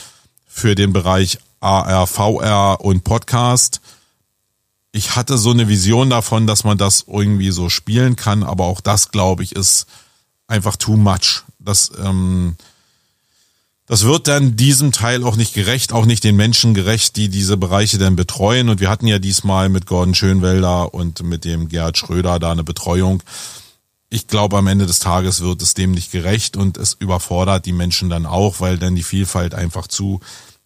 für 0.48 0.76
den 0.76 0.94
Bereich 0.94 1.40
AR, 1.60 2.08
VR 2.08 2.80
und 2.82 3.04
Podcast. 3.04 3.82
Ich 4.92 5.16
hatte 5.16 5.38
so 5.38 5.52
eine 5.52 5.68
Vision 5.68 6.10
davon, 6.10 6.48
dass 6.48 6.64
man 6.64 6.78
das 6.78 7.06
irgendwie 7.08 7.52
so 7.52 7.70
spielen 7.70 8.16
kann, 8.16 8.44
aber 8.44 8.66
auch 8.66 8.82
das, 8.82 9.12
glaube 9.12 9.44
ich, 9.44 9.56
ist 9.56 9.86
einfach 10.48 10.76
too 10.76 10.98
much. 10.98 11.44
Das 11.60 11.92
ähm, 12.04 12.56
das 13.90 14.04
wird 14.04 14.28
dann 14.28 14.56
diesem 14.56 14.92
Teil 14.92 15.24
auch 15.24 15.36
nicht 15.36 15.56
gerecht, 15.56 15.94
auch 15.94 16.06
nicht 16.06 16.24
den 16.24 16.36
Menschen 16.36 16.76
gerecht, 16.76 17.16
die 17.16 17.28
diese 17.28 17.58
Bereiche 17.58 17.98
dann 17.98 18.16
betreuen. 18.16 18.70
Und 18.70 18.80
wir 18.80 18.88
hatten 18.88 19.08
ja 19.08 19.18
diesmal 19.18 19.68
mit 19.68 19.88
Gordon 19.88 20.14
Schönwelder 20.14 20.94
und 20.94 21.24
mit 21.24 21.44
dem 21.44 21.70
Gerhard 21.70 21.98
Schröder 21.98 22.38
da 22.38 22.52
eine 22.52 22.64
Betreuung. 22.64 23.24
Ich 24.12 24.28
glaube, 24.28 24.60
am 24.60 24.68
Ende 24.68 24.86
des 24.86 25.00
Tages 25.00 25.42
wird 25.42 25.64
es 25.64 25.74
dem 25.74 25.94
nicht 25.94 26.12
gerecht 26.12 26.56
und 26.56 26.78
es 26.78 26.94
überfordert 26.94 27.66
die 27.66 27.74
Menschen 27.74 28.12
dann 28.12 28.28
auch, 28.28 28.60
weil 28.60 28.78
dann 28.78 28.94
die 28.94 29.02
Vielfalt 29.02 29.56
einfach 29.56 29.88
zu 29.88 30.20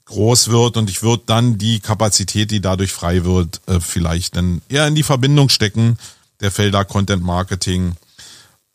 groß 0.04 0.50
wird 0.50 0.76
und 0.76 0.90
ich 0.90 1.02
würde 1.02 1.24
dann 1.26 1.58
die 1.58 1.80
Kapazität, 1.80 2.52
die 2.52 2.60
dadurch 2.60 2.92
frei 2.92 3.24
wird, 3.24 3.62
äh, 3.68 3.80
vielleicht 3.80 4.36
dann 4.36 4.62
eher 4.68 4.86
in 4.86 4.96
die 4.96 5.04
Verbindung 5.04 5.48
stecken 5.48 5.98
der 6.42 6.52
Felder 6.52 6.84
Content 6.84 7.24
Marketing 7.24 7.96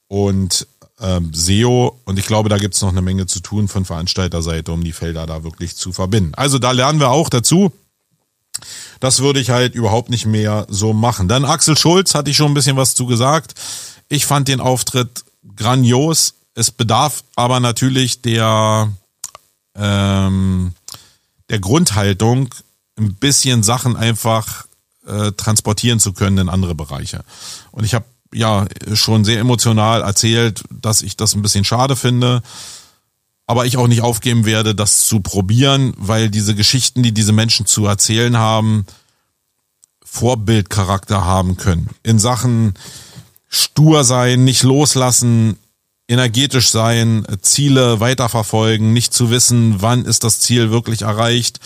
und 0.06 0.66
ähm, 1.00 1.32
SEO 1.32 1.98
und 2.04 2.18
ich 2.18 2.26
glaube, 2.26 2.48
da 2.48 2.58
gibt's 2.58 2.82
noch 2.82 2.90
eine 2.90 3.02
Menge 3.02 3.26
zu 3.26 3.40
tun 3.40 3.68
von 3.68 3.84
Veranstalterseite, 3.84 4.72
um 4.72 4.82
die 4.82 4.92
Felder 4.92 5.26
da 5.26 5.44
wirklich 5.44 5.76
zu 5.76 5.92
verbinden. 5.92 6.34
Also 6.34 6.58
da 6.58 6.72
lernen 6.72 7.00
wir 7.00 7.10
auch 7.10 7.28
dazu. 7.28 7.72
Das 9.00 9.20
würde 9.20 9.38
ich 9.38 9.50
halt 9.50 9.74
überhaupt 9.74 10.10
nicht 10.10 10.26
mehr 10.26 10.66
so 10.68 10.92
machen. 10.92 11.28
Dann 11.28 11.44
Axel 11.44 11.76
Schulz 11.76 12.14
hatte 12.14 12.30
ich 12.30 12.36
schon 12.36 12.50
ein 12.50 12.54
bisschen 12.54 12.76
was 12.76 12.94
zu 12.94 13.06
gesagt. 13.06 13.54
Ich 14.08 14.26
fand 14.26 14.48
den 14.48 14.60
Auftritt 14.60 15.24
grandios. 15.54 16.34
Es 16.54 16.72
bedarf 16.72 17.22
aber 17.36 17.60
natürlich 17.60 18.22
der 18.22 18.90
ähm, 19.76 20.72
der 21.50 21.60
Grundhaltung, 21.60 22.54
ein 22.98 23.14
bisschen 23.14 23.62
Sachen 23.62 23.96
einfach 23.96 24.66
äh, 25.06 25.32
transportieren 25.32 26.00
zu 26.00 26.12
können 26.12 26.38
in 26.38 26.48
andere 26.48 26.74
Bereiche. 26.74 27.24
Und 27.70 27.84
ich 27.84 27.94
habe 27.94 28.04
ja 28.32 28.66
schon 28.94 29.24
sehr 29.24 29.40
emotional 29.40 30.02
erzählt, 30.02 30.64
dass 30.70 31.02
ich 31.02 31.16
das 31.16 31.34
ein 31.34 31.42
bisschen 31.42 31.64
schade 31.64 31.96
finde. 31.96 32.42
Aber 33.46 33.64
ich 33.64 33.78
auch 33.78 33.88
nicht 33.88 34.02
aufgeben 34.02 34.44
werde, 34.44 34.74
das 34.74 35.06
zu 35.06 35.20
probieren, 35.20 35.94
weil 35.96 36.28
diese 36.28 36.54
Geschichten, 36.54 37.02
die 37.02 37.12
diese 37.12 37.32
Menschen 37.32 37.64
zu 37.64 37.86
erzählen 37.86 38.36
haben, 38.36 38.84
Vorbildcharakter 40.04 41.24
haben 41.24 41.56
können. 41.56 41.88
In 42.02 42.18
Sachen 42.18 42.74
stur 43.48 44.04
sein, 44.04 44.44
nicht 44.44 44.62
loslassen, 44.62 45.56
energetisch 46.08 46.70
sein, 46.70 47.26
Ziele 47.40 48.00
weiterverfolgen, 48.00 48.92
nicht 48.92 49.14
zu 49.14 49.30
wissen, 49.30 49.80
wann 49.80 50.04
ist 50.04 50.24
das 50.24 50.40
Ziel 50.40 50.70
wirklich 50.70 51.02
erreicht 51.02 51.60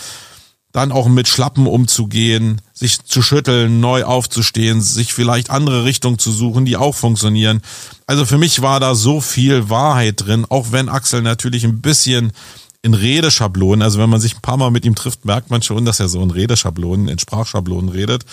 dann 0.73 0.91
auch 0.91 1.07
mit 1.09 1.29
Schlappen 1.29 1.66
umzugehen, 1.66 2.61
sich 2.73 3.05
zu 3.05 3.23
schütteln, 3.23 3.81
neu 3.81 4.05
aufzustehen, 4.05 4.81
sich 4.81 5.12
vielleicht 5.12 5.51
andere 5.51 5.85
Richtungen 5.85 6.18
zu 6.18 6.33
suchen, 6.33 6.64
die 6.64 6.77
auch 6.77 6.95
funktionieren. 6.95 7.61
Also 8.07 8.25
für 8.25 8.39
mich 8.39 8.62
war 8.62 8.81
da 8.81 8.95
so 8.95 9.20
viel 9.20 9.68
Wahrheit 9.68 10.27
drin, 10.27 10.47
auch 10.49 10.73
wenn 10.73 10.89
Axel 10.89 11.23
natürlich 11.23 11.64
ein 11.64 11.83
bisschen 11.83 12.33
in 12.81 12.95
Redeschablonen, 12.95 13.83
also 13.83 13.99
wenn 14.01 14.11
man 14.11 14.20
sich 14.20 14.35
ein 14.35 14.43
paar 14.43 14.57
Mal 14.57 14.70
mit 14.70 14.85
ihm 14.85 14.97
trifft, 14.97 15.25
merkt 15.25 15.51
man 15.51 15.62
schon, 15.62 15.85
dass 15.85 16.01
er 16.01 16.09
so 16.09 16.23
in 16.23 16.31
Redeschablonen, 16.31 17.09
in 17.09 17.18
Sprachschablonen 17.18 17.91
redet. 17.91 18.25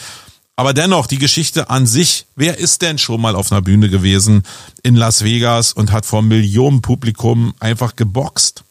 Aber 0.55 0.73
dennoch, 0.73 1.07
die 1.07 1.19
Geschichte 1.19 1.69
an 1.69 1.85
sich, 1.85 2.25
wer 2.35 2.57
ist 2.57 2.81
denn 2.81 2.97
schon 2.97 3.21
mal 3.21 3.35
auf 3.35 3.51
einer 3.51 3.61
Bühne 3.61 3.89
gewesen 3.89 4.43
in 4.83 4.95
Las 4.95 5.23
Vegas 5.23 5.71
und 5.71 5.91
hat 5.91 6.05
vor 6.05 6.21
Millionen 6.21 6.81
Publikum 6.81 7.53
einfach 7.59 7.95
geboxt? 7.95 8.63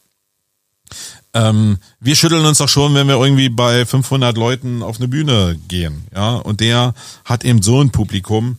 Ähm, 1.33 1.77
wir 1.99 2.15
schütteln 2.15 2.45
uns 2.45 2.57
doch 2.57 2.69
schon, 2.69 2.93
wenn 2.95 3.07
wir 3.07 3.15
irgendwie 3.15 3.49
bei 3.49 3.85
500 3.85 4.35
Leuten 4.37 4.81
auf 4.81 4.97
eine 4.97 5.07
Bühne 5.07 5.57
gehen, 5.67 6.05
ja. 6.13 6.35
Und 6.35 6.59
der 6.59 6.93
hat 7.25 7.43
eben 7.45 7.61
so 7.61 7.81
ein 7.81 7.91
Publikum. 7.91 8.57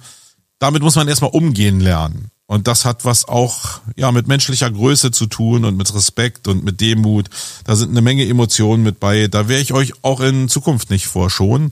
Damit 0.59 0.83
muss 0.83 0.97
man 0.97 1.09
erstmal 1.09 1.31
umgehen 1.31 1.81
lernen. 1.81 2.31
Und 2.47 2.67
das 2.67 2.85
hat 2.85 3.05
was 3.05 3.27
auch 3.27 3.81
ja 3.97 4.11
mit 4.11 4.27
menschlicher 4.27 4.71
Größe 4.71 5.13
zu 5.13 5.27
tun 5.27 5.65
und 5.65 5.77
mit 5.77 5.95
Respekt 5.95 6.49
und 6.49 6.65
mit 6.65 6.81
Demut. 6.81 7.31
Da 7.65 7.77
sind 7.77 7.91
eine 7.91 8.03
Menge 8.03 8.27
Emotionen 8.27 8.83
mit 8.83 8.99
bei. 8.99 9.29
Da 9.29 9.49
wäre 9.49 9.61
ich 9.61 9.73
euch 9.73 9.93
auch 10.03 10.21
in 10.21 10.49
Zukunft 10.49 10.91
nicht 10.91 11.07
vorschonen 11.07 11.71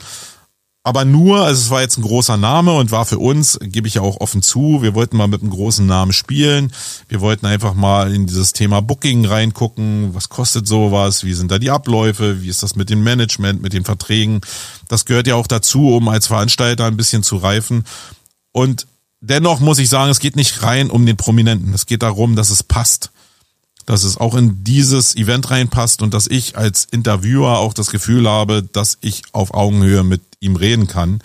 aber 0.88 1.04
nur, 1.04 1.44
also 1.44 1.60
es 1.60 1.68
war 1.68 1.82
jetzt 1.82 1.98
ein 1.98 2.02
großer 2.02 2.38
Name 2.38 2.72
und 2.72 2.90
war 2.90 3.04
für 3.04 3.18
uns, 3.18 3.58
gebe 3.60 3.86
ich 3.86 3.94
ja 3.94 4.00
auch 4.00 4.22
offen 4.22 4.40
zu, 4.40 4.80
wir 4.80 4.94
wollten 4.94 5.18
mal 5.18 5.28
mit 5.28 5.42
einem 5.42 5.50
großen 5.50 5.84
Namen 5.84 6.14
spielen. 6.14 6.72
Wir 7.08 7.20
wollten 7.20 7.44
einfach 7.44 7.74
mal 7.74 8.14
in 8.14 8.26
dieses 8.26 8.54
Thema 8.54 8.80
Booking 8.80 9.26
reingucken. 9.26 10.14
Was 10.14 10.30
kostet 10.30 10.66
sowas? 10.66 11.24
Wie 11.24 11.34
sind 11.34 11.50
da 11.50 11.58
die 11.58 11.70
Abläufe? 11.70 12.40
Wie 12.40 12.48
ist 12.48 12.62
das 12.62 12.74
mit 12.74 12.88
dem 12.88 13.02
Management, 13.02 13.60
mit 13.60 13.74
den 13.74 13.84
Verträgen? 13.84 14.40
Das 14.88 15.04
gehört 15.04 15.26
ja 15.26 15.34
auch 15.34 15.46
dazu, 15.46 15.94
um 15.94 16.08
als 16.08 16.26
Veranstalter 16.26 16.86
ein 16.86 16.96
bisschen 16.96 17.22
zu 17.22 17.36
reifen. 17.36 17.84
Und 18.52 18.86
dennoch 19.20 19.60
muss 19.60 19.78
ich 19.80 19.90
sagen, 19.90 20.10
es 20.10 20.20
geht 20.20 20.36
nicht 20.36 20.62
rein 20.62 20.88
um 20.88 21.04
den 21.04 21.18
Prominenten. 21.18 21.74
Es 21.74 21.84
geht 21.84 22.02
darum, 22.02 22.34
dass 22.34 22.48
es 22.48 22.62
passt 22.62 23.10
dass 23.88 24.04
es 24.04 24.18
auch 24.18 24.34
in 24.34 24.64
dieses 24.64 25.16
Event 25.16 25.50
reinpasst 25.50 26.02
und 26.02 26.12
dass 26.12 26.26
ich 26.26 26.58
als 26.58 26.84
Interviewer 26.84 27.56
auch 27.56 27.72
das 27.72 27.90
Gefühl 27.90 28.28
habe, 28.28 28.62
dass 28.62 28.98
ich 29.00 29.22
auf 29.32 29.54
Augenhöhe 29.54 30.04
mit 30.04 30.20
ihm 30.40 30.56
reden 30.56 30.86
kann. 30.86 31.20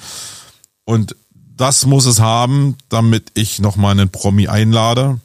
Und 0.86 1.16
das 1.56 1.86
muss 1.86 2.06
es 2.06 2.20
haben, 2.20 2.78
damit 2.90 3.32
ich 3.36 3.60
nochmal 3.60 3.92
einen 3.92 4.10
Promi 4.10 4.48
einlade. 4.48 5.20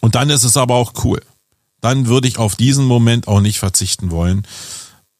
Und 0.00 0.14
dann 0.14 0.30
ist 0.30 0.44
es 0.44 0.56
aber 0.56 0.74
auch 0.74 0.92
cool. 1.04 1.22
Dann 1.80 2.06
würde 2.06 2.28
ich 2.28 2.38
auf 2.38 2.56
diesen 2.56 2.86
Moment 2.86 3.28
auch 3.28 3.40
nicht 3.40 3.58
verzichten 3.58 4.10
wollen. 4.10 4.46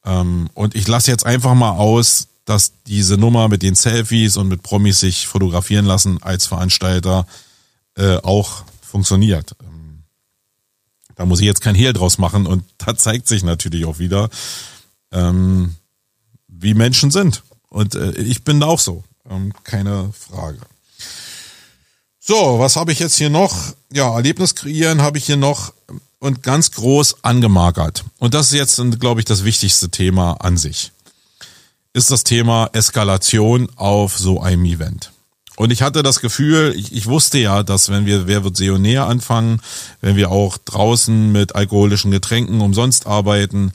Ähm, 0.03 0.49
und 0.53 0.75
ich 0.75 0.87
lasse 0.87 1.11
jetzt 1.11 1.25
einfach 1.25 1.53
mal 1.53 1.71
aus, 1.71 2.27
dass 2.45 2.73
diese 2.85 3.17
Nummer 3.17 3.47
mit 3.49 3.63
den 3.63 3.75
Selfies 3.75 4.37
und 4.37 4.47
mit 4.47 4.63
Promis 4.63 4.99
sich 4.99 5.27
fotografieren 5.27 5.85
lassen 5.85 6.21
als 6.21 6.45
Veranstalter 6.45 7.25
äh, 7.95 8.17
auch 8.17 8.63
funktioniert. 8.81 9.55
Da 11.15 11.25
muss 11.25 11.39
ich 11.39 11.45
jetzt 11.45 11.61
kein 11.61 11.75
Hehl 11.75 11.93
draus 11.93 12.17
machen 12.17 12.45
und 12.45 12.63
da 12.77 12.95
zeigt 12.95 13.27
sich 13.27 13.43
natürlich 13.43 13.85
auch 13.85 13.99
wieder, 13.99 14.29
ähm, 15.11 15.75
wie 16.47 16.73
Menschen 16.73 17.11
sind. 17.11 17.43
Und 17.75 17.93
äh, 17.95 18.11
ich 18.13 18.45
bin 18.45 18.61
da 18.61 18.67
auch 18.67 18.79
so, 18.79 19.03
ähm, 19.29 19.51
keine 19.65 20.13
Frage. 20.17 20.59
So, 22.21 22.57
was 22.57 22.77
habe 22.77 22.93
ich 22.93 22.99
jetzt 22.99 23.17
hier 23.17 23.29
noch? 23.29 23.53
Ja, 23.91 24.15
Erlebnis 24.15 24.55
kreieren 24.55 25.01
habe 25.01 25.17
ich 25.17 25.25
hier 25.25 25.35
noch. 25.35 25.73
und 26.19 26.41
ganz 26.41 26.71
groß 26.71 27.25
angemarkert. 27.25 28.05
Und 28.17 28.33
das 28.33 28.47
ist 28.47 28.53
jetzt, 28.53 28.81
glaube 29.01 29.19
ich, 29.19 29.25
das 29.25 29.43
wichtigste 29.43 29.89
Thema 29.89 30.37
an 30.39 30.55
sich. 30.55 30.93
Ist 31.91 32.11
das 32.11 32.23
Thema 32.23 32.69
Eskalation 32.71 33.67
auf 33.75 34.17
so 34.17 34.39
einem 34.39 34.63
Event. 34.63 35.11
Und 35.57 35.71
ich 35.71 35.81
hatte 35.81 36.01
das 36.01 36.21
Gefühl, 36.21 36.73
ich, 36.77 36.93
ich 36.93 37.07
wusste 37.07 37.39
ja, 37.39 37.61
dass 37.61 37.89
wenn 37.89 38.05
wir 38.05 38.25
Wer 38.25 38.45
wird 38.45 38.55
Seonär 38.55 39.05
anfangen, 39.07 39.61
wenn 39.99 40.15
wir 40.15 40.31
auch 40.31 40.57
draußen 40.57 41.29
mit 41.29 41.55
alkoholischen 41.55 42.11
Getränken 42.11 42.61
umsonst 42.61 43.05
arbeiten, 43.05 43.73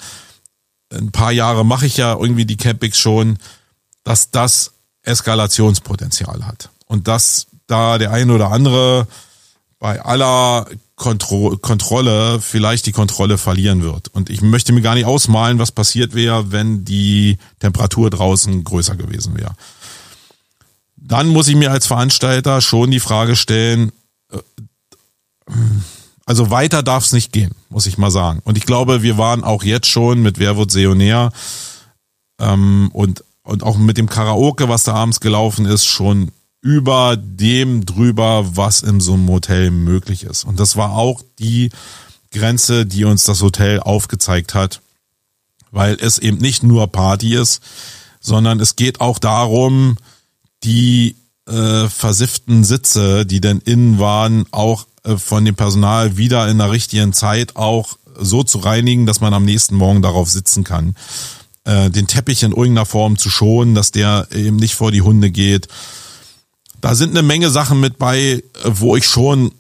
ein 0.91 1.13
paar 1.13 1.33
Jahre 1.33 1.67
mache 1.67 1.85
ich 1.85 1.99
ja 1.99 2.15
irgendwie 2.15 2.47
die 2.47 2.57
Campings 2.57 2.99
schon, 2.99 3.39
dass 4.05 4.31
das 4.31 4.73
Eskalationspotenzial 5.03 6.47
hat. 6.47 6.71
Und 6.87 7.09
dass 7.09 7.47
da 7.67 7.99
der 7.99 8.11
ein 8.11 8.31
oder 8.31 8.51
andere 8.51 9.07
bei 9.79 10.03
aller 10.03 10.67
Kontro 10.97 11.57
Kontrolle 11.57 12.41
vielleicht 12.41 12.85
die 12.85 12.93
Kontrolle 12.93 13.39
verlieren 13.39 13.83
wird. 13.83 14.09
Und 14.09 14.29
ich 14.29 14.43
möchte 14.43 14.73
mir 14.73 14.83
gar 14.83 14.95
nicht 14.95 15.07
ausmalen, 15.07 15.59
was 15.59 15.73
passiert 15.73 16.15
wäre, 16.15 16.53
wenn 16.53 16.85
die 16.85 17.39
Temperatur 17.59 18.11
draußen 18.11 18.63
größer 18.65 18.97
gewesen 18.97 19.37
wäre. 19.39 19.55
Dann 20.97 21.29
muss 21.29 21.49
ich 21.49 21.57
mir 21.57 21.71
als 21.71 21.87
Veranstalter 21.87 22.61
schon 22.61 22.91
die 22.91 23.01
Frage 23.01 23.35
stellen, 23.35 23.93
äh, 24.31 24.39
also 26.27 26.51
weiter 26.51 26.83
darf 26.83 27.07
es 27.07 27.13
nicht 27.13 27.33
gehen, 27.33 27.55
muss 27.71 27.87
ich 27.87 27.99
mal 27.99 28.11
sagen. 28.11 28.41
Und 28.45 28.59
ich 28.59 28.67
glaube, 28.67 29.03
wir 29.03 29.17
waren 29.17 29.43
auch 29.43 29.65
jetzt 29.65 29.89
schon 29.89 30.23
mit 30.23 30.39
Wer 30.39 30.57
wird 30.57 30.71
Seonär 30.71 31.33
ähm, 32.39 32.91
und, 32.93 33.25
und 33.43 33.63
auch 33.63 33.79
mit 33.79 33.97
dem 33.97 34.09
Karaoke, 34.09 34.69
was 34.69 34.85
da 34.85 34.95
abends 34.95 35.21
gelaufen 35.21 35.67
ist, 35.67 35.87
schon 35.87 36.31
über 36.63 37.17
dem 37.17 37.87
drüber, 37.87 38.57
was 38.57 38.83
in 38.83 39.01
so 39.01 39.15
einem 39.15 39.29
Hotel 39.29 39.71
möglich 39.71 40.25
ist. 40.25 40.45
Und 40.45 40.61
das 40.61 40.77
war 40.77 40.93
auch 40.93 41.23
die 41.39 41.71
Grenze, 42.33 42.87
die 42.87 43.05
uns 43.05 43.25
das 43.25 43.41
Hotel 43.43 43.81
aufgezeigt 43.81 44.55
hat, 44.55 44.81
weil 45.71 45.97
es 46.01 46.19
eben 46.19 46.39
nicht 46.39 46.63
nur 46.63 46.87
Party 46.89 47.35
ist, 47.35 47.63
sondern 48.21 48.61
es 48.61 48.77
geht 48.77 49.01
auch 49.01 49.19
darum, 49.19 49.97
die 50.63 51.17
äh, 51.49 51.89
versifften 51.89 52.65
Sitze, 52.65 53.25
die 53.25 53.41
denn 53.41 53.61
innen 53.61 53.99
waren, 53.99 54.45
auch 54.51 54.87
äh, 55.05 55.17
von 55.17 55.45
dem 55.45 55.55
Personal 55.55 56.17
wieder 56.17 56.47
in 56.49 56.59
der 56.59 56.71
richtigen 56.71 57.15
Zeit 57.15 57.57
auch 57.57 57.97
so 58.19 58.43
zu 58.43 58.59
reinigen, 58.59 59.07
dass 59.07 59.21
man 59.21 59.33
am 59.33 59.45
nächsten 59.47 59.75
Morgen 59.75 60.03
darauf 60.03 60.29
sitzen 60.31 60.63
kann. 60.63 60.95
Äh, 61.65 61.91
den 61.91 62.07
Teppich 62.07 62.43
in 62.43 62.53
irgendeiner 62.53 62.87
Form 62.87 63.19
zu 63.19 63.31
schonen, 63.31 63.75
dass 63.75 63.93
der 63.93 64.29
eben 64.33 64.57
nicht 64.57 64.75
vor 64.75 64.91
die 64.91 65.03
Hunde 65.03 65.31
geht 65.31 65.69
da 66.81 66.95
sind 66.95 67.11
eine 67.11 67.23
Menge 67.23 67.51
Sachen 67.51 67.81
mit 67.81 67.99
bei, 67.99 68.43
wo 68.65 68.97
ich 68.97 69.07
schon 69.07 69.53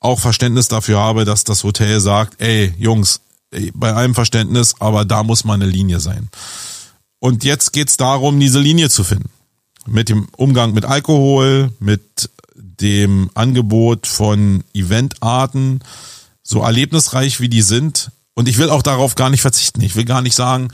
auch 0.00 0.20
Verständnis 0.20 0.68
dafür 0.68 0.98
habe, 0.98 1.24
dass 1.24 1.44
das 1.44 1.64
Hotel 1.64 2.00
sagt, 2.00 2.40
ey, 2.40 2.72
Jungs, 2.78 3.20
bei 3.74 3.92
allem 3.92 4.14
Verständnis, 4.14 4.74
aber 4.78 5.04
da 5.04 5.22
muss 5.22 5.44
mal 5.44 5.54
eine 5.54 5.66
Linie 5.66 6.00
sein. 6.00 6.28
Und 7.18 7.42
jetzt 7.44 7.72
geht's 7.72 7.96
darum, 7.96 8.38
diese 8.38 8.60
Linie 8.60 8.90
zu 8.90 9.02
finden. 9.02 9.30
Mit 9.86 10.08
dem 10.08 10.28
Umgang 10.36 10.74
mit 10.74 10.84
Alkohol, 10.84 11.72
mit 11.80 12.30
dem 12.54 13.30
Angebot 13.34 14.06
von 14.06 14.62
Eventarten, 14.74 15.80
so 16.42 16.60
erlebnisreich 16.60 17.40
wie 17.40 17.48
die 17.48 17.62
sind. 17.62 18.10
Und 18.34 18.48
ich 18.48 18.58
will 18.58 18.70
auch 18.70 18.82
darauf 18.82 19.14
gar 19.14 19.30
nicht 19.30 19.40
verzichten. 19.40 19.80
Ich 19.80 19.96
will 19.96 20.04
gar 20.04 20.22
nicht 20.22 20.34
sagen, 20.34 20.68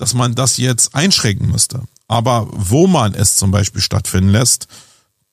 dass 0.00 0.14
man 0.14 0.34
das 0.34 0.56
jetzt 0.56 0.94
einschränken 0.94 1.50
müsste. 1.50 1.82
Aber 2.08 2.48
wo 2.50 2.86
man 2.86 3.14
es 3.14 3.36
zum 3.36 3.50
Beispiel 3.50 3.82
stattfinden 3.82 4.30
lässt, 4.30 4.66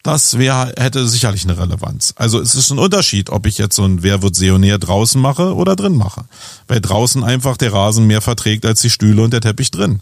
das 0.03 0.37
wäre, 0.37 0.73
hätte 0.77 1.07
sicherlich 1.07 1.43
eine 1.45 1.57
Relevanz. 1.57 2.13
Also 2.17 2.39
es 2.41 2.53
ist 2.53 2.69
ein 2.71 2.77
Unterschied, 2.77 3.29
ob 3.29 3.45
ich 3.45 3.57
jetzt 3.57 3.77
so 3.77 3.85
ein 3.85 4.03
Wer 4.03 4.21
wird 4.21 4.35
Seonär 4.35 4.77
draußen 4.77 5.21
mache 5.21 5.55
oder 5.55 5.77
drin 5.77 5.95
mache. 5.95 6.25
Weil 6.67 6.81
draußen 6.81 7.23
einfach 7.23 7.55
der 7.55 7.71
Rasen 7.71 8.07
mehr 8.07 8.21
verträgt 8.21 8.65
als 8.65 8.81
die 8.81 8.89
Stühle 8.89 9.23
und 9.23 9.31
der 9.31 9.41
Teppich 9.41 9.71
drin. 9.71 10.01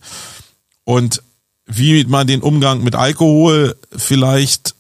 Und 0.84 1.22
wie 1.68 2.04
man 2.06 2.26
den 2.26 2.42
Umgang 2.42 2.84
mit 2.84 2.96
Alkohol 2.96 3.76
vielleicht 3.96 4.74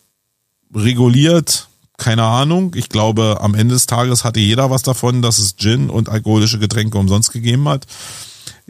reguliert, 0.73 1.67
keine 1.97 2.23
Ahnung. 2.23 2.73
Ich 2.75 2.89
glaube, 2.89 3.38
am 3.39 3.53
Ende 3.53 3.75
des 3.75 3.86
Tages 3.86 4.23
hatte 4.23 4.39
jeder 4.39 4.69
was 4.71 4.81
davon, 4.81 5.21
dass 5.21 5.38
es 5.38 5.57
Gin 5.57 5.91
und 5.91 6.09
alkoholische 6.09 6.59
Getränke 6.59 6.97
umsonst 6.97 7.31
gegeben 7.31 7.69
hat. 7.69 7.86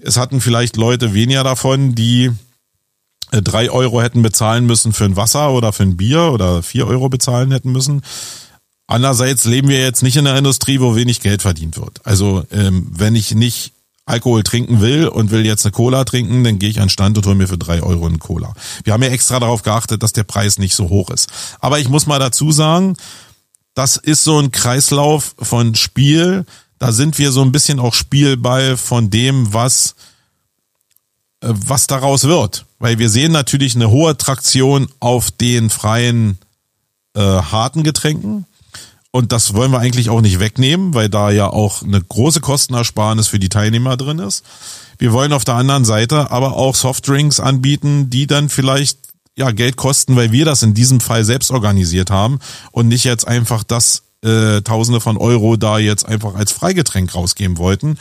Es 0.01 0.17
hatten 0.17 0.41
vielleicht 0.41 0.78
Leute 0.78 1.13
weniger 1.13 1.43
davon, 1.43 1.95
die 1.95 2.32
äh, 3.32 3.41
drei 3.41 3.69
Euro 3.69 4.01
hätten 4.01 4.21
bezahlen 4.21 4.65
müssen 4.65 4.93
für 4.93 5.05
ein 5.05 5.15
Wasser 5.15 5.51
oder 5.51 5.73
für 5.73 5.84
ein 5.84 5.97
Bier 5.97 6.32
oder 6.32 6.63
vier 6.63 6.88
Euro 6.88 7.09
bezahlen 7.09 7.51
hätten 7.51 7.71
müssen. 7.71 8.01
Andererseits 8.88 9.45
leben 9.45 9.67
wir 9.67 9.80
jetzt 9.80 10.03
nicht 10.03 10.15
in 10.15 10.28
einer 10.28 10.38
Industrie, 10.38 10.80
wo 10.80 10.95
wenig 10.95 11.21
Geld 11.21 11.41
verdient 11.41 11.78
wird. 11.78 12.01
Also 12.03 12.45
ähm, 12.51 12.88
wenn 12.91 13.15
ich 13.15 13.34
nicht 13.34 13.73
Alkohol 14.05 14.43
trinken 14.43 14.82
will 14.82 15.07
und 15.07 15.32
will 15.32 15.45
jetzt 15.45 15.65
eine 15.65 15.71
Cola 15.71 16.03
trinken, 16.03 16.43
dann 16.43 16.59
gehe 16.59 16.69
ich 16.69 16.80
an 16.80 16.89
Stand 16.89 17.17
und 17.17 17.26
hole 17.26 17.36
mir 17.36 17.47
für 17.47 17.57
drei 17.57 17.82
Euro 17.82 18.05
eine 18.05 18.19
Cola. 18.19 18.53
Wir 18.84 18.93
haben 18.93 19.01
ja 19.01 19.09
extra 19.09 19.39
darauf 19.39 19.63
geachtet, 19.63 20.03
dass 20.03 20.13
der 20.13 20.23
Preis 20.23 20.59
nicht 20.59 20.76
so 20.76 20.89
hoch 20.89 21.09
ist. 21.09 21.32
Aber 21.59 21.80
ich 21.80 21.89
muss 21.89 22.05
mal 22.05 22.19
dazu 22.19 22.51
sagen, 22.51 22.95
das 23.73 23.97
ist 23.97 24.23
so 24.23 24.39
ein 24.39 24.51
Kreislauf 24.51 25.36
von 25.39 25.73
Spiel. 25.73 26.45
Da 26.86 26.91
sind 26.91 27.17
wir 27.17 27.31
so 27.31 27.41
ein 27.41 27.51
bisschen 27.51 27.79
auch 27.79 27.95
Spielball 27.95 28.77
von 28.77 29.09
dem, 29.09 29.51
was 29.55 29.95
äh, 31.41 31.47
was 31.49 31.88
daraus 31.88 32.25
wird. 32.25 32.67
Weil 32.77 32.99
wir 32.99 33.09
sehen 33.09 33.31
natürlich 33.31 33.73
eine 33.75 33.89
hohe 33.89 34.15
Traktion 34.15 34.88
auf 34.99 35.31
den 35.31 35.71
freien 35.71 36.38
äh, 37.15 37.21
harten 37.21 37.81
Getränken. 37.81 38.45
Und 39.09 39.31
das 39.31 39.55
wollen 39.55 39.71
wir 39.71 39.79
eigentlich 39.79 40.11
auch 40.11 40.21
nicht 40.21 40.39
wegnehmen, 40.39 40.93
weil 40.93 41.09
da 41.09 41.31
ja 41.31 41.49
auch 41.49 41.81
eine 41.81 41.99
große 41.99 42.41
Kostenersparnis 42.41 43.29
für 43.29 43.39
die 43.39 43.49
Teilnehmer 43.49 43.97
drin 43.97 44.19
ist. 44.19 44.45
Wir 44.99 45.11
wollen 45.11 45.33
auf 45.33 45.43
der 45.43 45.55
anderen 45.55 45.86
Seite 45.86 46.29
aber 46.29 46.55
auch 46.55 46.75
Softdrinks 46.75 47.39
anbieten, 47.39 48.11
die 48.11 48.27
dann 48.27 48.47
vielleicht 48.47 48.99
ja 49.36 49.49
Geld 49.49 49.75
kosten, 49.75 50.15
weil 50.15 50.31
wir 50.31 50.45
das 50.45 50.61
in 50.61 50.75
diesem 50.75 50.99
Fall 50.99 51.25
selbst 51.25 51.49
organisiert 51.49 52.11
haben 52.11 52.38
und 52.71 52.89
nicht 52.89 53.05
jetzt 53.05 53.27
einfach 53.27 53.63
das 53.63 54.05
äh, 54.26 54.61
Tausende 54.61 54.99
von 54.99 55.17
Euro 55.17 55.55
da 55.55 55.78
jetzt 55.78 56.05
einfach 56.05 56.36
als 56.36 56.51
Freigetränk 56.51 57.13
rausgeben 57.13 57.57
wollten, 57.57 57.97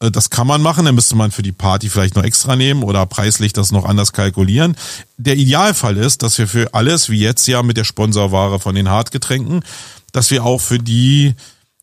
äh, 0.00 0.10
das 0.10 0.30
kann 0.30 0.46
man 0.46 0.62
machen, 0.62 0.84
dann 0.84 0.94
müsste 0.94 1.16
man 1.16 1.30
für 1.30 1.42
die 1.42 1.52
Party 1.52 1.88
vielleicht 1.88 2.16
noch 2.16 2.24
extra 2.24 2.56
nehmen 2.56 2.82
oder 2.82 3.06
preislich 3.06 3.52
das 3.52 3.72
noch 3.72 3.84
anders 3.84 4.12
kalkulieren. 4.12 4.76
Der 5.16 5.36
Idealfall 5.36 5.96
ist, 5.96 6.22
dass 6.22 6.38
wir 6.38 6.48
für 6.48 6.74
alles, 6.74 7.08
wie 7.10 7.20
jetzt 7.20 7.46
ja 7.46 7.62
mit 7.62 7.76
der 7.76 7.84
Sponsorware 7.84 8.60
von 8.60 8.74
den 8.74 8.88
Hartgetränken, 8.88 9.62
dass 10.12 10.30
wir 10.30 10.44
auch 10.44 10.60
für 10.60 10.78
die 10.78 11.34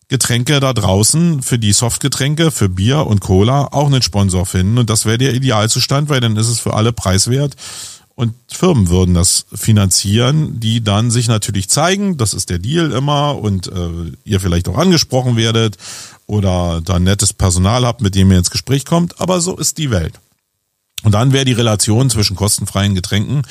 Getränke 0.08 0.60
da 0.60 0.74
draußen, 0.74 1.42
für 1.42 1.58
die 1.58 1.74
Softgetränke, 1.74 2.52
für 2.52 2.70
Bier 2.70 3.08
und 3.08 3.22
Cola 3.22 3.70
auch 3.72 3.88
einen 3.88 4.04
Sponsor 4.04 4.46
finden. 4.46 4.78
Und 4.78 4.90
das 4.90 5.06
wäre 5.06 5.18
der 5.18 5.34
Idealzustand, 5.34 6.10
weil 6.10 6.20
dann 6.20 6.36
ist 6.36 6.48
es 6.48 6.60
für 6.60 6.76
alle 6.76 6.94
preiswert. 6.94 7.56
Und 8.16 8.34
Firmen 8.48 8.88
würden 8.88 9.14
das 9.14 9.46
finanzieren, 9.54 10.62
die 10.62 10.82
dann 10.82 11.12
sich 11.12 11.28
natürlich 11.28 11.68
zeigen, 11.68 12.16
das 12.16 12.34
ist 12.34 12.50
der 12.50 12.60
Deal 12.60 12.92
immer 12.92 13.38
und 13.38 13.68
äh, 13.68 14.14
ihr 14.24 14.40
vielleicht 14.40 14.70
auch 14.70 14.78
angesprochen 14.78 15.36
werdet 15.36 15.78
oder 16.26 16.82
da 16.82 16.98
nettes 16.98 17.34
Personal 17.34 17.86
habt, 17.86 18.02
mit 18.02 18.16
dem 18.16 18.32
ihr 18.32 18.38
ins 18.38 18.52
Gespräch 18.52 18.86
kommt, 18.86 19.20
aber 19.20 19.42
so 19.42 19.58
ist 19.58 19.78
die 19.78 19.92
Welt. 19.92 20.14
Und 21.04 21.12
dann 21.12 21.34
wäre 21.34 21.46
die 21.46 21.52
Relation 21.52 22.10
zwischen 22.10 22.38
kostenfreien 22.38 22.96
Getränken 22.96 23.44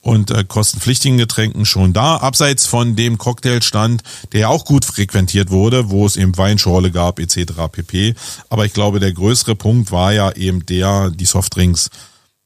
und 0.00 0.30
äh, 0.30 0.44
kostenpflichtigen 0.44 1.16
Getränken 1.16 1.64
schon 1.64 1.92
da, 1.92 2.16
abseits 2.16 2.66
von 2.66 2.96
dem 2.96 3.18
Cocktailstand, 3.18 4.02
der 4.32 4.40
ja 4.40 4.48
auch 4.48 4.64
gut 4.64 4.84
frequentiert 4.84 5.50
wurde, 5.50 5.90
wo 5.90 6.06
es 6.06 6.16
eben 6.16 6.36
Weinschorle 6.36 6.90
gab 6.90 7.18
etc. 7.18 7.52
pp. 7.70 8.14
Aber 8.50 8.66
ich 8.66 8.72
glaube, 8.72 9.00
der 9.00 9.12
größere 9.12 9.54
Punkt 9.54 9.90
war 9.92 10.12
ja 10.12 10.32
eben 10.32 10.66
der, 10.66 11.10
die 11.10 11.24
Softdrinks 11.24 11.90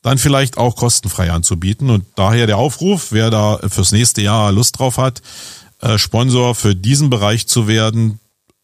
dann 0.03 0.19
vielleicht 0.19 0.59
auch 0.59 0.77
kostenfrei 0.77 1.31
anzubieten. 1.31 1.91
Und 1.91 2.05
daher 2.17 2.47
der 2.47 2.59
Aufruf, 2.59 3.13
wer 3.13 3.31
da 3.31 3.59
fürs 3.69 3.93
nächste 3.93 4.23
Jahr 4.23 4.53
Lust 4.53 4.79
drauf 4.79 4.99
hat, 4.99 5.23
äh, 5.81 5.99
Sponsor 5.99 6.55
für 6.55 6.75
diesen 6.75 7.09
Bereich 7.11 7.47
zu 7.47 7.69
werden, 7.69 8.19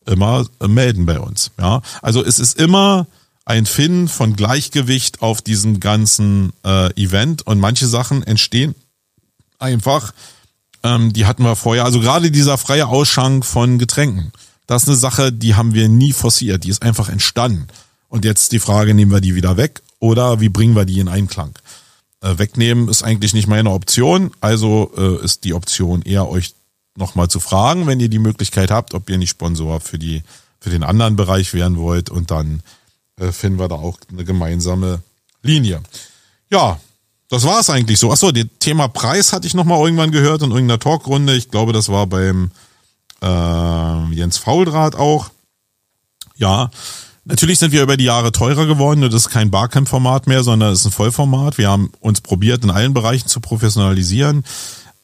immer 0.04 0.46
melden 0.66 1.06
bei 1.06 1.20
uns. 1.20 1.50
Ja, 1.58 1.82
also 2.02 2.24
es 2.24 2.38
ist 2.38 2.58
immer 2.58 3.06
ein 3.44 3.66
Finden 3.66 4.08
von 4.08 4.36
Gleichgewicht 4.36 5.22
auf 5.22 5.40
diesem 5.40 5.80
ganzen 5.80 6.52
äh, 6.64 6.92
Event 7.02 7.46
und 7.46 7.60
manche 7.60 7.86
Sachen 7.86 8.22
entstehen 8.22 8.74
einfach. 9.58 10.12
Ähm, 10.82 11.12
die 11.12 11.26
hatten 11.26 11.42
wir 11.42 11.56
vorher. 11.56 11.84
Also 11.84 12.00
gerade 12.00 12.30
dieser 12.30 12.58
freie 12.58 12.86
Ausschank 12.86 13.44
von 13.44 13.78
Getränken. 13.78 14.32
Das 14.66 14.82
ist 14.82 14.88
eine 14.88 14.98
Sache, 14.98 15.32
die 15.32 15.54
haben 15.54 15.74
wir 15.74 15.88
nie 15.88 16.12
forciert. 16.12 16.64
Die 16.64 16.68
ist 16.68 16.82
einfach 16.82 17.08
entstanden. 17.08 17.66
Und 18.08 18.24
jetzt 18.24 18.52
die 18.52 18.58
Frage, 18.58 18.94
nehmen 18.94 19.10
wir 19.10 19.20
die 19.20 19.34
wieder 19.34 19.56
weg 19.56 19.82
oder 20.00 20.40
wie 20.40 20.48
bringen 20.48 20.76
wir 20.76 20.84
die 20.84 21.00
in 21.00 21.08
Einklang? 21.08 21.58
Äh, 22.20 22.38
wegnehmen 22.38 22.88
ist 22.88 23.02
eigentlich 23.02 23.34
nicht 23.34 23.46
meine 23.46 23.70
Option. 23.70 24.32
Also 24.40 24.92
äh, 24.96 25.24
ist 25.24 25.44
die 25.44 25.54
Option 25.54 26.02
eher 26.02 26.28
euch 26.28 26.54
nochmal 26.96 27.28
zu 27.28 27.40
fragen, 27.40 27.86
wenn 27.86 28.00
ihr 28.00 28.08
die 28.08 28.18
Möglichkeit 28.18 28.70
habt, 28.70 28.94
ob 28.94 29.08
ihr 29.08 29.18
nicht 29.18 29.30
Sponsor 29.30 29.80
für 29.80 29.98
die 29.98 30.22
für 30.60 30.70
den 30.70 30.82
anderen 30.82 31.14
Bereich 31.14 31.54
werden 31.54 31.78
wollt 31.78 32.10
und 32.10 32.32
dann 32.32 32.62
äh, 33.16 33.30
finden 33.30 33.58
wir 33.58 33.68
da 33.68 33.76
auch 33.76 33.98
eine 34.10 34.24
gemeinsame 34.24 35.02
Linie. 35.42 35.80
Ja, 36.50 36.80
das 37.28 37.44
war 37.44 37.60
es 37.60 37.70
eigentlich 37.70 37.98
so. 37.98 38.10
Achso, 38.10 38.32
das 38.32 38.46
Thema 38.58 38.88
Preis 38.88 39.32
hatte 39.32 39.46
ich 39.46 39.54
nochmal 39.54 39.80
irgendwann 39.80 40.10
gehört 40.10 40.42
in 40.42 40.50
irgendeiner 40.50 40.80
Talkrunde. 40.80 41.36
Ich 41.36 41.50
glaube, 41.50 41.72
das 41.72 41.88
war 41.88 42.06
beim 42.06 42.50
äh, 43.22 44.14
Jens 44.14 44.38
Fauldraht 44.38 44.96
auch. 44.96 45.30
Ja, 46.36 46.70
Natürlich 47.28 47.58
sind 47.58 47.72
wir 47.72 47.82
über 47.82 47.98
die 47.98 48.04
Jahre 48.04 48.32
teurer 48.32 48.64
geworden. 48.64 49.02
Das 49.02 49.14
ist 49.14 49.28
kein 49.28 49.50
Barcamp-Format 49.50 50.26
mehr, 50.26 50.42
sondern 50.42 50.72
es 50.72 50.80
ist 50.80 50.86
ein 50.86 50.92
Vollformat. 50.92 51.58
Wir 51.58 51.68
haben 51.68 51.92
uns 52.00 52.22
probiert, 52.22 52.64
in 52.64 52.70
allen 52.70 52.94
Bereichen 52.94 53.28
zu 53.28 53.40
professionalisieren. 53.40 54.44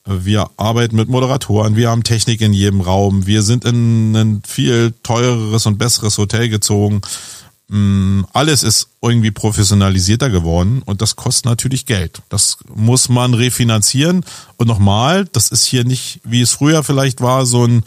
Wir 0.07 0.49
arbeiten 0.57 0.97
mit 0.97 1.09
Moderatoren, 1.11 1.77
wir 1.77 1.91
haben 1.91 2.03
Technik 2.03 2.41
in 2.41 2.53
jedem 2.53 2.83
Raum, 2.83 3.27
wir 3.27 3.43
sind 3.43 3.65
in 3.65 4.15
ein 4.15 4.43
viel 4.47 4.93
teureres 5.03 5.65
und 5.65 5.79
besseres 5.79 6.19
Hotel 6.19 6.51
gezogen. 6.51 7.01
Mm, 7.69 8.23
alles 8.33 8.63
ist 8.63 8.89
irgendwie 9.01 9.31
professionalisierter 9.31 10.29
geworden 10.29 10.83
und 10.85 11.03
das 11.03 11.17
kostet 11.17 11.47
natürlich 11.47 11.87
Geld. 11.87 12.21
Das 12.31 12.59
muss 12.75 13.09
man 13.09 13.33
refinanzieren. 13.35 14.25
Und 14.57 14.67
nochmal, 14.67 15.27
das 15.27 15.49
ist 15.49 15.65
hier 15.65 15.85
nicht, 15.85 16.21
wie 16.25 16.43
es 16.43 16.53
früher 16.53 16.83
vielleicht 16.83 17.21
war, 17.21 17.45
so 17.45 17.67
ein 17.67 17.83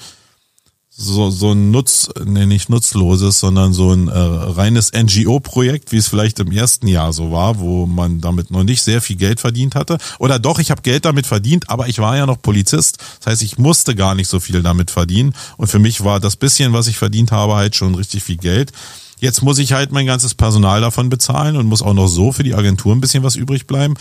so, 1.00 1.30
so 1.30 1.52
ein 1.52 1.70
Nutz, 1.70 2.10
nee, 2.26 2.48
nicht 2.48 2.70
nutzloses, 2.70 3.40
sondern 3.40 3.72
so 3.72 3.92
ein 3.92 4.08
äh, 4.08 4.18
reines 4.18 4.92
NGO-Projekt, 4.92 5.92
wie 5.92 5.98
es 5.98 6.08
vielleicht 6.08 6.40
im 6.40 6.52
ersten 6.52 6.88
Jahr 6.88 7.14
so 7.14 7.32
war, 7.32 7.60
wo 7.60 7.86
man 7.86 8.20
damit 8.20 8.50
noch 8.50 8.64
nicht 8.64 8.82
sehr 8.82 9.00
viel 9.00 9.16
Geld 9.16 9.40
verdient 9.40 9.76
hatte. 9.76 10.00
Oder 10.18 10.40
doch, 10.40 10.58
ich 10.58 10.72
habe 10.72 10.82
Geld 10.82 11.06
damit 11.06 11.28
verdient, 11.28 11.70
aber 11.70 11.88
ich 11.88 12.00
war 12.00 12.18
ja 12.18 12.26
noch 12.26 12.42
Polizist. 12.42 12.98
Das 13.20 13.28
heißt, 13.28 13.44
ich 13.44 13.60
musste 13.60 13.94
gar 13.94 14.16
nicht 14.16 14.28
so 14.28 14.40
viel 14.40 14.64
damit 14.64 14.90
verdienen. 14.90 15.36
Und 15.58 15.68
für 15.68 15.78
mich 15.78 16.04
war 16.04 16.20
das 16.20 16.36
bisschen, 16.36 16.74
was 16.74 16.88
ich 16.88 16.98
verdient 16.98 17.32
habe, 17.32 17.54
halt 17.54 17.76
schon 17.76 17.94
richtig 17.94 18.24
viel 18.24 18.38
Geld. 18.38 18.72
Jetzt 19.20 19.44
muss 19.44 19.60
ich 19.60 19.74
halt 19.74 19.92
mein 19.92 20.08
ganzes 20.08 20.34
Personal 20.34 20.82
davon 20.82 21.10
bezahlen 21.10 21.58
und 21.58 21.68
muss 21.68 21.84
auch 21.84 21.94
noch 21.94 22.08
so 22.08 22.32
für 22.32 22.44
die 22.44 22.56
Agentur 22.56 22.96
ein 22.96 23.02
bisschen 23.02 23.22
was 23.22 23.36
übrig 23.36 23.68
bleiben. 23.68 23.94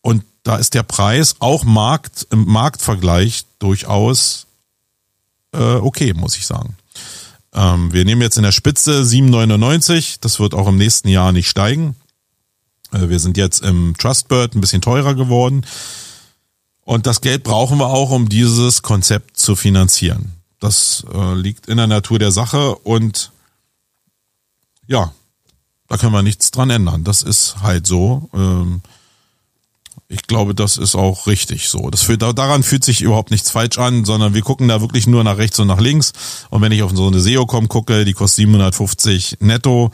Und 0.00 0.24
da 0.44 0.56
ist 0.56 0.72
der 0.72 0.82
Preis 0.82 1.36
auch 1.40 1.64
Markt, 1.64 2.26
im 2.30 2.46
Marktvergleich 2.46 3.44
durchaus 3.58 4.46
äh, 5.52 5.76
okay, 5.76 6.14
muss 6.14 6.36
ich 6.36 6.46
sagen. 6.46 6.76
Ähm, 7.54 7.92
wir 7.92 8.04
nehmen 8.04 8.22
jetzt 8.22 8.36
in 8.36 8.42
der 8.42 8.52
Spitze 8.52 9.02
7,99. 9.02 10.16
Das 10.20 10.40
wird 10.40 10.54
auch 10.54 10.68
im 10.68 10.76
nächsten 10.76 11.08
Jahr 11.08 11.32
nicht 11.32 11.48
steigen. 11.48 11.96
Äh, 12.92 13.08
wir 13.08 13.18
sind 13.18 13.36
jetzt 13.36 13.62
im 13.62 13.94
Trustbird 13.98 14.54
ein 14.54 14.60
bisschen 14.60 14.82
teurer 14.82 15.14
geworden. 15.14 15.64
Und 16.84 17.06
das 17.06 17.20
Geld 17.20 17.44
brauchen 17.44 17.78
wir 17.78 17.86
auch, 17.86 18.10
um 18.10 18.28
dieses 18.28 18.82
Konzept 18.82 19.36
zu 19.36 19.54
finanzieren. 19.54 20.32
Das 20.58 21.04
äh, 21.12 21.34
liegt 21.34 21.68
in 21.68 21.76
der 21.76 21.86
Natur 21.86 22.18
der 22.18 22.32
Sache 22.32 22.74
und 22.76 23.32
ja, 24.86 25.12
da 25.88 25.96
können 25.96 26.12
wir 26.12 26.22
nichts 26.22 26.50
dran 26.50 26.70
ändern. 26.70 27.04
Das 27.04 27.22
ist 27.22 27.60
halt 27.62 27.86
so. 27.86 28.28
Ähm, 28.34 28.80
ich 30.12 30.26
glaube, 30.26 30.54
das 30.54 30.76
ist 30.76 30.94
auch 30.94 31.26
richtig 31.26 31.68
so. 31.68 31.88
Das 31.88 32.02
fühlt, 32.02 32.20
daran 32.20 32.62
fühlt 32.62 32.84
sich 32.84 33.00
überhaupt 33.00 33.30
nichts 33.30 33.50
falsch 33.50 33.78
an, 33.78 34.04
sondern 34.04 34.34
wir 34.34 34.42
gucken 34.42 34.68
da 34.68 34.82
wirklich 34.82 35.06
nur 35.06 35.24
nach 35.24 35.38
rechts 35.38 35.58
und 35.58 35.68
nach 35.68 35.80
links. 35.80 36.12
Und 36.50 36.60
wenn 36.60 36.70
ich 36.70 36.82
auf 36.82 36.92
so 36.94 37.06
eine 37.06 37.20
SEO-Com 37.20 37.68
gucke, 37.68 38.04
die 38.04 38.12
kostet 38.12 38.42
750 38.42 39.38
netto 39.40 39.90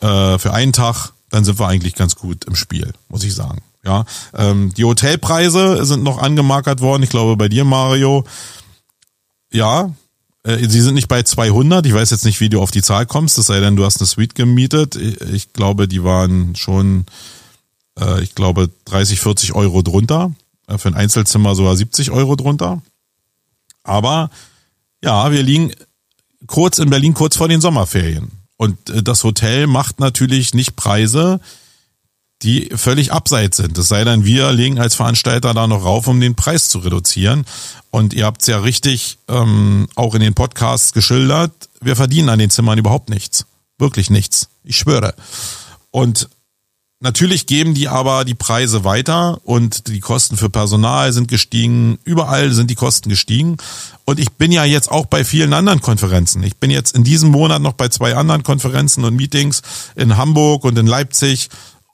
äh, 0.00 0.38
für 0.38 0.52
einen 0.52 0.72
Tag, 0.72 1.12
dann 1.30 1.44
sind 1.44 1.60
wir 1.60 1.68
eigentlich 1.68 1.94
ganz 1.94 2.16
gut 2.16 2.44
im 2.44 2.56
Spiel, 2.56 2.92
muss 3.08 3.22
ich 3.22 3.34
sagen. 3.34 3.62
Ja, 3.84 4.04
ähm, 4.34 4.74
die 4.74 4.84
Hotelpreise 4.84 5.84
sind 5.84 6.02
noch 6.02 6.18
angemarkert 6.18 6.80
worden. 6.80 7.04
Ich 7.04 7.10
glaube, 7.10 7.36
bei 7.36 7.48
dir, 7.48 7.64
Mario, 7.64 8.24
ja, 9.52 9.94
äh, 10.42 10.68
sie 10.68 10.80
sind 10.80 10.94
nicht 10.94 11.06
bei 11.06 11.22
200. 11.22 11.86
Ich 11.86 11.94
weiß 11.94 12.10
jetzt 12.10 12.24
nicht, 12.24 12.40
wie 12.40 12.48
du 12.48 12.60
auf 12.60 12.72
die 12.72 12.82
Zahl 12.82 13.06
kommst, 13.06 13.38
es 13.38 13.46
sei 13.46 13.60
denn, 13.60 13.76
du 13.76 13.84
hast 13.84 14.00
eine 14.00 14.08
Suite 14.08 14.34
gemietet. 14.34 14.96
Ich 14.96 15.52
glaube, 15.52 15.86
die 15.86 16.02
waren 16.02 16.56
schon 16.56 17.06
äh, 17.98 18.22
ich 18.22 18.34
glaube, 18.34 18.70
30, 18.86 19.20
40 19.20 19.54
Euro 19.54 19.82
drunter. 19.82 20.32
Äh, 20.66 20.78
für 20.78 20.88
ein 20.88 20.94
Einzelzimmer 20.94 21.54
sogar 21.54 21.76
70 21.76 22.10
Euro 22.10 22.36
drunter. 22.36 22.82
Aber 23.82 24.30
ja, 25.02 25.30
wir 25.30 25.42
liegen 25.42 25.72
kurz 26.46 26.78
in 26.78 26.90
Berlin, 26.90 27.14
kurz 27.14 27.36
vor 27.36 27.48
den 27.48 27.60
Sommerferien. 27.60 28.30
Und 28.56 28.90
äh, 28.90 29.02
das 29.02 29.24
Hotel 29.24 29.66
macht 29.66 30.00
natürlich 30.00 30.54
nicht 30.54 30.76
Preise, 30.76 31.40
die 32.42 32.68
völlig 32.74 33.12
abseits 33.12 33.56
sind. 33.56 33.78
Es 33.78 33.88
sei 33.88 34.04
denn, 34.04 34.24
wir 34.24 34.52
legen 34.52 34.78
als 34.78 34.94
Veranstalter 34.94 35.54
da 35.54 35.66
noch 35.66 35.84
rauf, 35.84 36.06
um 36.06 36.20
den 36.20 36.34
Preis 36.34 36.68
zu 36.68 36.78
reduzieren. 36.80 37.46
Und 37.90 38.12
ihr 38.12 38.26
habt 38.26 38.42
es 38.42 38.48
ja 38.48 38.58
richtig 38.58 39.18
ähm, 39.28 39.88
auch 39.94 40.14
in 40.14 40.20
den 40.20 40.34
Podcasts 40.34 40.92
geschildert, 40.92 41.52
wir 41.80 41.96
verdienen 41.96 42.28
an 42.28 42.38
den 42.38 42.50
Zimmern 42.50 42.78
überhaupt 42.78 43.10
nichts. 43.10 43.46
Wirklich 43.78 44.10
nichts. 44.10 44.48
Ich 44.64 44.76
schwöre. 44.76 45.14
Und 45.90 46.28
Natürlich 47.00 47.46
geben 47.46 47.74
die 47.74 47.88
aber 47.88 48.24
die 48.24 48.34
Preise 48.34 48.82
weiter 48.82 49.38
und 49.44 49.88
die 49.88 50.00
Kosten 50.00 50.38
für 50.38 50.48
Personal 50.48 51.12
sind 51.12 51.28
gestiegen. 51.28 51.98
Überall 52.04 52.52
sind 52.52 52.70
die 52.70 52.74
Kosten 52.74 53.10
gestiegen. 53.10 53.58
Und 54.06 54.18
ich 54.18 54.32
bin 54.32 54.50
ja 54.50 54.64
jetzt 54.64 54.90
auch 54.90 55.04
bei 55.04 55.22
vielen 55.22 55.52
anderen 55.52 55.82
Konferenzen. 55.82 56.42
Ich 56.42 56.56
bin 56.56 56.70
jetzt 56.70 56.96
in 56.96 57.04
diesem 57.04 57.30
Monat 57.30 57.60
noch 57.60 57.74
bei 57.74 57.88
zwei 57.88 58.16
anderen 58.16 58.42
Konferenzen 58.42 59.04
und 59.04 59.14
Meetings 59.14 59.60
in 59.94 60.16
Hamburg 60.16 60.64
und 60.64 60.78
in 60.78 60.86
Leipzig. 60.86 61.50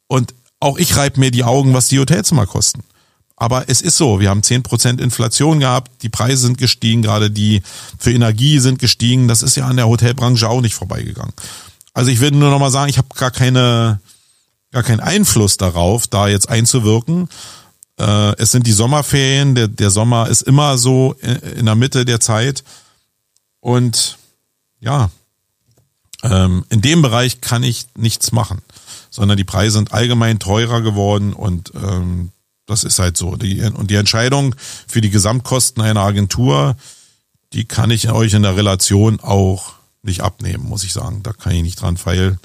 Und 0.07 0.35
auch 0.61 0.79
ich 0.79 0.97
reibe 0.97 1.19
mir 1.19 1.33
die 1.33 1.43
Augen, 1.43 1.75
was 1.75 1.89
die 1.89 1.99
Hotelzimmer 1.99 2.47
kosten. 2.47 2.85
Aber 3.35 3.69
es 3.69 3.83
ist 3.83 3.97
so, 3.97 4.21
wir 4.21 4.31
haben 4.31 4.45
zehn 4.45 4.63
Prozent 4.63 5.01
Inflation 5.01 5.59
gehabt, 5.59 5.91
die 6.03 6.11
Preise 6.11 6.43
sind 6.43 6.59
gestiegen, 6.59 7.03
gerade 7.03 7.29
die 7.29 7.63
für 7.99 8.13
Energie 8.13 8.61
sind 8.61 8.79
gestiegen. 8.79 9.27
Das 9.27 9.43
ist 9.43 9.57
ja 9.57 9.67
an 9.67 9.77
der 9.77 9.89
Hotelbranche 9.89 10.49
auch 10.49 10.61
nicht 10.61 10.75
vorbeigegangen. 10.75 11.33
Also 11.93 12.13
ich 12.13 12.21
will 12.21 12.31
nur 12.31 12.51
noch 12.51 12.61
mal 12.61 12.71
sagen, 12.71 12.89
ich 12.89 12.99
habe 12.99 13.09
gar 13.17 13.33
keine 13.33 13.99
gar 14.73 14.83
keinen 14.83 15.01
Einfluss 15.01 15.57
darauf, 15.57 16.07
da 16.09 16.29
jetzt 16.29 16.49
einzuwirken. 16.49 17.29
Äh, 17.99 18.37
es 18.39 18.51
sind 18.51 18.67
die 18.67 18.73
Sommerferien, 18.73 19.55
der, 19.55 19.69
der 19.69 19.91
Sommer 19.91 20.29
ist 20.29 20.43
immer 20.43 20.79
so 20.79 21.15
in 21.57 21.67
der 21.67 21.77
Mitte 21.77 22.05
der 22.05 22.21
Zeit. 22.21 22.65
Und 23.61 24.19
ja, 24.81 25.11
ähm, 26.23 26.65
in 26.71 26.81
dem 26.81 27.03
Bereich 27.03 27.41
kann 27.41 27.63
ich 27.63 27.87
nichts 27.97 28.33
machen, 28.33 28.63
sondern 29.11 29.37
die 29.37 29.45
Preise 29.45 29.79
sind 29.79 29.93
allgemein 29.93 30.39
teurer 30.39 30.81
geworden 30.81 31.33
und 31.33 31.73
ähm, 31.75 32.31
das 32.67 32.85
ist 32.85 32.99
halt 32.99 33.17
so. 33.17 33.37
Die, 33.37 33.61
und 33.61 33.91
die 33.91 33.97
Entscheidung 33.97 34.55
für 34.87 35.01
die 35.01 35.11
Gesamtkosten 35.11 35.83
einer 35.83 36.01
Agentur, 36.01 36.77
die 37.53 37.65
kann 37.65 37.91
ich 37.91 38.11
euch 38.11 38.33
in 38.35 38.43
der 38.43 38.57
Relation 38.57 39.21
auch 39.21 39.75
nicht 40.03 40.23
abnehmen, 40.23 40.65
muss 40.65 40.85
ich 40.85 40.93
sagen. 40.93 41.23
Da 41.23 41.33
kann 41.33 41.53
ich 41.53 41.63
nicht 41.63 41.81
dran 41.81 41.97
feilen, 41.97 42.39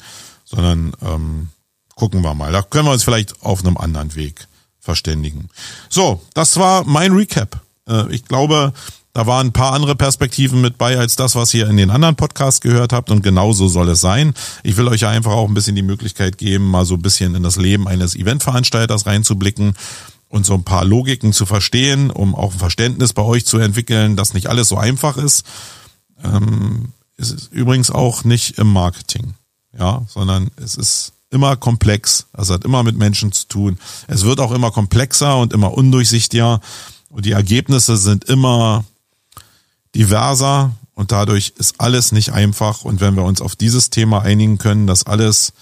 sondern 0.44 0.94
ähm, 1.02 1.50
gucken 1.98 2.22
wir 2.22 2.34
mal. 2.34 2.54
Da 2.54 2.62
können 2.62 2.86
wir 2.86 2.94
uns 2.94 3.04
vielleicht 3.04 3.44
auf 3.44 3.66
einem 3.66 3.76
anderen 3.76 4.16
Weg 4.16 4.48
verständigen. 4.80 5.50
So, 5.90 6.22
das 6.34 6.58
war 6.58 6.86
mein 6.86 7.12
Recap. 7.12 7.60
Äh, 7.90 8.10
ich 8.14 8.24
glaube, 8.24 8.72
da 9.14 9.26
waren 9.26 9.48
ein 9.48 9.52
paar 9.52 9.74
andere 9.74 9.96
Perspektiven 9.96 10.62
mit 10.62 10.78
bei 10.78 10.98
als 10.98 11.16
das, 11.16 11.36
was 11.36 11.54
ihr 11.54 11.68
in 11.68 11.76
den 11.76 11.90
anderen 11.90 12.16
Podcasts 12.16 12.62
gehört 12.62 12.94
habt 12.94 13.10
und 13.10 13.24
genauso 13.24 13.68
soll 13.68 13.90
es 13.90 14.00
sein. 14.00 14.36
Ich 14.62 14.78
will 14.78 14.88
euch 14.88 15.08
einfach 15.08 15.32
auch 15.32 15.48
ein 15.48 15.56
bisschen 15.56 15.76
die 15.76 15.82
Möglichkeit 15.82 16.38
geben, 16.38 16.70
mal 16.70 16.86
so 16.86 16.94
ein 16.94 17.02
bisschen 17.02 17.34
in 17.34 17.42
das 17.42 17.58
Leben 17.58 17.88
eines 17.88 18.16
Eventveranstalters 18.16 19.08
reinzublicken 19.08 19.74
und 20.30 20.46
so 20.46 20.54
ein 20.54 20.64
paar 20.64 20.86
Logiken 20.86 21.34
zu 21.34 21.48
verstehen, 21.48 22.12
um 22.12 22.36
auch 22.36 22.54
ein 22.54 22.60
Verständnis 22.60 23.14
bei 23.14 23.24
euch 23.24 23.46
zu 23.46 23.58
entwickeln, 23.58 24.16
dass 24.16 24.36
nicht 24.36 24.48
alles 24.48 24.70
so 24.70 24.78
einfach 24.78 25.18
ist. 25.18 25.46
Ähm, 26.24 26.94
es 27.18 27.32
ist 27.32 27.52
übrigens 27.52 27.90
auch 27.90 28.24
nicht 28.24 28.60
im 28.60 28.72
Marketing, 28.72 29.34
ja, 29.76 30.06
sondern 30.08 30.52
es 30.58 30.76
ist 30.76 31.14
immer 31.30 31.56
komplex. 31.56 32.28
Also 32.34 32.54
hat 32.54 32.66
immer 32.66 32.84
mit 32.84 32.98
Menschen 32.98 33.32
zu 33.32 33.48
tun. 33.48 33.78
Es 34.08 34.24
wird 34.24 34.40
auch 34.40 34.52
immer 34.52 34.72
komplexer 34.72 35.38
und 35.38 35.54
immer 35.54 35.74
undurchsichtiger. 35.74 36.62
Und 37.10 37.26
die 37.26 37.32
Ergebnisse 37.32 37.98
sind 37.98 38.26
immer 38.26 38.86
diverser 39.96 40.72
und 40.94 41.12
dadurch 41.12 41.54
ist 41.58 41.80
alles 41.80 42.12
nicht 42.12 42.32
einfach. 42.32 42.84
Und 42.84 43.02
wenn 43.02 43.16
wir 43.16 43.24
uns 43.24 43.42
auf 43.42 43.56
dieses 43.56 43.90
Thema 43.90 44.22
einigen 44.22 44.58
können, 44.58 44.88
dass 44.88 45.06
alles 45.06 45.54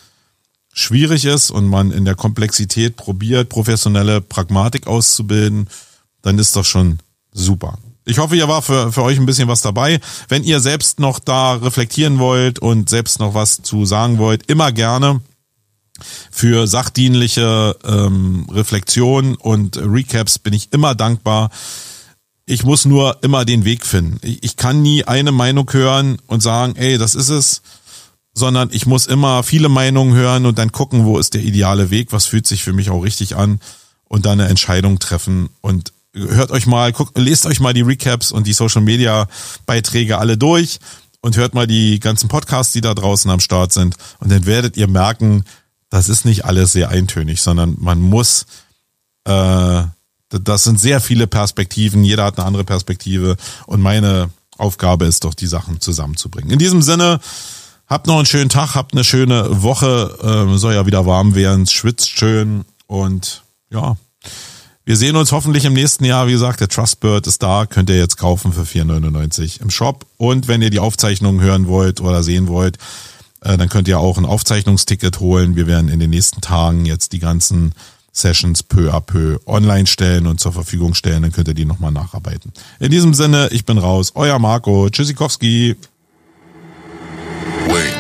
schwierig 0.74 1.26
ist 1.26 1.51
und 1.51 1.68
man 1.68 1.91
in 1.91 2.05
der 2.05 2.16
Komplexität 2.16 2.97
probiert, 2.97 3.49
professionelle 3.49 4.22
Pragmatik 4.22 4.88
auszubilden, 4.88 5.70
dann 6.22 6.38
ist 6.38 6.55
das 6.55 6.68
schon 6.68 6.99
super. 7.32 7.78
Ich 8.03 8.20
hoffe, 8.20 8.36
ihr 8.36 8.47
war 8.47 8.61
für, 8.61 8.91
für 8.91 9.01
euch 9.01 9.18
ein 9.18 9.26
bisschen 9.26 9.47
was 9.47 9.61
dabei. 9.61 9.99
Wenn 10.28 10.43
ihr 10.43 10.59
selbst 10.59 10.99
noch 10.99 11.20
da 11.20 11.53
reflektieren 11.53 12.20
wollt 12.20 12.59
und 12.59 12.89
selbst 12.89 13.20
noch 13.20 13.34
was 13.34 13.61
zu 13.61 13.86
sagen 13.86 14.20
wollt, 14.20 14.47
immer 14.47 14.72
gerne 14.72 15.22
für 16.32 16.68
sachdienliche 16.68 17.76
ähm, 17.86 18.48
Reflexion 18.52 19.36
und 19.36 19.78
Recaps 19.78 20.39
bin 20.39 20.54
ich 20.54 20.74
immer 20.74 20.96
dankbar. 20.96 21.50
Ich 22.46 22.64
muss 22.64 22.86
nur 22.86 23.24
immer 23.24 23.46
den 23.46 23.66
Weg 23.66 23.86
finden. 23.86 24.20
Ich, 24.22 24.43
ich 24.43 24.58
kann 24.58 24.82
nie 24.82 25.04
eine 25.06 25.32
Meinung 25.32 25.72
hören 25.72 26.18
und 26.28 26.41
sagen, 26.41 26.76
ey, 26.76 26.98
das 26.98 27.16
ist 27.16 27.30
es, 27.30 27.62
sondern 28.34 28.70
ich 28.72 28.86
muss 28.86 29.08
immer 29.08 29.43
viele 29.43 29.70
Meinungen 29.70 30.14
hören 30.14 30.46
und 30.46 30.60
dann 30.60 30.72
gucken, 30.72 31.06
wo 31.06 31.18
ist 31.18 31.34
der 31.34 31.41
ideale 31.41 31.89
Weg, 31.89 32.12
was 32.12 32.26
fühlt 32.26 32.46
sich 32.46 32.64
für 32.64 32.74
mich 32.74 32.89
auch 32.89 33.02
richtig 33.02 33.36
an 33.36 33.60
und 34.08 34.26
dann 34.26 34.39
eine 34.39 34.50
Entscheidung 34.50 35.00
treffen 35.00 35.50
und 35.62 35.93
hört 36.14 36.52
euch 36.52 36.66
mal, 36.66 36.91
guckt, 36.91 37.18
lest 37.18 37.46
euch 37.46 37.60
mal 37.60 37.74
die 37.74 37.82
Recaps 37.82 38.32
und 38.32 38.48
die 38.48 38.54
Social 38.54 38.82
Media 38.82 39.28
Beiträge 39.66 40.18
alle 40.18 40.38
durch 40.38 40.80
und 41.22 41.38
hört 41.38 41.54
mal 41.54 41.68
die 41.68 42.00
ganzen 42.00 42.28
Podcasts, 42.28 42.74
die 42.74 42.82
da 42.82 42.93
draußen 42.93 43.32
am 43.32 43.39
Start 43.39 43.74
sind 43.74 43.96
und 44.20 44.32
dann 44.32 44.46
werdet 44.46 44.78
ihr 44.78 44.88
merken, 44.88 45.46
das 45.96 46.10
ist 46.10 46.26
nicht 46.26 46.43
alles 46.43 46.74
sehr 46.74 46.89
eintönig, 46.89 47.41
sondern 47.41 47.78
man 47.80 48.02
muss, 48.02 48.46
äh, 49.24 49.84
das 50.30 50.64
sind 50.66 50.78
sehr 50.78 51.00
viele 51.00 51.26
Perspektiven, 51.26 52.04
jeder 52.04 52.26
hat 52.26 52.38
eine 52.38 52.46
andere 52.46 52.66
Perspektive 52.66 53.38
und 53.66 53.82
meine 53.82 54.30
Aufgabe 54.58 55.06
ist 55.06 55.24
doch, 55.24 55.34
die 55.34 55.48
Sachen 55.48 55.80
zusammenzubringen. 55.80 56.52
In 56.52 56.60
diesem 56.60 56.82
Sinne, 56.82 57.20
Habt 57.88 58.08
noch 58.08 58.18
einen 58.18 58.26
schönen 58.26 58.50
Tag, 58.50 58.74
habt 58.74 58.93
eine 58.93 59.04
schöne 59.04 59.62
Woche. 59.62 60.18
Ähm, 60.24 60.58
soll 60.58 60.74
ja 60.74 60.88
wieder 60.88 61.06
warm 61.06 61.36
werden, 61.36 61.68
schwitzt 61.68 62.10
schön 62.10 62.66
und 62.88 63.43
ja. 63.70 63.96
Wir 64.86 64.98
sehen 64.98 65.16
uns 65.16 65.32
hoffentlich 65.32 65.66
im 65.66 65.74
nächsten 65.74 66.04
Jahr. 66.04 66.28
Wie 66.28 66.32
gesagt, 66.32 66.62
der 66.62 66.68
Trustbird 66.68 67.28
ist 67.28 67.43
da, 67.43 67.68
könnt 67.68 67.91
ihr 67.91 67.98
jetzt 67.98 68.18
kaufen 68.18 68.54
für 68.54 68.64
4,99 68.64 69.62
im 69.62 69.70
Shop. 69.70 70.08
Und 70.18 70.48
wenn 70.48 70.64
ihr 70.64 70.72
die 70.72 70.80
Aufzeichnungen 70.80 71.41
hören 71.41 71.68
wollt 71.68 72.02
oder 72.02 72.24
sehen 72.24 72.48
wollt, 72.48 72.78
äh, 72.78 72.80
äh, 73.46 73.58
dann 73.58 73.70
könnt 73.70 73.88
ihr 73.88 74.00
auch 74.00 74.18
ein 74.18 74.26
Aufzeichnungsticket 74.26 75.20
holen. 75.20 75.56
Wir 75.56 75.68
werden 75.68 75.88
in 75.88 76.00
den 76.00 76.10
nächsten 76.10 76.41
Tagen 76.41 76.86
jetzt 76.86 77.14
die 77.14 77.20
ganzen 77.20 77.74
Sessions 78.12 78.64
peu 78.64 78.91
à 78.93 79.02
peu 79.02 79.39
online 79.46 79.88
stellen 79.88 80.26
und 80.26 80.39
zur 80.39 80.52
Verfügung 80.52 80.93
stellen. 80.93 81.22
Dann 81.22 81.32
könnt 81.32 81.48
ihr 81.48 81.54
die 81.54 81.66
nochmal 81.66 81.91
nacharbeiten. 81.91 82.52
In 82.80 82.89
diesem 82.89 83.14
Sinne, 83.14 83.50
ich 83.52 83.66
bin 83.66 83.78
raus. 83.78 84.14
Euer 84.16 84.39
Marco. 84.39 84.89
Tschüssikowski. 84.89 85.76
Wait. 87.68 87.95